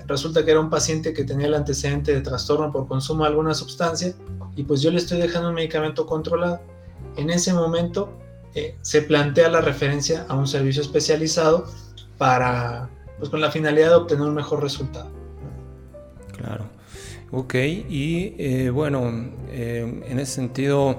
resulta 0.07 0.45
que 0.45 0.51
era 0.51 0.59
un 0.59 0.69
paciente 0.69 1.13
que 1.13 1.23
tenía 1.23 1.47
el 1.47 1.53
antecedente 1.53 2.13
de 2.13 2.21
trastorno 2.21 2.71
por 2.71 2.87
consumo 2.87 3.23
de 3.23 3.29
alguna 3.29 3.53
sustancia 3.53 4.13
y 4.55 4.63
pues 4.63 4.81
yo 4.81 4.91
le 4.91 4.97
estoy 4.97 5.19
dejando 5.19 5.49
un 5.49 5.55
medicamento 5.55 6.05
controlado. 6.05 6.61
En 7.17 7.29
ese 7.29 7.53
momento 7.53 8.09
eh, 8.55 8.75
se 8.81 9.01
plantea 9.01 9.49
la 9.49 9.61
referencia 9.61 10.25
a 10.29 10.35
un 10.35 10.47
servicio 10.47 10.81
especializado 10.81 11.67
para, 12.17 12.89
pues 13.19 13.29
con 13.29 13.41
la 13.41 13.51
finalidad 13.51 13.89
de 13.89 13.95
obtener 13.95 14.25
un 14.25 14.33
mejor 14.33 14.63
resultado. 14.63 15.09
Claro. 16.37 16.63
Ok, 17.31 17.55
y 17.55 18.33
eh, 18.37 18.69
bueno, 18.69 19.11
eh, 19.49 20.03
en 20.07 20.19
ese 20.19 20.33
sentido, 20.33 20.95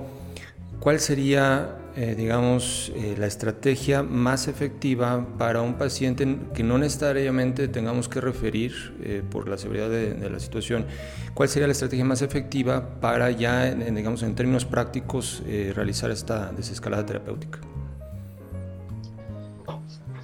¿cuál 0.80 1.00
sería, 1.00 1.76
digamos, 2.16 2.92
la 3.18 3.26
estrategia 3.26 4.02
más 4.02 4.48
efectiva 4.48 5.26
para 5.38 5.62
un 5.62 5.74
paciente 5.74 6.38
que 6.54 6.62
no 6.62 6.78
necesariamente 6.78 7.68
tengamos 7.68 8.08
que 8.08 8.20
referir 8.20 9.24
por 9.30 9.48
la 9.48 9.56
severidad 9.58 9.88
de, 9.90 10.30
la 10.30 10.38
situación? 10.38 10.86
¿Cuál 11.34 11.48
sería 11.48 11.66
la 11.66 11.72
estrategia 11.72 12.04
más 12.04 12.22
efectiva 12.22 12.98
para 13.00 13.30
ya, 13.30 13.74
digamos, 13.74 14.22
en 14.22 14.34
términos 14.34 14.64
prácticos, 14.64 15.42
eh, 15.46 15.72
realizar 15.74 16.10
esta 16.10 16.50
desescalada 16.52 17.04
terapéutica? 17.04 17.60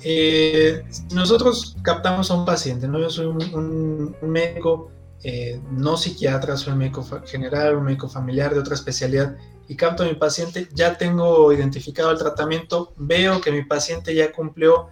Eh, 0.04 0.82
nosotros 1.12 1.76
captamos 1.82 2.30
a 2.30 2.34
un 2.34 2.44
paciente, 2.44 2.88
¿no? 2.88 2.98
Yo 2.98 3.10
soy 3.10 3.26
un, 3.26 4.16
médico, 4.22 4.90
eh, 5.22 5.60
no 5.70 5.96
psiquiatra, 5.96 6.56
soy 6.56 6.72
un 6.72 6.78
médico 6.80 7.06
general, 7.26 7.76
un 7.76 7.84
médico 7.84 8.08
familiar 8.08 8.52
de 8.52 8.60
otra 8.60 8.74
especialidad, 8.74 9.36
y 9.68 9.76
capto 9.76 10.02
a 10.02 10.06
mi 10.06 10.14
paciente, 10.14 10.68
ya 10.74 10.98
tengo 10.98 11.52
identificado 11.52 12.10
el 12.10 12.18
tratamiento, 12.18 12.92
veo 12.96 13.40
que 13.40 13.52
mi 13.52 13.64
paciente 13.64 14.14
ya 14.14 14.32
cumplió 14.32 14.88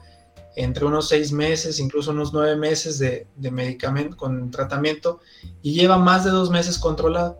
entre 0.56 0.84
unos 0.84 1.08
seis 1.08 1.32
meses, 1.32 1.78
incluso 1.78 2.10
unos 2.10 2.32
nueve 2.32 2.56
meses 2.56 2.98
de, 2.98 3.26
medicamento 3.36 4.16
con 4.16 4.50
tratamiento 4.50 5.20
y 5.62 5.74
lleva 5.74 5.96
más 5.96 6.24
de 6.24 6.30
dos 6.30 6.50
meses 6.50 6.78
controlado. 6.78 7.38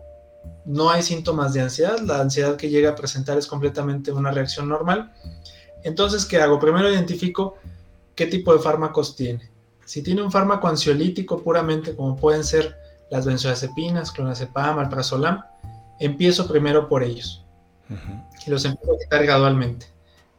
No 0.65 0.89
hay 0.89 1.03
síntomas 1.03 1.53
de 1.53 1.61
ansiedad, 1.61 1.99
la 1.99 2.21
ansiedad 2.21 2.55
que 2.55 2.69
llega 2.69 2.91
a 2.91 2.95
presentar 2.95 3.37
es 3.37 3.47
completamente 3.47 4.11
una 4.11 4.31
reacción 4.31 4.69
normal. 4.69 5.13
Entonces, 5.83 6.25
¿qué 6.25 6.39
hago? 6.39 6.59
Primero 6.59 6.89
identifico 6.89 7.55
qué 8.15 8.27
tipo 8.27 8.53
de 8.53 8.59
fármacos 8.59 9.15
tiene. 9.15 9.51
Si 9.85 10.01
tiene 10.01 10.21
un 10.21 10.31
fármaco 10.31 10.67
ansiolítico 10.67 11.43
puramente, 11.43 11.95
como 11.95 12.15
pueden 12.15 12.43
ser 12.43 12.77
las 13.09 13.25
benzodiazepinas, 13.25 14.11
clonazepam, 14.11 14.79
alprazolam, 14.79 15.41
empiezo 16.01 16.47
primero 16.47 16.89
por 16.89 17.03
ellos 17.03 17.45
y 18.45 18.49
los 18.49 18.65
empiezo 18.65 18.93
a 18.93 18.97
quitar 18.97 19.23
gradualmente. 19.23 19.87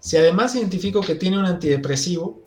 Si 0.00 0.16
además 0.16 0.54
identifico 0.54 1.00
que 1.00 1.14
tiene 1.14 1.38
un 1.38 1.44
antidepresivo, 1.44 2.40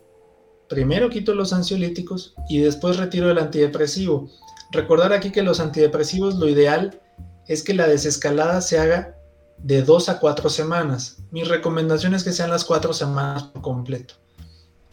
primero 0.67 1.09
quito 1.09 1.33
los 1.33 1.53
ansiolíticos 1.53 2.35
y 2.49 2.59
después 2.59 2.97
retiro 2.97 3.31
el 3.31 3.37
antidepresivo. 3.37 4.29
Recordar 4.71 5.13
aquí 5.13 5.31
que 5.31 5.43
los 5.43 5.59
antidepresivos 5.59 6.35
lo 6.35 6.49
ideal 6.49 7.01
es 7.47 7.63
que 7.63 7.73
la 7.73 7.87
desescalada 7.87 8.61
se 8.61 8.79
haga 8.79 9.15
de 9.57 9.83
dos 9.83 10.09
a 10.09 10.19
cuatro 10.19 10.49
semanas. 10.49 11.17
Mi 11.31 11.43
recomendación 11.43 12.13
es 12.13 12.23
que 12.23 12.33
sean 12.33 12.49
las 12.49 12.65
cuatro 12.65 12.93
semanas 12.93 13.43
por 13.43 13.61
completo. 13.61 14.15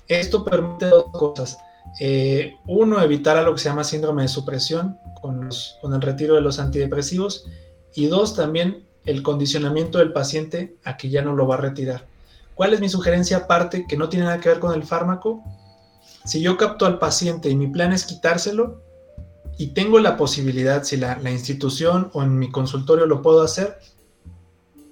Esto 0.07 0.45
permite 0.45 0.87
dos 0.87 1.07
cosas. 1.13 1.59
Eh, 2.01 2.55
uno, 2.67 3.03
evitar 3.03 3.37
a 3.37 3.43
lo 3.43 3.55
que 3.55 3.61
se 3.61 3.69
llama 3.69 3.83
síndrome 3.83 4.23
de 4.23 4.29
supresión 4.29 4.99
con, 5.21 5.49
con 5.81 5.95
el 5.95 6.01
retiro 6.01 6.35
de 6.35 6.43
los 6.43 6.59
antidepresivos. 6.59 7.47
Y 7.95 8.07
dos, 8.07 8.35
también 8.35 8.85
el 9.05 9.23
condicionamiento 9.23 9.99
del 9.99 10.13
paciente 10.13 10.77
a 10.85 10.97
que 10.97 11.11
ya 11.11 11.23
no 11.23 11.35
lo 11.35 11.47
va 11.47 11.57
a 11.57 11.59
retirar. 11.59 12.07
¿Cuál 12.55 12.75
es 12.75 12.81
mi 12.81 12.89
sugerencia 12.89 13.39
aparte 13.39 13.87
que 13.89 13.97
no 13.97 14.09
tiene 14.09 14.27
nada 14.27 14.41
que 14.41 14.49
ver 14.49 14.61
con 14.61 14.75
el 14.75 14.85
fármaco? 14.85 15.43
Si 16.25 16.41
yo 16.41 16.57
capto 16.57 16.87
al 16.87 16.99
paciente 16.99 17.49
y 17.49 17.57
mi 17.57 17.67
plan 17.67 17.93
es 17.93 18.05
quitárselo 18.05 18.83
y 19.59 19.69
tengo 19.69 19.99
la 19.99 20.17
posibilidad, 20.17 20.85
si 20.85 20.97
la, 20.97 21.19
institución 21.31 22.11
o 22.13 22.23
en 22.23 22.39
mi 22.39 22.51
consultorio 22.51 23.07
lo 23.07 23.23
puedo 23.23 23.43
hacer, 23.43 23.79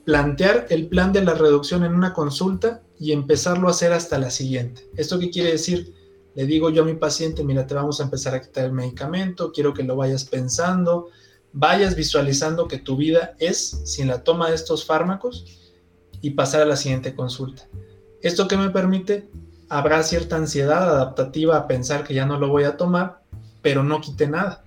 plantear 0.04 0.66
el 0.70 0.88
plan 0.88 1.12
de 1.12 1.22
la 1.22 1.34
reducción 1.34 1.84
en 1.84 1.94
una 1.94 2.12
consulta 2.12 2.82
y 2.98 3.12
empezarlo 3.12 3.68
a 3.68 3.70
hacer 3.70 3.92
hasta 3.92 4.18
la 4.18 4.30
siguiente. 4.30 4.88
¿Esto 4.96 5.18
qué 5.18 5.30
quiere 5.30 5.52
decir? 5.52 5.94
Le 6.34 6.46
digo 6.46 6.70
yo 6.70 6.82
a 6.82 6.86
mi 6.86 6.94
paciente, 6.94 7.44
mira, 7.44 7.66
te 7.66 7.74
vamos 7.74 8.00
a 8.00 8.04
empezar 8.04 8.34
a 8.34 8.40
quitar 8.40 8.64
el 8.64 8.72
medicamento, 8.72 9.52
quiero 9.52 9.74
que 9.74 9.82
lo 9.82 9.96
vayas 9.96 10.24
pensando, 10.24 11.08
vayas 11.52 11.96
visualizando 11.96 12.68
que 12.68 12.78
tu 12.78 12.96
vida 12.96 13.34
es 13.38 13.82
sin 13.84 14.08
la 14.08 14.22
toma 14.22 14.48
de 14.48 14.54
estos 14.54 14.84
fármacos 14.84 15.44
y 16.20 16.30
pasar 16.30 16.62
a 16.62 16.66
la 16.66 16.76
siguiente 16.76 17.14
consulta. 17.14 17.66
¿Esto 18.22 18.48
que 18.48 18.56
me 18.56 18.70
permite? 18.70 19.28
Habrá 19.68 20.02
cierta 20.02 20.36
ansiedad 20.36 20.82
adaptativa 20.82 21.56
a 21.56 21.66
pensar 21.66 22.04
que 22.04 22.14
ya 22.14 22.26
no 22.26 22.38
lo 22.38 22.48
voy 22.48 22.64
a 22.64 22.76
tomar, 22.76 23.22
pero 23.62 23.82
no 23.82 24.00
quite 24.00 24.26
nada. 24.26 24.64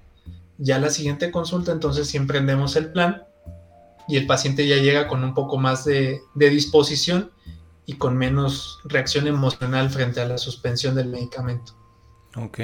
Ya 0.57 0.79
la 0.79 0.89
siguiente 0.89 1.31
consulta, 1.31 1.71
entonces 1.71 2.07
si 2.07 2.17
emprendemos 2.17 2.75
el 2.75 2.91
plan 2.91 3.23
y 4.07 4.17
el 4.17 4.27
paciente 4.27 4.67
ya 4.67 4.77
llega 4.77 5.07
con 5.07 5.23
un 5.23 5.34
poco 5.34 5.57
más 5.57 5.86
de, 5.86 6.21
de 6.36 6.49
disposición 6.49 7.31
y 7.86 7.93
con 7.93 8.17
menos 8.17 8.79
reacción 8.86 9.27
emocional 9.27 9.89
frente 9.89 10.21
a 10.21 10.25
la 10.25 10.38
suspensión 10.38 10.95
del 10.95 11.09
medicamento. 11.09 11.73
Ok, 12.36 12.59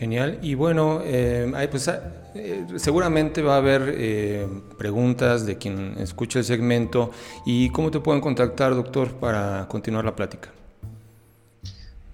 genial. 0.00 0.38
Y 0.40 0.54
bueno, 0.54 1.02
eh, 1.04 1.68
pues, 1.70 1.86
ah, 1.88 2.00
eh, 2.34 2.66
seguramente 2.76 3.42
va 3.42 3.56
a 3.56 3.58
haber 3.58 3.94
eh, 3.98 4.48
preguntas 4.78 5.44
de 5.44 5.58
quien 5.58 5.94
escucha 5.98 6.38
el 6.38 6.46
segmento. 6.46 7.10
¿Y 7.44 7.68
cómo 7.68 7.90
te 7.90 8.00
pueden 8.00 8.22
contactar, 8.22 8.74
doctor, 8.74 9.12
para 9.12 9.68
continuar 9.68 10.06
la 10.06 10.16
plática? 10.16 10.48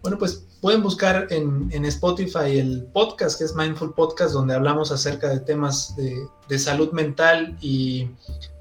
Bueno, 0.02 0.18
pues 0.18 0.44
pueden 0.60 0.82
buscar 0.82 1.28
en, 1.30 1.84
Spotify 1.84 2.58
el 2.58 2.88
podcast 2.92 3.38
que 3.38 3.44
es 3.44 3.54
Mindful 3.54 3.94
Podcast, 3.94 4.32
donde 4.32 4.54
hablamos 4.54 4.90
acerca 4.90 5.28
de 5.28 5.38
temas 5.38 5.94
de, 5.94 6.26
de 6.48 6.58
salud 6.58 6.90
mental 6.90 7.56
y 7.60 8.08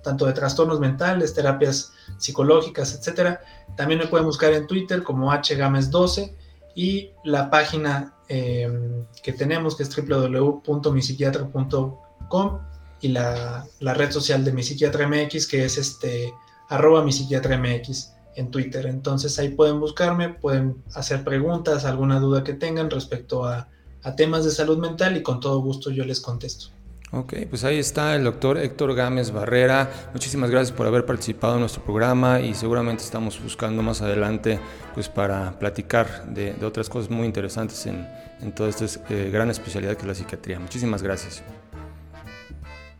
tanto 0.03 0.27
de 0.27 0.33
trastornos 0.33 0.79
mentales, 0.79 1.33
terapias 1.33 1.93
psicológicas, 2.19 2.93
etcétera. 2.93 3.41
También 3.75 3.99
me 3.99 4.05
pueden 4.05 4.27
buscar 4.27 4.53
en 4.53 4.67
Twitter 4.67 5.01
como 5.01 5.31
hgames12 5.31 6.31
y 6.75 7.09
la 7.23 7.49
página 7.49 8.14
eh, 8.27 9.05
que 9.21 9.33
tenemos 9.33 9.75
que 9.75 9.83
es 9.83 9.95
www.mipsiquiatra.com 9.95 12.59
y 13.01 13.09
la, 13.09 13.67
la, 13.79 13.93
red 13.93 14.09
social 14.11 14.43
de 14.43 14.51
mi 14.51 14.63
psiquiatra 14.63 15.07
MX 15.07 15.45
que 15.47 15.63
es 15.65 15.77
este 15.77 16.33
arroba 16.69 17.03
mi 17.03 17.11
psiquiatra 17.11 17.55
MX 17.57 18.13
en 18.35 18.49
Twitter. 18.51 18.85
Entonces 18.87 19.37
ahí 19.39 19.49
pueden 19.49 19.79
buscarme, 19.79 20.29
pueden 20.29 20.83
hacer 20.93 21.23
preguntas, 21.23 21.85
alguna 21.85 22.19
duda 22.19 22.43
que 22.43 22.53
tengan 22.53 22.89
respecto 22.89 23.45
a 23.45 23.69
temas 24.15 24.45
de 24.45 24.51
salud 24.51 24.77
mental 24.77 25.17
y 25.17 25.23
con 25.23 25.39
todo 25.39 25.59
gusto 25.61 25.89
yo 25.89 26.05
les 26.05 26.21
contesto. 26.21 26.67
Ok, 27.15 27.33
pues 27.49 27.63
ahí 27.63 27.79
está 27.79 28.13
el 28.13 28.25
doctor 28.25 28.57
Héctor 28.57 28.93
Gámez 28.93 29.31
Barrera. 29.31 29.89
Muchísimas 30.11 30.51
gracias 30.51 30.75
por 30.75 30.85
haber 30.85 31.05
participado 31.05 31.53
en 31.53 31.61
nuestro 31.61 31.81
programa 31.81 32.41
y 32.41 32.53
seguramente 32.53 33.05
estamos 33.05 33.41
buscando 33.41 33.81
más 33.81 34.01
adelante 34.01 34.59
pues 34.93 35.07
para 35.07 35.57
platicar 35.57 36.25
de, 36.25 36.51
de 36.55 36.65
otras 36.65 36.89
cosas 36.89 37.09
muy 37.09 37.25
interesantes 37.25 37.85
en, 37.85 38.05
en 38.41 38.51
toda 38.53 38.67
esta 38.67 38.85
eh, 39.09 39.29
gran 39.31 39.49
especialidad 39.49 39.95
que 39.95 40.01
es 40.01 40.07
la 40.07 40.13
psiquiatría. 40.13 40.59
Muchísimas 40.59 41.01
gracias. 41.01 41.41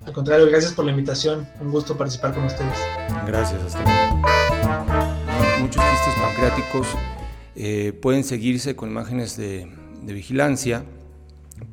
Al 0.06 0.14
contrario, 0.14 0.48
gracias 0.48 0.72
por 0.72 0.86
la 0.86 0.92
invitación. 0.92 1.46
Un 1.60 1.72
gusto 1.72 1.98
participar 1.98 2.34
con 2.34 2.46
ustedes. 2.46 2.78
Gracias, 3.28 3.62
hasta 3.64 3.84
luego. 3.84 4.28
Muchos 5.60 5.84
quistes 5.84 6.14
pancreáticos 6.22 6.88
eh, 7.58 7.92
pueden 8.02 8.24
seguirse 8.24 8.78
con 8.78 8.92
imágenes 8.92 9.36
de, 9.36 9.70
de 10.04 10.14
vigilancia 10.14 10.86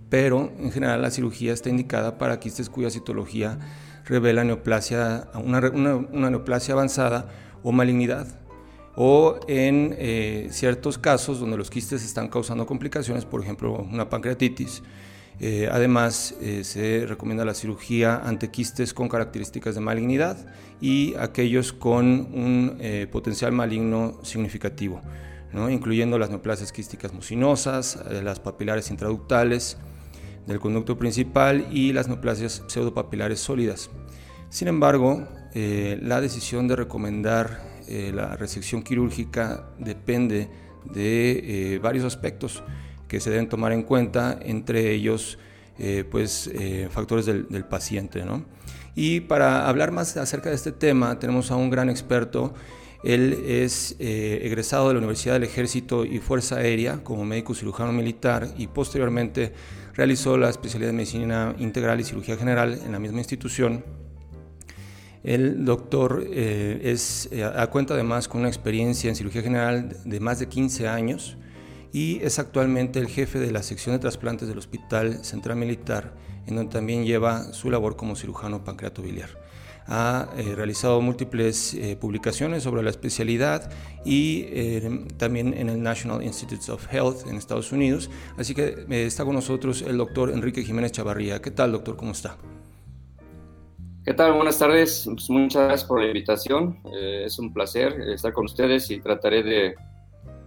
pero 0.09 0.53
en 0.59 0.71
general 0.71 1.03
la 1.03 1.11
cirugía 1.11 1.53
está 1.53 1.71
indicada 1.71 2.19
para 2.19 2.39
quistes 2.39 2.69
cuya 2.69 2.91
citología 2.91 3.59
revela 4.05 4.45
neoplasia, 4.45 5.29
una, 5.35 5.59
una, 5.71 6.31
neoplasia 6.31 6.75
avanzada 6.75 7.29
o 7.63 7.73
malignidad, 7.73 8.27
o 8.95 9.41
en 9.49 9.95
eh, 9.99 10.49
ciertos 10.51 10.99
casos 10.99 11.41
donde 11.41 11.57
los 11.57 11.71
quistes 11.71 12.05
están 12.05 12.29
causando 12.29 12.67
complicaciones, 12.67 13.25
por 13.25 13.43
ejemplo 13.43 13.87
una 13.91 14.11
pancreatitis. 14.11 14.83
Eh, 15.41 15.69
además, 15.73 16.35
eh, 16.43 16.63
se 16.63 17.07
recomienda 17.07 17.45
la 17.45 17.55
cirugía 17.55 18.21
ante 18.23 18.51
quistes 18.51 18.93
con 18.93 19.09
características 19.09 19.75
de 19.75 19.81
malignidad 19.81 20.37
y 20.81 21.15
aquellos 21.19 21.73
con 21.73 22.05
un 22.05 22.79
potencial 23.11 23.53
maligno 23.53 24.19
significativo, 24.23 25.01
¿no? 25.53 25.71
incluyendo 25.71 26.19
las 26.19 26.31
neoplasias 26.31 26.73
quísticas 26.73 27.13
mucinosas, 27.13 27.99
las 28.23 28.41
papilares 28.41 28.91
intraductales, 28.91 29.79
del 30.47 30.59
conducto 30.61 30.99
principal 30.99 31.67
y 31.71 31.93
las 31.93 32.09
neoplasias 32.09 32.63
pseudopapilares 32.67 33.41
sólidas. 33.41 33.91
Sin 34.49 34.69
embargo, 34.69 35.27
eh, 35.55 35.99
la 36.03 36.21
decisión 36.21 36.69
de 36.69 36.77
recomendar 36.77 37.63
eh, 37.89 38.13
la 38.15 38.37
resección 38.37 38.83
quirúrgica 38.83 39.69
depende 39.79 40.49
de 40.93 41.75
eh, 41.75 41.79
varios 41.79 42.05
aspectos 42.05 42.63
que 43.09 43.21
se 43.21 43.31
deben 43.31 43.49
tomar 43.49 43.73
en 43.73 43.83
cuenta, 43.83 44.39
entre 44.43 44.93
ellos 44.93 45.39
pues, 46.11 46.49
factores 46.91 47.27
del, 47.27 47.65
paciente. 47.65 48.25
Y 48.95 49.21
para 49.21 49.69
hablar 49.69 49.91
más 49.91 50.17
acerca 50.17 50.49
de 50.49 50.55
este 50.55 50.71
tema 50.71 51.19
tenemos 51.19 51.51
a 51.51 51.57
un 51.57 51.71
gran 51.71 51.91
experto 51.91 52.55
él 53.03 53.45
es 53.47 53.97
egresado 53.99 54.89
de 54.89 54.95
la 54.95 54.99
Universidad 54.99 55.35
del 55.35 55.45
Ejército 55.45 56.05
y 56.05 56.19
Fuerza 56.19 56.57
Aérea 56.57 57.03
como 57.03 57.25
médico 57.25 57.55
cirujano 57.55 57.93
militar 57.93 58.49
y 58.57 58.69
posteriormente 58.69 59.53
realizó 59.95 60.37
la 60.37 60.49
especialidad 60.49 60.91
de 60.91 60.97
medicina 60.97 61.55
integral 61.59 62.01
y 62.01 62.05
cirugía 62.05 62.37
general 62.37 62.81
en 62.85 62.93
la 62.93 62.99
misma 62.99 63.19
institución. 63.19 63.85
El 65.23 65.65
doctor 65.65 66.25
eh, 66.31 66.81
es, 66.83 67.29
eh, 67.31 67.49
cuenta 67.71 67.95
además 67.95 68.27
con 68.27 68.41
una 68.41 68.49
experiencia 68.49 69.09
en 69.09 69.15
cirugía 69.15 69.43
general 69.43 69.97
de 70.05 70.21
más 70.21 70.41
de 70.41 70.49
15 70.49 70.89
años 70.89 71.37
y 71.93 72.21
es 72.23 72.39
actualmente 72.39 72.99
el 72.99 73.07
jefe 73.07 73.39
de 73.39 73.53
la 73.53 73.63
sección 73.63 73.95
de 73.95 74.01
trasplantes 74.01 74.49
del 74.49 74.59
Hospital 74.59 75.25
Central 75.25 75.57
Militar, 75.57 76.15
en 76.47 76.57
donde 76.57 76.73
también 76.73 77.05
lleva 77.05 77.53
su 77.53 77.71
labor 77.71 77.97
como 77.97 78.17
cirujano 78.17 78.65
pancreatobiliar 78.65 79.42
ha 79.87 80.29
eh, 80.37 80.55
realizado 80.55 81.01
múltiples 81.01 81.75
eh, 81.75 81.97
publicaciones 81.97 82.63
sobre 82.63 82.83
la 82.83 82.91
especialidad 82.91 83.71
y 84.05 84.45
eh, 84.49 85.07
también 85.17 85.55
en 85.55 85.69
el 85.69 85.83
National 85.83 86.23
Institutes 86.23 86.69
of 86.69 86.93
Health 86.93 87.27
en 87.27 87.37
Estados 87.37 87.73
Unidos. 87.73 88.11
Así 88.37 88.55
que 88.55 88.87
está 88.89 89.25
con 89.25 89.35
nosotros 89.35 89.83
el 89.83 89.97
doctor 89.97 90.31
Enrique 90.31 90.63
Jiménez 90.63 90.93
Chavarría. 90.93 91.41
¿Qué 91.41 91.51
tal, 91.51 91.73
doctor? 91.73 91.97
¿Cómo 91.97 92.13
está? 92.13 92.37
¿Qué 94.05 94.15
tal? 94.15 94.33
Buenas 94.33 94.59
tardes. 94.59 95.05
Pues 95.07 95.31
muchas 95.31 95.65
gracias 95.65 95.85
por 95.89 96.01
la 96.01 96.09
invitación. 96.09 96.81
es 96.93 97.39
un 97.39 97.53
placer 97.53 98.01
estar 98.15 98.33
con 98.33 98.47
ustedes 98.47 98.91
y 98.91 99.01
trataré 99.01 99.43
de 99.43 99.75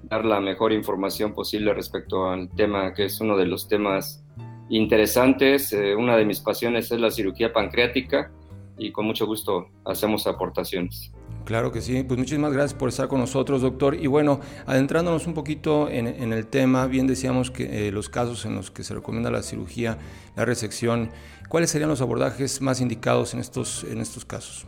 dar 0.03 0.25
la 0.25 0.41
mejor 0.41 0.73
información 0.73 1.33
posible 1.33 1.73
respecto 1.73 2.29
al 2.29 2.49
tema 2.49 2.93
que 2.93 3.05
es 3.05 3.21
uno 3.21 3.37
de 3.37 3.45
los 3.45 3.67
temas 3.67 4.23
interesantes. 4.69 5.73
una 5.97 6.17
de 6.17 6.25
mis 6.25 6.41
pasiones 6.41 6.91
es 6.91 6.99
la 6.99 7.11
cirugía 7.11 7.53
pancreática 7.53 8.29
y 8.77 8.91
con 8.91 9.05
mucho 9.05 9.25
gusto 9.25 9.67
hacemos 9.85 10.27
aportaciones. 10.27 11.11
Claro 11.45 11.71
que 11.71 11.81
sí, 11.81 12.03
pues 12.03 12.17
muchísimas 12.17 12.51
gracias 12.51 12.73
por 12.73 12.89
estar 12.89 13.07
con 13.07 13.19
nosotros, 13.19 13.61
doctor. 13.61 13.95
Y 13.95 14.07
bueno, 14.07 14.39
adentrándonos 14.65 15.27
un 15.27 15.35
poquito 15.35 15.89
en, 15.89 16.07
en 16.07 16.33
el 16.33 16.47
tema, 16.47 16.87
bien 16.87 17.05
decíamos 17.05 17.51
que 17.51 17.87
eh, 17.87 17.91
los 17.91 18.09
casos 18.09 18.45
en 18.45 18.55
los 18.55 18.71
que 18.71 18.83
se 18.83 18.95
recomienda 18.95 19.29
la 19.29 19.43
cirugía, 19.43 19.99
la 20.35 20.43
resección, 20.43 21.11
¿cuáles 21.47 21.69
serían 21.69 21.89
los 21.89 22.01
abordajes 22.01 22.61
más 22.61 22.81
indicados 22.81 23.35
en 23.35 23.41
estos, 23.41 23.83
en 23.83 24.01
estos 24.01 24.25
casos? 24.25 24.65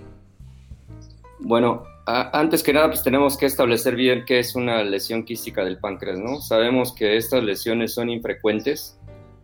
Bueno, 1.40 1.84
antes 2.06 2.62
que 2.62 2.74
nada, 2.74 2.88
pues 2.88 3.04
tenemos 3.04 3.38
que 3.38 3.48
establecer 3.48 3.96
bien 3.96 4.24
qué 4.26 4.40
es 4.40 4.56
una 4.56 4.84
lesión 4.84 5.24
quística 5.24 5.64
del 5.66 5.80
páncreas, 5.80 6.20
¿no? 6.20 6.42
Sabemos 6.42 6.94
que 6.94 7.18
estas 7.18 7.44
lesiones 7.44 7.94
son 7.94 8.10
infrecuentes, 8.10 9.00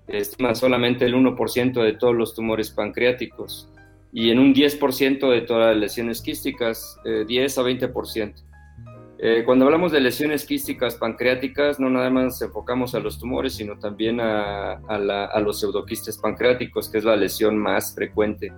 estima 0.07 0.53
solamente 0.53 1.05
el 1.05 1.15
1% 1.15 1.83
de 1.83 1.93
todos 1.93 2.15
los 2.15 2.35
tumores 2.35 2.69
pancreáticos 2.69 3.72
y 4.13 4.29
en 4.29 4.39
un 4.39 4.53
10% 4.53 5.29
de 5.31 5.41
todas 5.41 5.73
las 5.73 5.77
lesiones 5.77 6.21
quísticas, 6.21 6.99
10 7.03 7.57
eh, 7.57 7.61
a 7.61 7.63
20%. 7.63 8.33
Eh, 9.25 9.43
cuando 9.45 9.65
hablamos 9.65 9.91
de 9.91 10.01
lesiones 10.01 10.45
quísticas 10.45 10.95
pancreáticas, 10.95 11.79
no 11.79 11.89
nada 11.89 12.09
más 12.09 12.41
enfocamos 12.41 12.93
a 12.93 12.99
los 12.99 13.17
tumores, 13.17 13.55
sino 13.55 13.79
también 13.79 14.19
a, 14.19 14.73
a, 14.73 15.39
los 15.39 15.59
pseudoquistes 15.59 16.17
pancreáticos, 16.17 16.89
que 16.89 16.97
es 16.97 17.05
la 17.05 17.15
lesión 17.15 17.57
más 17.57 17.95
frecuente 17.95 18.51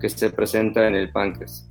que 0.00 0.08
se 0.08 0.30
presenta 0.30 0.86
en 0.86 0.96
el 0.96 1.10
páncreas. 1.12 1.70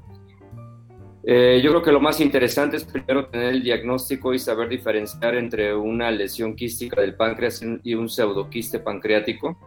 Eh, 1.23 1.59
yo 1.61 1.71
creo 1.71 1.83
que 1.83 1.91
lo 1.91 1.99
más 1.99 2.21
interesante 2.21 2.77
es 2.77 2.85
primero 2.85 3.27
tener 3.27 3.53
el 3.53 3.61
diagnóstico 3.61 4.33
y 4.33 4.39
saber 4.39 4.69
diferenciar 4.69 5.35
entre 5.35 5.75
una 5.75 6.09
lesión 6.09 6.55
quística 6.55 7.01
del 7.01 7.15
páncreas 7.15 7.61
y 7.83 7.93
un 7.93 8.07
pseudoquiste 8.07 8.79
pancreático 8.79 9.57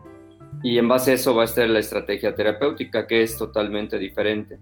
y 0.63 0.79
en 0.79 0.89
base 0.89 1.13
a 1.13 1.15
eso 1.15 1.35
va 1.35 1.43
a 1.43 1.47
estar 1.47 1.69
la 1.69 1.81
estrategia 1.81 2.35
terapéutica, 2.35 3.07
que 3.07 3.23
es 3.23 3.37
totalmente 3.37 3.99
diferente. 3.99 4.59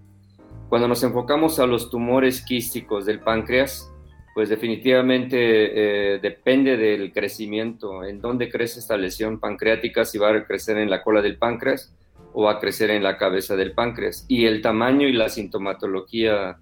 Cuando 0.69 0.87
nos 0.87 1.03
enfocamos 1.03 1.59
a 1.59 1.67
los 1.67 1.89
tumores 1.89 2.41
quísticos 2.41 3.05
del 3.05 3.19
páncreas, 3.19 3.91
pues 4.33 4.49
definitivamente 4.49 6.15
eh, 6.15 6.19
depende 6.19 6.77
del 6.77 7.11
crecimiento, 7.11 8.03
en 8.03 8.21
dónde 8.21 8.49
crece 8.49 8.79
esta 8.79 8.95
lesión 8.95 9.39
pancreática, 9.39 10.05
si 10.05 10.17
va 10.17 10.29
a 10.29 10.45
crecer 10.45 10.77
en 10.77 10.89
la 10.89 11.03
cola 11.03 11.21
del 11.21 11.37
páncreas 11.37 11.93
o 12.33 12.43
va 12.43 12.53
a 12.53 12.59
crecer 12.59 12.89
en 12.91 13.03
la 13.03 13.17
cabeza 13.17 13.57
del 13.57 13.73
páncreas, 13.73 14.25
y 14.29 14.45
el 14.45 14.61
tamaño 14.61 15.07
y 15.07 15.11
la 15.11 15.27
sintomatología 15.27 16.57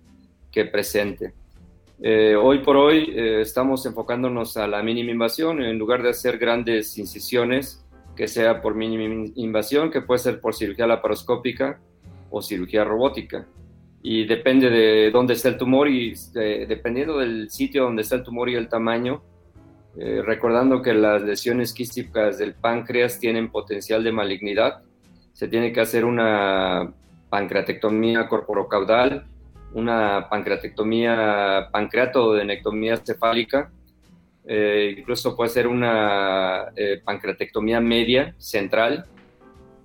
que 0.52 0.66
presente. 0.66 1.34
Eh, 2.02 2.36
hoy 2.36 2.60
por 2.60 2.78
hoy 2.78 3.12
eh, 3.16 3.42
estamos 3.42 3.86
enfocándonos 3.86 4.58
a 4.58 4.68
la 4.68 4.82
mínima 4.82 5.12
invasión 5.12 5.62
en 5.62 5.78
lugar 5.78 6.02
de 6.02 6.10
hacer 6.10 6.38
grandes 6.38 6.98
incisiones, 6.98 7.86
que 8.20 8.28
sea 8.28 8.62
por 8.62 8.76
mínima 8.76 9.32
invasión, 9.36 9.90
que 9.90 10.02
puede 10.02 10.20
ser 10.20 10.42
por 10.42 10.54
cirugía 10.54 10.86
laparoscópica 10.86 11.80
o 12.30 12.42
cirugía 12.42 12.84
robótica. 12.84 13.48
Y 14.04 14.26
depende 14.26 14.70
de 14.70 15.10
dónde 15.10 15.36
está 15.36 15.48
el 15.48 15.58
tumor 15.58 15.88
y 15.88 16.14
dependiendo 16.34 17.18
del 17.18 17.50
sitio 17.50 17.84
donde 17.84 18.02
está 18.02 18.18
el 18.18 18.24
tumor 18.24 18.50
y 18.50 18.56
el 18.56 18.68
tamaño, 18.68 19.24
eh, 19.98 20.22
recordando 20.22 20.82
que 20.82 20.94
las 20.94 21.22
lesiones 21.22 21.74
quísticas 21.74 22.38
del 22.38 22.56
páncreas 22.56 23.20
tienen 23.20 23.50
potencial 23.50 24.04
de 24.04 24.12
malignidad, 24.12 24.82
se 25.32 25.48
tiene 25.48 25.72
que 25.72 25.80
hacer 25.80 26.04
una 26.04 26.92
pancreatectomía 27.30 28.28
corporocaudal 28.28 29.30
una 29.74 30.28
pancreatectomía 30.30 31.70
pancreatodenectomía 31.72 32.98
cefálica, 32.98 33.72
eh, 34.52 34.96
incluso 34.98 35.36
puede 35.36 35.52
ser 35.52 35.68
una 35.68 36.72
eh, 36.76 37.00
pancreatectomía 37.06 37.80
media 37.80 38.34
central. 38.40 39.06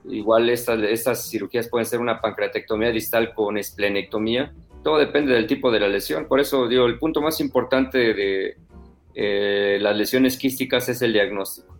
Igual 0.08 0.48
estas, 0.48 0.82
estas 0.84 1.28
cirugías 1.28 1.68
pueden 1.68 1.84
ser 1.84 2.00
una 2.00 2.18
pancreatectomía 2.22 2.90
distal 2.90 3.34
con 3.34 3.58
esplenectomía. 3.58 4.54
Todo 4.82 4.96
depende 4.96 5.34
del 5.34 5.46
tipo 5.46 5.70
de 5.70 5.80
la 5.80 5.88
lesión. 5.88 6.26
Por 6.26 6.40
eso 6.40 6.66
digo, 6.66 6.86
el 6.86 6.98
punto 6.98 7.20
más 7.20 7.40
importante 7.40 8.14
de 8.14 8.56
eh, 9.14 9.76
las 9.82 9.94
lesiones 9.98 10.38
quísticas 10.38 10.88
es 10.88 11.02
el 11.02 11.12
diagnóstico. 11.12 11.76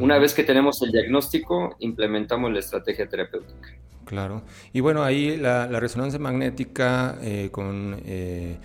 Una 0.00 0.18
vez 0.18 0.34
que 0.34 0.42
tenemos 0.42 0.82
el 0.82 0.90
diagnóstico, 0.90 1.76
implementamos 1.78 2.52
la 2.52 2.58
estrategia 2.58 3.08
terapéutica. 3.08 3.76
Claro. 4.06 4.42
Y 4.72 4.80
bueno, 4.80 5.04
ahí 5.04 5.36
la, 5.36 5.68
resonancia 5.68 6.18
magnética 6.18 7.16
eh, 7.22 7.50
con, 7.52 8.02
eh, 8.04 8.56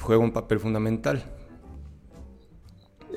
juega 0.00 0.20
un 0.20 0.32
papel 0.32 0.58
fundamental. 0.58 1.22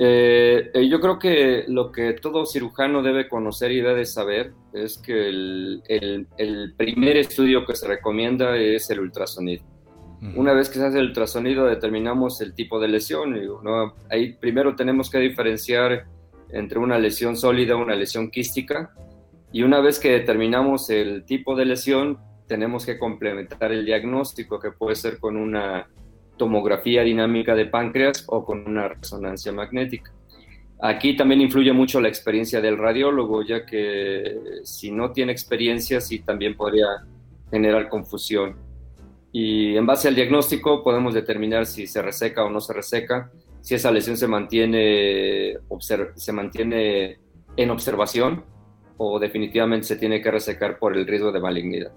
Yo 0.04 1.00
creo 1.00 1.20
que 1.20 1.66
lo 1.68 1.92
que 1.92 2.14
todo 2.14 2.46
cirujano 2.46 3.04
debe 3.04 3.30
conocer 3.30 3.72
y 3.72 3.82
debe 3.82 4.06
saber 4.06 4.54
es 4.74 4.98
que 4.98 5.30
el, 5.30 6.74
primer 6.78 7.18
estudio 7.18 7.66
que 7.66 7.76
se 7.76 7.88
recomienda 7.88 8.58
es 8.58 8.90
el 8.90 9.00
ultrasonido. 9.00 9.64
Una 10.36 10.54
vez 10.54 10.70
que 10.70 10.78
se 10.78 10.86
hace 10.86 11.00
el 11.00 11.08
ultrasonido 11.08 11.66
determinamos 11.66 12.42
el 12.42 12.54
tipo 12.54 12.80
de 12.80 12.88
lesión. 12.88 13.36
Ahí 14.10 14.34
primero 14.34 14.76
tenemos 14.76 15.10
que 15.10 15.20
diferenciar 15.20 16.06
entre 16.50 16.80
una 16.80 17.00
lesión 17.00 17.38
sólida 17.38 17.76
una 17.76 17.96
lesión 17.96 18.30
quística 18.30 18.92
y 19.54 19.64
una 19.64 19.82
vez 19.82 20.00
que 20.00 20.12
determinamos 20.12 20.90
el 20.90 21.26
tipo 21.26 21.56
de 21.56 21.66
lesión, 21.66 22.18
tenemos 22.48 22.86
que 22.86 22.98
complementar 22.98 23.72
el 23.72 23.86
diagnóstico, 23.86 24.60
que 24.60 24.72
puede 24.72 24.96
ser 24.96 25.20
con 25.20 25.36
una 25.36 25.88
tomografía 26.42 27.04
dinámica 27.04 27.54
de 27.54 27.68
páncreas 27.68 28.24
o 28.26 28.44
con 28.44 28.68
una 28.68 28.88
resonancia 28.88 29.52
magnética. 29.52 30.12
Aquí 30.82 31.16
también 31.16 31.40
influye 31.40 31.72
mucho 31.72 32.02
la 32.02 32.08
experiencia 32.08 32.60
del 32.60 32.80
radiólogo, 32.80 33.44
ya 33.44 33.64
que 33.64 34.40
si 34.64 34.92
no 34.92 35.12
tiene 35.12 35.34
experiencia, 35.34 36.02
sí 36.02 36.18
también 36.18 36.58
podría 36.58 36.88
generar 37.52 37.90
confusión. 37.90 38.56
Y 39.32 39.78
en 39.78 39.86
base 39.86 40.08
al 40.08 40.16
diagnóstico 40.16 40.84
podemos 40.84 41.14
determinar 41.14 41.68
si 41.68 41.86
se 41.86 42.02
reseca 42.02 42.44
o 42.44 42.50
no 42.50 42.60
se 42.60 42.74
reseca, 42.74 43.32
si 43.62 43.76
esa 43.76 43.92
lesión 43.92 44.18
se 44.18 44.28
mantiene, 44.28 45.58
se 46.16 46.32
mantiene 46.32 47.20
en 47.56 47.70
observación 47.70 48.44
o 48.98 49.20
definitivamente 49.20 49.86
se 49.86 49.96
tiene 49.96 50.24
que 50.24 50.32
resecar 50.32 50.80
por 50.80 50.98
el 50.98 51.06
riesgo 51.06 51.32
de 51.32 51.40
malignidad. 51.40 51.92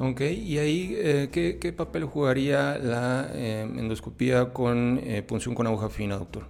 Ok, 0.00 0.22
y 0.22 0.58
ahí, 0.58 0.96
eh, 0.98 1.28
¿qué, 1.30 1.72
papel 1.72 2.04
jugaría 2.04 2.78
la 2.78 3.30
eh, 3.32 3.62
endoscopía 3.62 4.52
con 4.52 4.98
eh, 5.04 5.22
punción 5.22 5.54
con 5.54 5.66
aguja 5.66 5.88
fina, 5.88 6.16
doctor? 6.16 6.44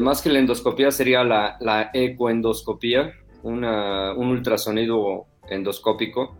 más 0.00 0.22
que 0.22 0.30
la 0.30 0.38
endoscopía 0.38 0.92
sería 0.92 1.24
la, 1.24 1.56
la 1.60 1.90
ecoendoscopía, 1.92 3.12
un 3.42 3.64
ultrasonido 3.64 5.26
endoscópico 5.50 6.36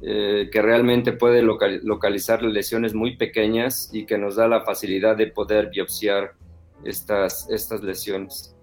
que 0.00 0.62
realmente 0.62 1.12
puede 1.12 1.42
localizar 1.42 2.42
lesiones 2.42 2.94
muy 2.94 3.16
pequeñas 3.16 3.90
y 3.92 4.06
que 4.06 4.16
nos 4.16 4.36
da 4.36 4.46
la 4.46 4.62
facilidad 4.62 5.16
de 5.16 5.26
poder 5.26 5.70
biopsiar 5.70 6.34
estas, 6.84 7.50
estas 7.50 7.82
lesiones. 7.82 8.54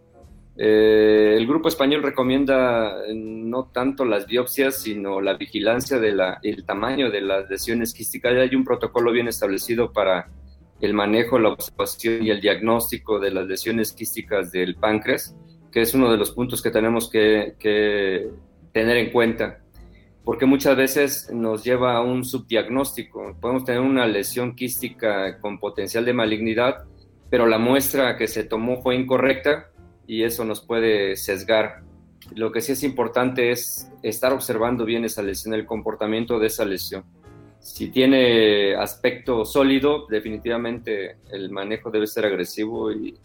Eh, 0.62 1.36
el 1.38 1.48
grupo 1.48 1.70
español 1.70 2.04
recomienda 2.04 3.06
eh, 3.06 3.14
no 3.16 3.68
tanto 3.72 4.04
las 4.04 4.28
biopsias, 4.28 4.82
sino 4.82 5.22
la 5.22 5.36
vigilancia 5.36 6.00
del 6.00 6.66
tamaño 6.66 7.10
de 7.10 7.22
las 7.22 7.50
lesiones 7.50 7.94
quísticas. 7.94 8.34
Hay 8.34 8.54
un 8.56 8.66
protocolo 8.66 9.14
bien 9.14 9.30
establecido 9.30 9.94
para 9.94 10.28
el 10.82 10.94
manejo, 10.94 11.40
la 11.40 11.48
observación 11.48 12.26
y 12.26 12.30
el 12.30 12.42
diagnóstico 12.42 13.20
de 13.20 13.32
las 13.32 13.48
lesiones 13.48 13.94
quísticas 13.94 14.52
del 14.52 14.76
páncreas, 14.76 15.34
que 15.72 15.80
es 15.80 15.94
uno 15.94 16.12
de 16.12 16.18
los 16.18 16.32
puntos 16.32 16.62
que 16.62 16.72
tenemos 16.72 17.10
que, 17.10 18.28
tener 18.74 18.98
en 18.98 19.12
cuenta, 19.12 19.60
porque 20.26 20.46
muchas 20.46 20.76
veces 20.76 21.32
nos 21.32 21.64
lleva 21.64 21.96
a 21.96 22.02
un 22.02 22.26
subdiagnóstico. 22.26 23.34
Podemos 23.40 23.64
tener 23.64 23.80
una 23.80 24.06
lesión 24.08 24.58
quística 24.58 25.40
con 25.40 25.58
potencial 25.58 26.04
de 26.04 26.12
malignidad, 26.12 26.84
pero 27.30 27.46
la 27.46 27.60
muestra 27.60 28.18
que 28.18 28.28
se 28.28 28.44
tomó 28.44 28.82
fue 28.82 28.96
incorrecta 28.96 29.70
y 30.10 30.24
eso 30.24 30.44
nos 30.44 30.62
puede 30.62 31.16
sesgar. 31.16 31.84
Lo 32.34 32.52
que 32.52 32.62
sí 32.62 32.72
es 32.72 32.82
importante 32.82 33.52
es 33.52 33.92
estar 34.02 34.34
observando 34.34 34.84
bien 34.84 35.06
esa 35.06 35.22
lesión, 35.22 35.54
el 35.54 35.68
comportamiento 35.68 36.40
de 36.40 36.48
esa 36.48 36.66
lesión. 36.66 37.04
Si 37.60 37.90
tiene 37.90 38.74
aspecto 38.74 39.46
sólido, 39.46 40.08
definitivamente 40.08 41.18
el 41.32 41.52
manejo 41.52 41.92
debe 41.92 42.08
ser 42.08 42.26
agresivo 42.26 42.92
y, 42.92 43.20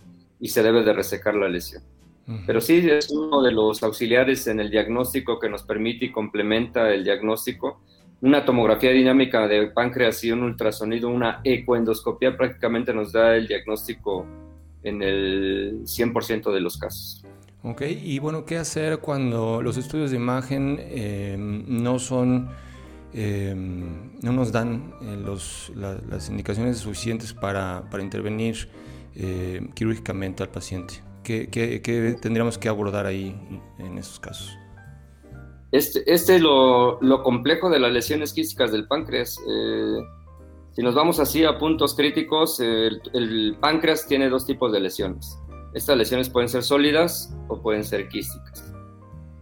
se 0.46 0.62
debe 0.62 0.82
de 0.82 0.92
resecar 0.92 1.34
la 1.36 1.48
lesión. 1.48 1.82
Pero 2.46 2.60
sí 2.60 2.86
es 2.90 3.10
uno 3.10 3.40
de 3.40 3.52
los 3.52 3.82
auxiliares 3.82 4.46
en 4.46 4.60
el 4.60 4.70
diagnóstico 4.70 5.38
que 5.38 5.48
nos 5.48 5.62
permite 5.62 6.04
y 6.04 6.12
complementa 6.12 6.92
el 6.92 7.02
diagnóstico. 7.02 7.80
Una 8.20 8.44
tomografía 8.44 8.90
dinámica 8.90 9.48
de 9.48 9.68
páncreas 9.68 10.22
y 10.22 10.32
un 10.32 10.42
ultrasonido, 10.42 11.08
una 11.08 11.40
ecoendoscopia 11.44 12.36
prácticamente 12.36 12.92
nos 12.92 13.12
da 13.12 13.36
el 13.36 13.48
diagnóstico 13.48 14.26
en 14.84 15.02
el 15.02 15.80
100% 15.84 16.52
de 16.52 16.60
los 16.60 16.78
casos. 16.78 17.24
Ok, 17.62 17.82
y 17.82 18.18
bueno, 18.18 18.44
¿qué 18.44 18.58
hacer 18.58 18.98
cuando 18.98 19.62
los 19.62 19.78
estudios 19.78 20.10
de 20.10 20.16
imagen 20.16 20.78
eh, 20.80 21.34
no 21.38 21.98
son, 21.98 22.50
eh, 23.14 23.54
no 23.56 24.32
nos 24.32 24.52
dan 24.52 24.92
eh, 25.00 25.16
los, 25.16 25.72
las 25.74 26.28
indicaciones 26.28 26.76
suficientes 26.76 27.32
para, 27.32 27.88
para 27.90 28.02
intervenir 28.02 28.68
quirúrgicamente 29.74 30.42
al 30.42 30.50
paciente? 30.50 31.02
¿Qué, 31.22 31.48
¿Qué, 31.48 31.80
qué, 31.80 32.16
tendríamos 32.20 32.58
que 32.58 32.68
abordar 32.68 33.06
ahí 33.06 33.34
en 33.78 33.96
esos 33.96 34.20
casos? 34.20 34.52
Este, 35.72 36.02
este 36.06 36.36
es 36.36 36.42
lo, 36.42 37.00
lo 37.00 37.22
complejo 37.22 37.70
de 37.70 37.78
las 37.78 37.90
lesiones 37.92 38.34
quísticas 38.34 38.72
del 38.72 38.86
páncreas. 38.86 39.38
Si 40.74 40.82
nos 40.82 40.94
vamos 40.94 41.20
así 41.20 41.44
a 41.44 41.58
puntos 41.58 41.94
críticos, 41.94 42.58
el, 42.60 43.56
páncreas 43.60 44.06
tiene 44.06 44.28
dos 44.28 44.44
tipos 44.44 44.72
de 44.72 44.80
lesiones. 44.80 45.38
Estas 45.72 45.96
lesiones 45.96 46.28
pueden 46.28 46.48
ser 46.48 46.62
sólidas 46.62 47.36
o 47.48 47.62
pueden 47.62 47.84
ser 47.84 48.08
quísticas. 48.08 48.72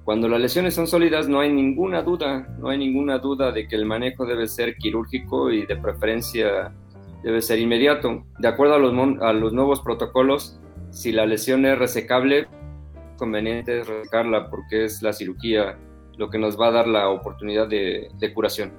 Cuando 0.04 0.28
las 0.28 0.40
lesiones 0.40 0.74
son 0.74 0.86
sólidas 0.86 1.28
no 1.28 1.40
hay 1.40 1.52
ninguna 1.52 2.02
duda, 2.02 2.48
no 2.58 2.68
hay 2.68 2.78
ninguna 2.78 3.18
duda 3.18 3.52
de 3.52 3.66
que 3.66 3.76
el 3.76 3.86
manejo 3.86 4.26
debe 4.26 4.46
ser 4.46 4.76
quirúrgico 4.76 5.50
y 5.50 5.64
de 5.64 5.76
preferencia 5.76 6.74
debe 7.22 7.40
ser 7.40 7.58
inmediato. 7.58 8.24
De 8.38 8.48
acuerdo 8.48 8.74
a 8.74 8.78
los, 8.78 8.92
a 9.22 9.32
los 9.32 9.52
nuevos 9.52 9.80
protocolos, 9.80 10.58
si 10.90 11.12
la 11.12 11.24
lesión 11.24 11.64
es 11.64 11.78
resecable, 11.78 12.40
es 12.40 12.48
conveniente 13.16 13.84
resecarla 13.84 14.50
porque 14.50 14.84
es 14.84 15.00
la 15.02 15.12
cirugía 15.12 15.78
lo 16.16 16.28
que 16.28 16.38
nos 16.38 16.60
va 16.60 16.68
a 16.68 16.72
dar 16.72 16.88
la 16.88 17.08
oportunidad 17.08 17.68
de, 17.68 18.32
curación. 18.34 18.72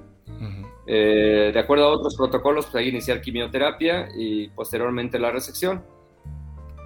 Eh, 0.85 1.51
de 1.53 1.59
acuerdo 1.59 1.85
a 1.85 1.89
otros 1.89 2.15
protocolos, 2.15 2.65
pues 2.65 2.75
hay 2.75 2.89
iniciar 2.89 3.21
quimioterapia 3.21 4.09
y 4.17 4.49
posteriormente 4.49 5.19
la 5.19 5.31
resección. 5.31 5.83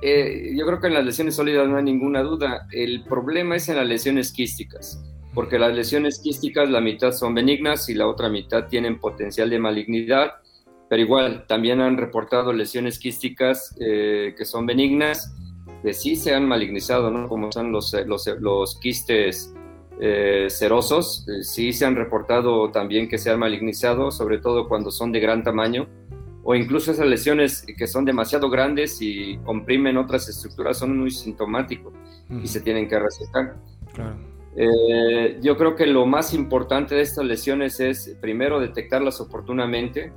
Eh, 0.02 0.54
yo 0.56 0.66
creo 0.66 0.80
que 0.80 0.88
en 0.88 0.94
las 0.94 1.06
lesiones 1.06 1.36
sólidas 1.36 1.68
no 1.68 1.78
hay 1.78 1.84
ninguna 1.84 2.22
duda. 2.22 2.68
El 2.72 3.04
problema 3.04 3.56
es 3.56 3.68
en 3.70 3.78
las 3.78 3.88
lesiones 3.88 4.32
quísticas, 4.32 5.04
porque 5.34 5.58
las 5.58 5.76
lesiones 5.76 6.20
quísticas 6.20 6.70
la 6.70 6.82
mitad 6.82 7.12
son 7.12 7.34
benignas 7.34 7.90
y 7.90 7.96
la 7.96 8.08
otra 8.08 8.30
mitad 8.30 8.68
tienen 8.68 9.00
potencial 9.00 9.50
de 9.50 9.60
malignidad, 9.60 10.34
pero 10.90 11.02
igual 11.02 11.46
también 11.48 11.82
han 11.82 11.98
reportado 11.98 12.54
lesiones 12.54 13.00
quísticas 13.00 13.76
eh, 13.80 14.36
que 14.38 14.46
son 14.46 14.68
benignas, 14.68 15.34
que 15.82 15.94
sí 15.94 16.16
se 16.16 16.34
han 16.36 16.48
malignizado, 16.48 17.10
¿no? 17.10 17.28
como 17.28 17.52
son 17.52 17.72
los, 17.72 17.94
los, 18.06 18.28
los 18.40 18.80
quistes 18.80 19.54
eh, 20.00 20.48
serosos. 20.50 21.26
Eh, 21.28 21.44
sí 21.44 21.74
se 21.74 21.86
han 21.86 21.96
reportado 21.96 22.70
también 22.72 23.10
que 23.10 23.18
se 23.18 23.32
han 23.32 23.40
malignizado, 23.40 24.12
sobre 24.12 24.38
todo 24.38 24.68
cuando 24.68 24.92
son 24.92 25.12
de 25.12 25.20
gran 25.20 25.44
tamaño, 25.44 25.88
o 26.44 26.56
incluso 26.56 26.92
esas 26.92 27.08
lesiones 27.08 27.66
que 27.78 27.88
son 27.88 28.06
demasiado 28.06 28.50
grandes 28.50 29.02
y 29.02 29.38
comprimen 29.44 29.98
otras 29.98 30.30
estructuras 30.30 30.78
son 30.78 30.98
muy 30.98 31.12
sintomáticos 31.12 31.94
y 32.42 32.48
se 32.48 32.62
tienen 32.62 32.88
que 32.88 32.98
recetar. 33.00 33.56
Eh, 34.56 35.40
yo 35.42 35.58
creo 35.58 35.76
que 35.76 35.86
lo 35.86 36.06
más 36.06 36.34
importante 36.34 36.96
de 36.96 37.02
estas 37.02 37.26
lesiones 37.26 37.80
es 37.80 38.16
primero 38.22 38.60
detectarlas 38.60 39.20
oportunamente. 39.20 40.12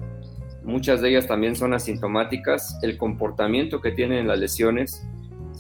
muchas 0.63 1.01
de 1.01 1.09
ellas 1.09 1.27
también 1.27 1.57
son 1.57 1.73
asintomáticas, 1.73 2.79
el 2.83 2.99
comportamiento 2.99 3.81
que 3.81 3.93
tienen 3.93 4.29
las 4.29 4.39
lesiones, 4.39 5.07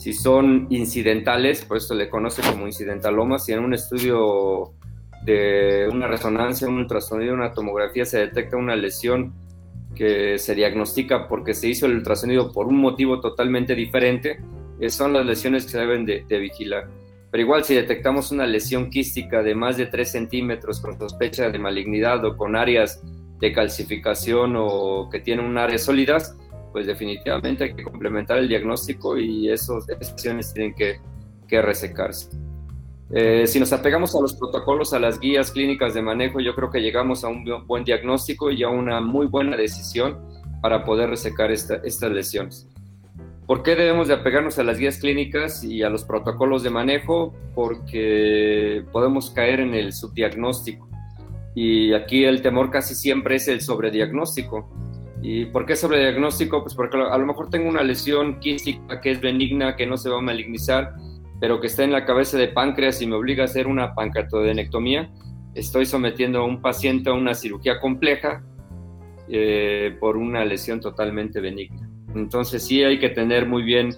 si 0.00 0.14
son 0.14 0.66
incidentales, 0.70 1.62
por 1.66 1.76
eso 1.76 1.94
le 1.94 2.08
conoce 2.08 2.40
como 2.40 2.66
incidentaloma, 2.66 3.38
si 3.38 3.52
en 3.52 3.58
un 3.58 3.74
estudio 3.74 4.72
de 5.26 5.90
una 5.92 6.06
resonancia, 6.06 6.66
un 6.66 6.78
ultrasonido, 6.78 7.34
una 7.34 7.52
tomografía 7.52 8.06
se 8.06 8.18
detecta 8.18 8.56
una 8.56 8.76
lesión 8.76 9.34
que 9.94 10.38
se 10.38 10.54
diagnostica 10.54 11.28
porque 11.28 11.52
se 11.52 11.68
hizo 11.68 11.84
el 11.84 11.96
ultrasonido 11.96 12.50
por 12.50 12.66
un 12.66 12.78
motivo 12.78 13.20
totalmente 13.20 13.74
diferente, 13.74 14.40
son 14.88 15.12
las 15.12 15.26
lesiones 15.26 15.66
que 15.66 15.72
se 15.72 15.80
deben 15.80 16.06
de, 16.06 16.24
vigilar. 16.38 16.88
Pero 17.30 17.42
igual 17.42 17.64
si 17.64 17.74
detectamos 17.74 18.32
una 18.32 18.46
lesión 18.46 18.88
quística 18.88 19.42
de 19.42 19.54
más 19.54 19.76
de 19.76 19.84
3 19.84 20.10
centímetros 20.10 20.80
con 20.80 20.98
sospecha 20.98 21.50
de 21.50 21.58
malignidad 21.58 22.24
o 22.24 22.38
con 22.38 22.56
áreas 22.56 23.02
de 23.38 23.52
calcificación 23.52 24.54
o 24.56 25.10
que 25.12 25.20
tienen 25.20 25.44
un 25.44 25.58
área 25.58 25.76
sólidas, 25.76 26.38
pues 26.72 26.86
definitivamente 26.86 27.64
hay 27.64 27.74
que 27.74 27.82
complementar 27.82 28.38
el 28.38 28.48
diagnóstico 28.48 29.18
y 29.18 29.50
esas 29.50 29.86
lesiones 29.88 30.52
tienen 30.52 30.74
que, 30.74 31.00
que 31.48 31.62
resecarse. 31.62 32.30
Eh, 33.12 33.46
si 33.48 33.58
nos 33.58 33.72
apegamos 33.72 34.14
a 34.14 34.20
los 34.20 34.34
protocolos, 34.34 34.92
a 34.92 35.00
las 35.00 35.18
guías 35.18 35.50
clínicas 35.50 35.94
de 35.94 36.02
manejo, 36.02 36.38
yo 36.40 36.54
creo 36.54 36.70
que 36.70 36.80
llegamos 36.80 37.24
a 37.24 37.28
un 37.28 37.44
buen 37.66 37.84
diagnóstico 37.84 38.50
y 38.50 38.62
a 38.62 38.68
una 38.68 39.00
muy 39.00 39.26
buena 39.26 39.56
decisión 39.56 40.18
para 40.62 40.84
poder 40.84 41.10
resecar 41.10 41.50
estas 41.50 42.10
lesiones. 42.12 42.68
¿Por 43.46 43.64
qué 43.64 43.74
debemos 43.74 44.06
de 44.06 44.14
apegarnos 44.14 44.60
a 44.60 44.62
las 44.62 44.78
guías 44.78 44.98
clínicas 44.98 45.64
y 45.64 45.82
a 45.82 45.90
los 45.90 46.04
protocolos 46.04 46.62
de 46.62 46.70
manejo? 46.70 47.34
Porque 47.52 48.84
podemos 48.92 49.30
caer 49.30 49.58
en 49.58 49.74
el 49.74 49.92
subdiagnóstico. 49.92 50.88
Y 51.56 51.92
aquí 51.94 52.24
el 52.24 52.42
temor 52.42 52.70
casi 52.70 52.94
siempre 52.94 53.34
es 53.34 53.48
el 53.48 53.60
sobrediagnóstico. 53.60 54.70
¿Y 55.22 55.46
por 55.46 55.66
qué 55.66 55.76
sobrediagnóstico? 55.76 56.62
Pues 56.62 56.74
porque 56.74 56.96
a 56.96 57.18
lo 57.18 57.26
mejor 57.26 57.50
tengo 57.50 57.68
una 57.68 57.82
lesión 57.82 58.40
quística 58.40 59.00
que 59.00 59.10
es 59.10 59.20
benigna, 59.20 59.76
que 59.76 59.86
no 59.86 59.96
se 59.96 60.08
va 60.08 60.18
a 60.18 60.22
malignizar, 60.22 60.94
pero 61.40 61.60
que 61.60 61.66
está 61.66 61.84
en 61.84 61.92
la 61.92 62.04
cabeza 62.04 62.38
de 62.38 62.48
páncreas 62.48 63.02
y 63.02 63.06
me 63.06 63.16
obliga 63.16 63.42
a 63.42 63.46
hacer 63.46 63.66
una 63.66 63.94
pancreatodenectomía, 63.94 65.10
estoy 65.54 65.86
sometiendo 65.86 66.40
a 66.40 66.44
un 66.44 66.62
paciente 66.62 67.10
a 67.10 67.12
una 67.12 67.34
cirugía 67.34 67.80
compleja 67.80 68.42
eh, 69.28 69.96
por 70.00 70.16
una 70.16 70.44
lesión 70.44 70.80
totalmente 70.80 71.40
benigna. 71.40 71.88
Entonces 72.14 72.64
sí 72.64 72.82
hay 72.82 72.98
que 72.98 73.10
tener 73.10 73.46
muy 73.46 73.62
bien 73.62 73.90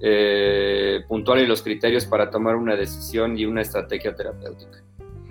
eh, 0.00 1.00
puntuales 1.08 1.48
los 1.48 1.62
criterios 1.62 2.04
para 2.06 2.30
tomar 2.30 2.56
una 2.56 2.76
decisión 2.76 3.38
y 3.38 3.46
una 3.46 3.62
estrategia 3.62 4.14
terapéutica. 4.14 4.84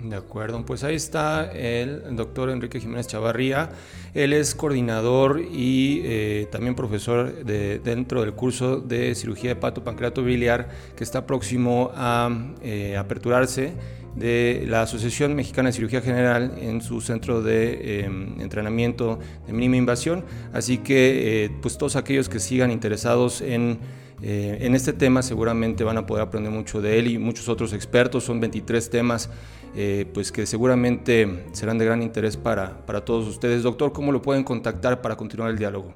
De 0.08 0.14
acuerdo, 0.14 0.64
pues 0.64 0.84
ahí 0.84 0.94
está 0.94 1.50
el 1.50 2.14
doctor 2.14 2.50
Enrique 2.50 2.78
Jiménez 2.78 3.08
Chavarría. 3.08 3.70
Él 4.14 4.32
es 4.32 4.54
coordinador 4.54 5.40
y 5.40 6.02
eh, 6.04 6.48
también 6.52 6.76
profesor 6.76 7.44
de, 7.44 7.80
dentro 7.80 8.20
del 8.20 8.32
curso 8.32 8.76
de 8.80 9.16
cirugía 9.16 9.50
de 9.50 9.56
pato 9.56 9.82
pancreato 9.82 10.22
biliar 10.22 10.68
que 10.94 11.02
está 11.02 11.26
próximo 11.26 11.90
a 11.94 12.30
eh, 12.62 12.96
aperturarse 12.96 13.72
de 14.14 14.64
la 14.68 14.82
Asociación 14.82 15.34
Mexicana 15.34 15.70
de 15.70 15.72
Cirugía 15.72 16.00
General 16.00 16.52
en 16.60 16.80
su 16.82 17.00
centro 17.00 17.42
de 17.42 18.04
em, 18.04 18.40
entrenamiento 18.40 19.18
de 19.46 19.52
mínima 19.52 19.76
invasión. 19.76 20.24
Así 20.52 20.78
que 20.78 21.44
eh, 21.44 21.50
pues 21.60 21.78
todos 21.78 21.96
aquellos 21.96 22.28
que 22.28 22.38
sigan 22.38 22.70
interesados 22.70 23.40
en 23.40 23.80
en 24.22 24.74
este 24.74 24.94
tema 24.94 25.22
seguramente 25.22 25.84
van 25.84 25.98
a 25.98 26.06
poder 26.06 26.22
aprender 26.22 26.50
mucho 26.50 26.80
de 26.80 26.98
él 26.98 27.08
y 27.08 27.18
muchos 27.18 27.50
otros 27.50 27.74
expertos. 27.74 28.24
Son 28.24 28.40
23 28.40 28.88
temas 28.88 29.28
eh, 29.78 30.06
pues 30.14 30.32
que 30.32 30.46
seguramente 30.46 31.44
serán 31.52 31.76
de 31.76 31.84
gran 31.84 32.02
interés 32.02 32.38
para, 32.38 32.86
para, 32.86 33.04
todos 33.04 33.28
ustedes. 33.28 33.62
Doctor, 33.62 33.92
¿cómo 33.92 34.10
lo 34.10 34.22
pueden 34.22 34.42
contactar 34.42 35.02
para 35.02 35.16
continuar 35.16 35.50
el 35.50 35.58
diálogo? 35.58 35.94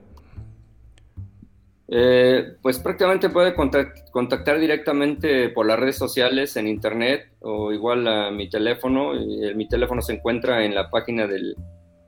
Eh, 1.89 2.57
pues 2.61 2.79
prácticamente 2.79 3.31
puede 3.31 3.55
contactar 3.55 4.61
directamente 4.61 5.49
por 5.49 5.65
las 5.65 5.81
redes 5.81 5.97
sociales, 5.97 6.57
en 6.57 6.69
internet 6.69 7.33
o 7.41 7.73
igual 7.73 8.07
a 8.07 8.31
mi 8.31 8.51
teléfono. 8.51 9.15
mi 9.55 9.67
teléfono 9.67 10.03
se 10.03 10.13
encuentra 10.13 10.63
en 10.63 10.75
la 10.75 10.91
página 10.91 11.27
del 11.27 11.57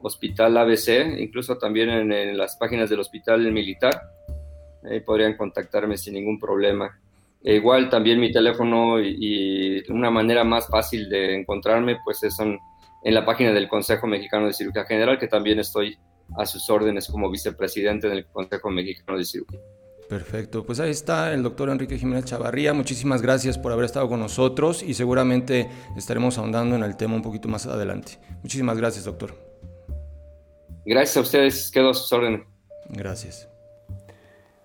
Hospital 0.01 0.55
ABC, 0.59 1.19
incluso 1.19 1.57
también 1.57 1.89
en, 1.89 2.13
en 2.13 2.37
las 2.37 2.57
páginas 2.57 2.91
del 2.91 3.01
Hospital 3.01 3.51
Militar. 3.51 3.99
Ahí 4.85 5.01
podrían 5.01 5.39
contactarme 5.39 5.97
sin 5.97 6.15
ningún 6.15 6.39
problema. 6.39 7.02
E 7.45 7.57
igual 7.57 7.91
también 7.91 8.21
mi 8.21 8.31
teléfono 8.31 9.01
y, 9.01 9.83
una 9.89 10.11
manera 10.11 10.45
más 10.45 10.69
fácil 10.69 11.09
de 11.09 11.35
encontrarme 11.35 11.99
pues 12.05 12.23
es 12.23 12.39
en, 12.39 12.59
la 13.05 13.25
página 13.25 13.53
del 13.53 13.69
Consejo 13.69 14.07
Mexicano 14.07 14.47
de 14.47 14.53
Cirugía 14.53 14.85
General, 14.85 15.19
que 15.19 15.27
también 15.27 15.59
estoy 15.59 15.99
a 16.37 16.47
sus 16.47 16.71
órdenes 16.71 17.09
como 17.09 17.31
vicepresidente 17.31 18.09
del 18.09 18.27
Consejo 18.27 18.71
Mexicano 18.71 19.19
de 19.19 19.25
Cirugía. 19.25 19.59
Perfecto, 20.09 20.65
pues 20.65 20.79
ahí 20.79 20.91
está 20.91 21.33
el 21.33 21.43
doctor 21.43 21.71
Enrique 21.71 21.99
Jiménez 21.99 22.27
Chavarría. 22.27 22.75
Muchísimas 22.75 23.23
gracias 23.23 23.59
por 23.59 23.73
haber 23.73 23.87
estado 23.87 24.09
con 24.09 24.21
nosotros 24.21 24.83
y 24.83 24.95
seguramente 24.95 25.69
estaremos 25.97 26.39
ahondando 26.39 26.77
en 26.77 26.85
el 26.85 26.97
tema 26.97 27.15
un 27.15 27.23
poquito 27.23 27.49
más 27.49 27.67
adelante. 27.67 28.19
Muchísimas 28.43 28.77
gracias, 28.77 29.05
doctor. 29.05 29.35
Gracias 30.85 31.17
a 31.17 31.21
ustedes, 31.21 31.71
quedo 31.71 31.91
a 31.91 31.95
sus 31.95 32.13
órdenes. 32.13 32.43
Gracias. 32.91 33.52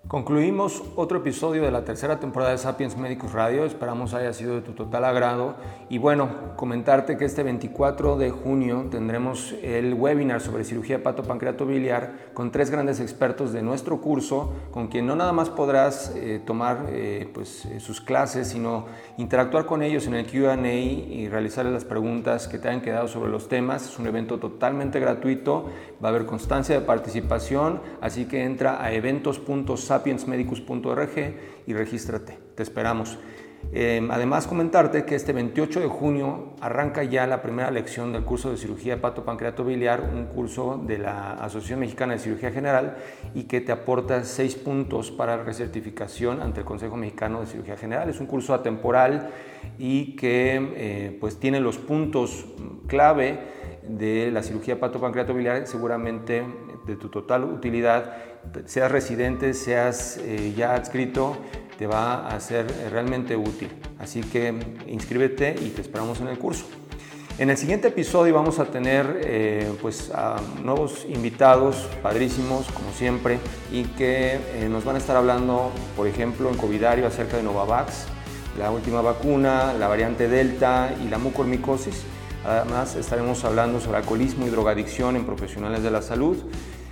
Concluimos 0.08 0.84
otro 0.96 1.18
episodio 1.18 1.64
de 1.64 1.72
la 1.72 1.84
tercera 1.84 2.18
temporada 2.18 2.54
de 2.54 2.58
Sapiens 2.58 2.96
Medicus 2.96 3.34
Radio, 3.34 3.66
esperamos 3.66 4.14
haya 4.14 4.32
sido 4.32 4.56
de 4.56 4.62
tu 4.62 4.72
total 4.72 5.04
agrado. 5.04 5.56
Y 5.90 5.98
bueno, 5.98 6.30
comentarte 6.56 7.18
que 7.18 7.26
este 7.26 7.44
24 7.44 8.16
de 8.16 8.30
junio 8.30 8.86
tendremos 8.90 9.54
el 9.62 9.94
webinar 9.94 10.40
sobre 10.40 10.64
cirugía 10.64 10.96
hepatopancreatobiliar 10.96 12.32
con 12.34 12.54
tres 12.54 12.70
grandes 12.70 13.02
expertos 13.02 13.52
de 13.52 13.62
nuestro 13.62 14.00
curso, 14.00 14.54
con 14.72 14.88
quien 14.88 15.08
no 15.08 15.18
nada 15.18 15.34
más 15.34 15.50
podrás 15.50 16.14
eh, 16.16 16.42
tomar 16.46 16.86
eh, 16.88 17.30
pues, 17.34 17.66
eh, 17.66 17.82
sus 17.82 18.00
clases, 18.00 18.48
sino 18.48 18.86
interactuar 19.18 19.66
con 19.66 19.84
ellos 19.84 20.08
en 20.08 20.14
el 20.14 20.26
Q&A 20.26 20.74
y 20.74 21.28
realizarles 21.28 21.74
las 21.74 21.84
preguntas 21.84 22.48
que 22.48 22.60
te 22.60 22.70
hayan 22.70 22.80
quedado 22.80 23.10
sobre 23.10 23.30
los 23.30 23.50
temas. 23.50 23.86
Es 23.86 24.00
un 24.00 24.08
evento 24.08 24.38
totalmente 24.38 25.02
gratuito, 25.02 25.66
va 26.02 26.08
a 26.08 26.12
haber 26.12 26.26
constancia 26.26 26.80
de 26.80 26.86
participación, 26.86 27.82
así 28.00 28.24
que 28.24 28.46
entra 28.46 28.82
a 28.82 28.94
eventos.sapiens 28.94 29.97
sapiensmedicus.org 29.98 31.36
y 31.66 31.74
regístrate. 31.74 32.38
Te 32.56 32.64
esperamos. 32.64 33.18
Em, 33.74 34.10
además, 34.12 34.48
comentarte 34.48 35.04
que 35.04 35.16
este 35.16 35.34
28 35.34 35.82
de 35.82 35.88
junio 35.88 36.54
arranca 36.62 37.04
ya 37.04 37.28
la 37.28 37.42
primera 37.42 37.70
lección 37.70 38.14
del 38.14 38.24
curso 38.24 38.50
de 38.50 38.58
cirugía 38.58 38.94
hepato-pancreato 38.94 39.66
biliar, 39.66 40.02
un 40.02 40.28
curso 40.28 40.82
de 40.86 41.00
la 41.00 41.34
Asociación 41.34 41.82
Mexicana 41.82 42.14
de 42.14 42.20
Cirugía 42.20 42.52
General 42.52 42.98
y 43.34 43.44
que 43.44 43.60
te 43.60 43.72
aporta 43.74 44.24
seis 44.24 44.56
puntos 44.56 45.12
para 45.12 45.44
recertificación 45.44 46.42
ante 46.42 46.62
el 46.62 46.66
Consejo 46.66 46.96
Mexicano 46.96 47.42
de 47.42 47.48
Cirugía 47.48 47.76
General. 47.76 48.10
Es 48.10 48.22
un 48.22 48.28
curso 48.28 48.54
atemporal 48.54 49.32
y 49.78 50.16
que 50.16 50.72
eh, 50.76 51.18
pues 51.20 51.38
tiene 51.38 51.60
los 51.60 51.78
puntos 51.78 52.46
clave 52.88 53.40
de 53.88 54.32
la 54.32 54.44
cirugía 54.44 54.76
hepato-pancreato 54.76 55.34
biliar, 55.34 55.68
seguramente 55.68 56.44
de 56.86 56.96
tu 56.96 57.10
total 57.10 57.44
utilidad 57.44 58.16
seas 58.66 58.92
residente, 58.92 59.54
seas 59.54 60.18
eh, 60.18 60.54
ya 60.56 60.76
adscrito, 60.76 61.38
te 61.78 61.88
va 61.88 62.28
a 62.28 62.40
ser 62.40 62.68
realmente 62.92 63.36
útil. 63.36 63.70
Así 64.00 64.22
que 64.22 64.54
inscríbete 64.88 65.56
y 65.62 65.70
te 65.70 65.82
esperamos 65.82 66.20
en 66.22 66.28
el 66.28 66.38
curso. 66.38 66.66
En 67.40 67.52
el 67.52 67.58
siguiente 67.58 67.90
episodio 67.90 68.34
vamos 68.34 68.58
a 68.58 68.66
tener 68.66 69.22
eh, 69.24 69.72
pues 69.80 70.12
nuevos 70.64 71.06
invitados 71.08 71.88
padrísimos 72.02 72.66
como 72.72 72.92
siempre 72.94 73.38
y 73.72 73.84
que 73.84 74.40
eh, 74.56 74.68
nos 74.68 74.84
van 74.84 74.96
a 74.96 74.98
estar 74.98 75.16
hablando 75.16 75.70
por 75.96 76.08
ejemplo 76.08 76.50
en 76.50 76.58
Covidario 76.58 77.06
acerca 77.06 77.38
de 77.38 77.44
Novavax, 77.44 78.08
la 78.58 78.72
última 78.72 79.04
vacuna, 79.04 79.74
la 79.74 79.88
variante 79.88 80.28
Delta 80.28 80.96
y 81.06 81.10
la 81.10 81.20
mucormicosis. 81.20 82.02
Además 82.44 82.96
estaremos 82.96 83.44
hablando 83.44 83.80
sobre 83.80 83.98
alcoholismo 83.98 84.48
y 84.48 84.50
drogadicción 84.50 85.16
en 85.16 85.24
profesionales 85.24 85.84
de 85.84 85.92
la 85.92 86.02
salud 86.02 86.38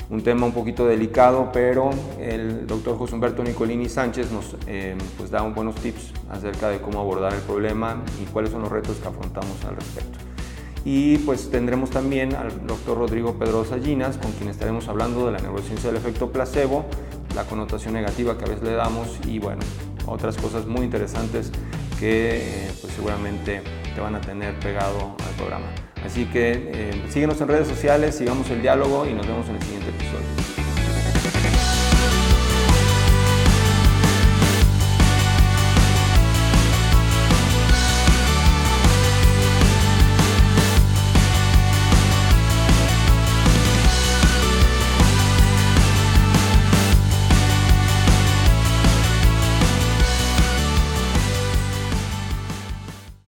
un 0.09 0.21
tema 0.21 0.45
un 0.45 0.51
poquito 0.51 0.85
delicado, 0.85 1.49
pero 1.51 1.89
el 2.19 2.67
doctor 2.67 2.97
José 2.97 3.15
Humberto 3.15 3.43
Nicolini 3.43 3.89
Sánchez 3.89 4.31
nos 4.31 4.55
eh, 4.67 4.95
pues 5.17 5.31
da 5.31 5.41
buenos 5.41 5.75
tips 5.75 6.11
acerca 6.29 6.69
de 6.69 6.79
cómo 6.79 6.99
abordar 6.99 7.33
el 7.33 7.41
problema 7.41 8.03
y 8.21 8.25
cuáles 8.25 8.51
son 8.51 8.61
los 8.61 8.71
retos 8.71 8.97
que 8.97 9.07
afrontamos 9.07 9.63
al 9.65 9.75
respecto. 9.75 10.19
Y 10.83 11.17
pues 11.19 11.49
tendremos 11.49 11.89
también 11.89 12.35
al 12.35 12.67
doctor 12.67 12.99
Rodrigo 12.99 13.33
Pedrosa 13.39 13.77
Llinas, 13.77 14.17
con 14.17 14.31
quien 14.33 14.49
estaremos 14.49 14.87
hablando 14.87 15.25
de 15.25 15.31
la 15.31 15.39
neurociencia 15.39 15.89
del 15.89 15.97
efecto 15.97 16.31
placebo, 16.31 16.85
la 17.35 17.43
connotación 17.45 17.95
negativa 17.95 18.37
que 18.37 18.45
a 18.45 18.47
veces 18.47 18.63
le 18.63 18.73
damos 18.73 19.19
y 19.27 19.39
bueno, 19.39 19.61
otras 20.05 20.37
cosas 20.37 20.67
muy 20.67 20.83
interesantes 20.83 21.51
que 21.99 22.67
eh, 22.67 22.71
pues 22.81 22.93
seguramente 22.93 23.61
te 23.95 24.01
van 24.01 24.13
a 24.13 24.21
tener 24.21 24.59
pegado 24.59 25.15
al 25.27 25.35
programa. 25.37 25.94
Así 26.03 26.25
que 26.25 26.69
eh, 26.73 27.03
síguenos 27.09 27.39
en 27.41 27.47
redes 27.47 27.67
sociales, 27.67 28.15
sigamos 28.15 28.49
el 28.49 28.61
diálogo 28.61 29.05
y 29.05 29.13
nos 29.13 29.27
vemos 29.27 29.47
en 29.49 29.55
el 29.55 29.61
siguiente 29.61 29.89
episodio. 29.89 30.54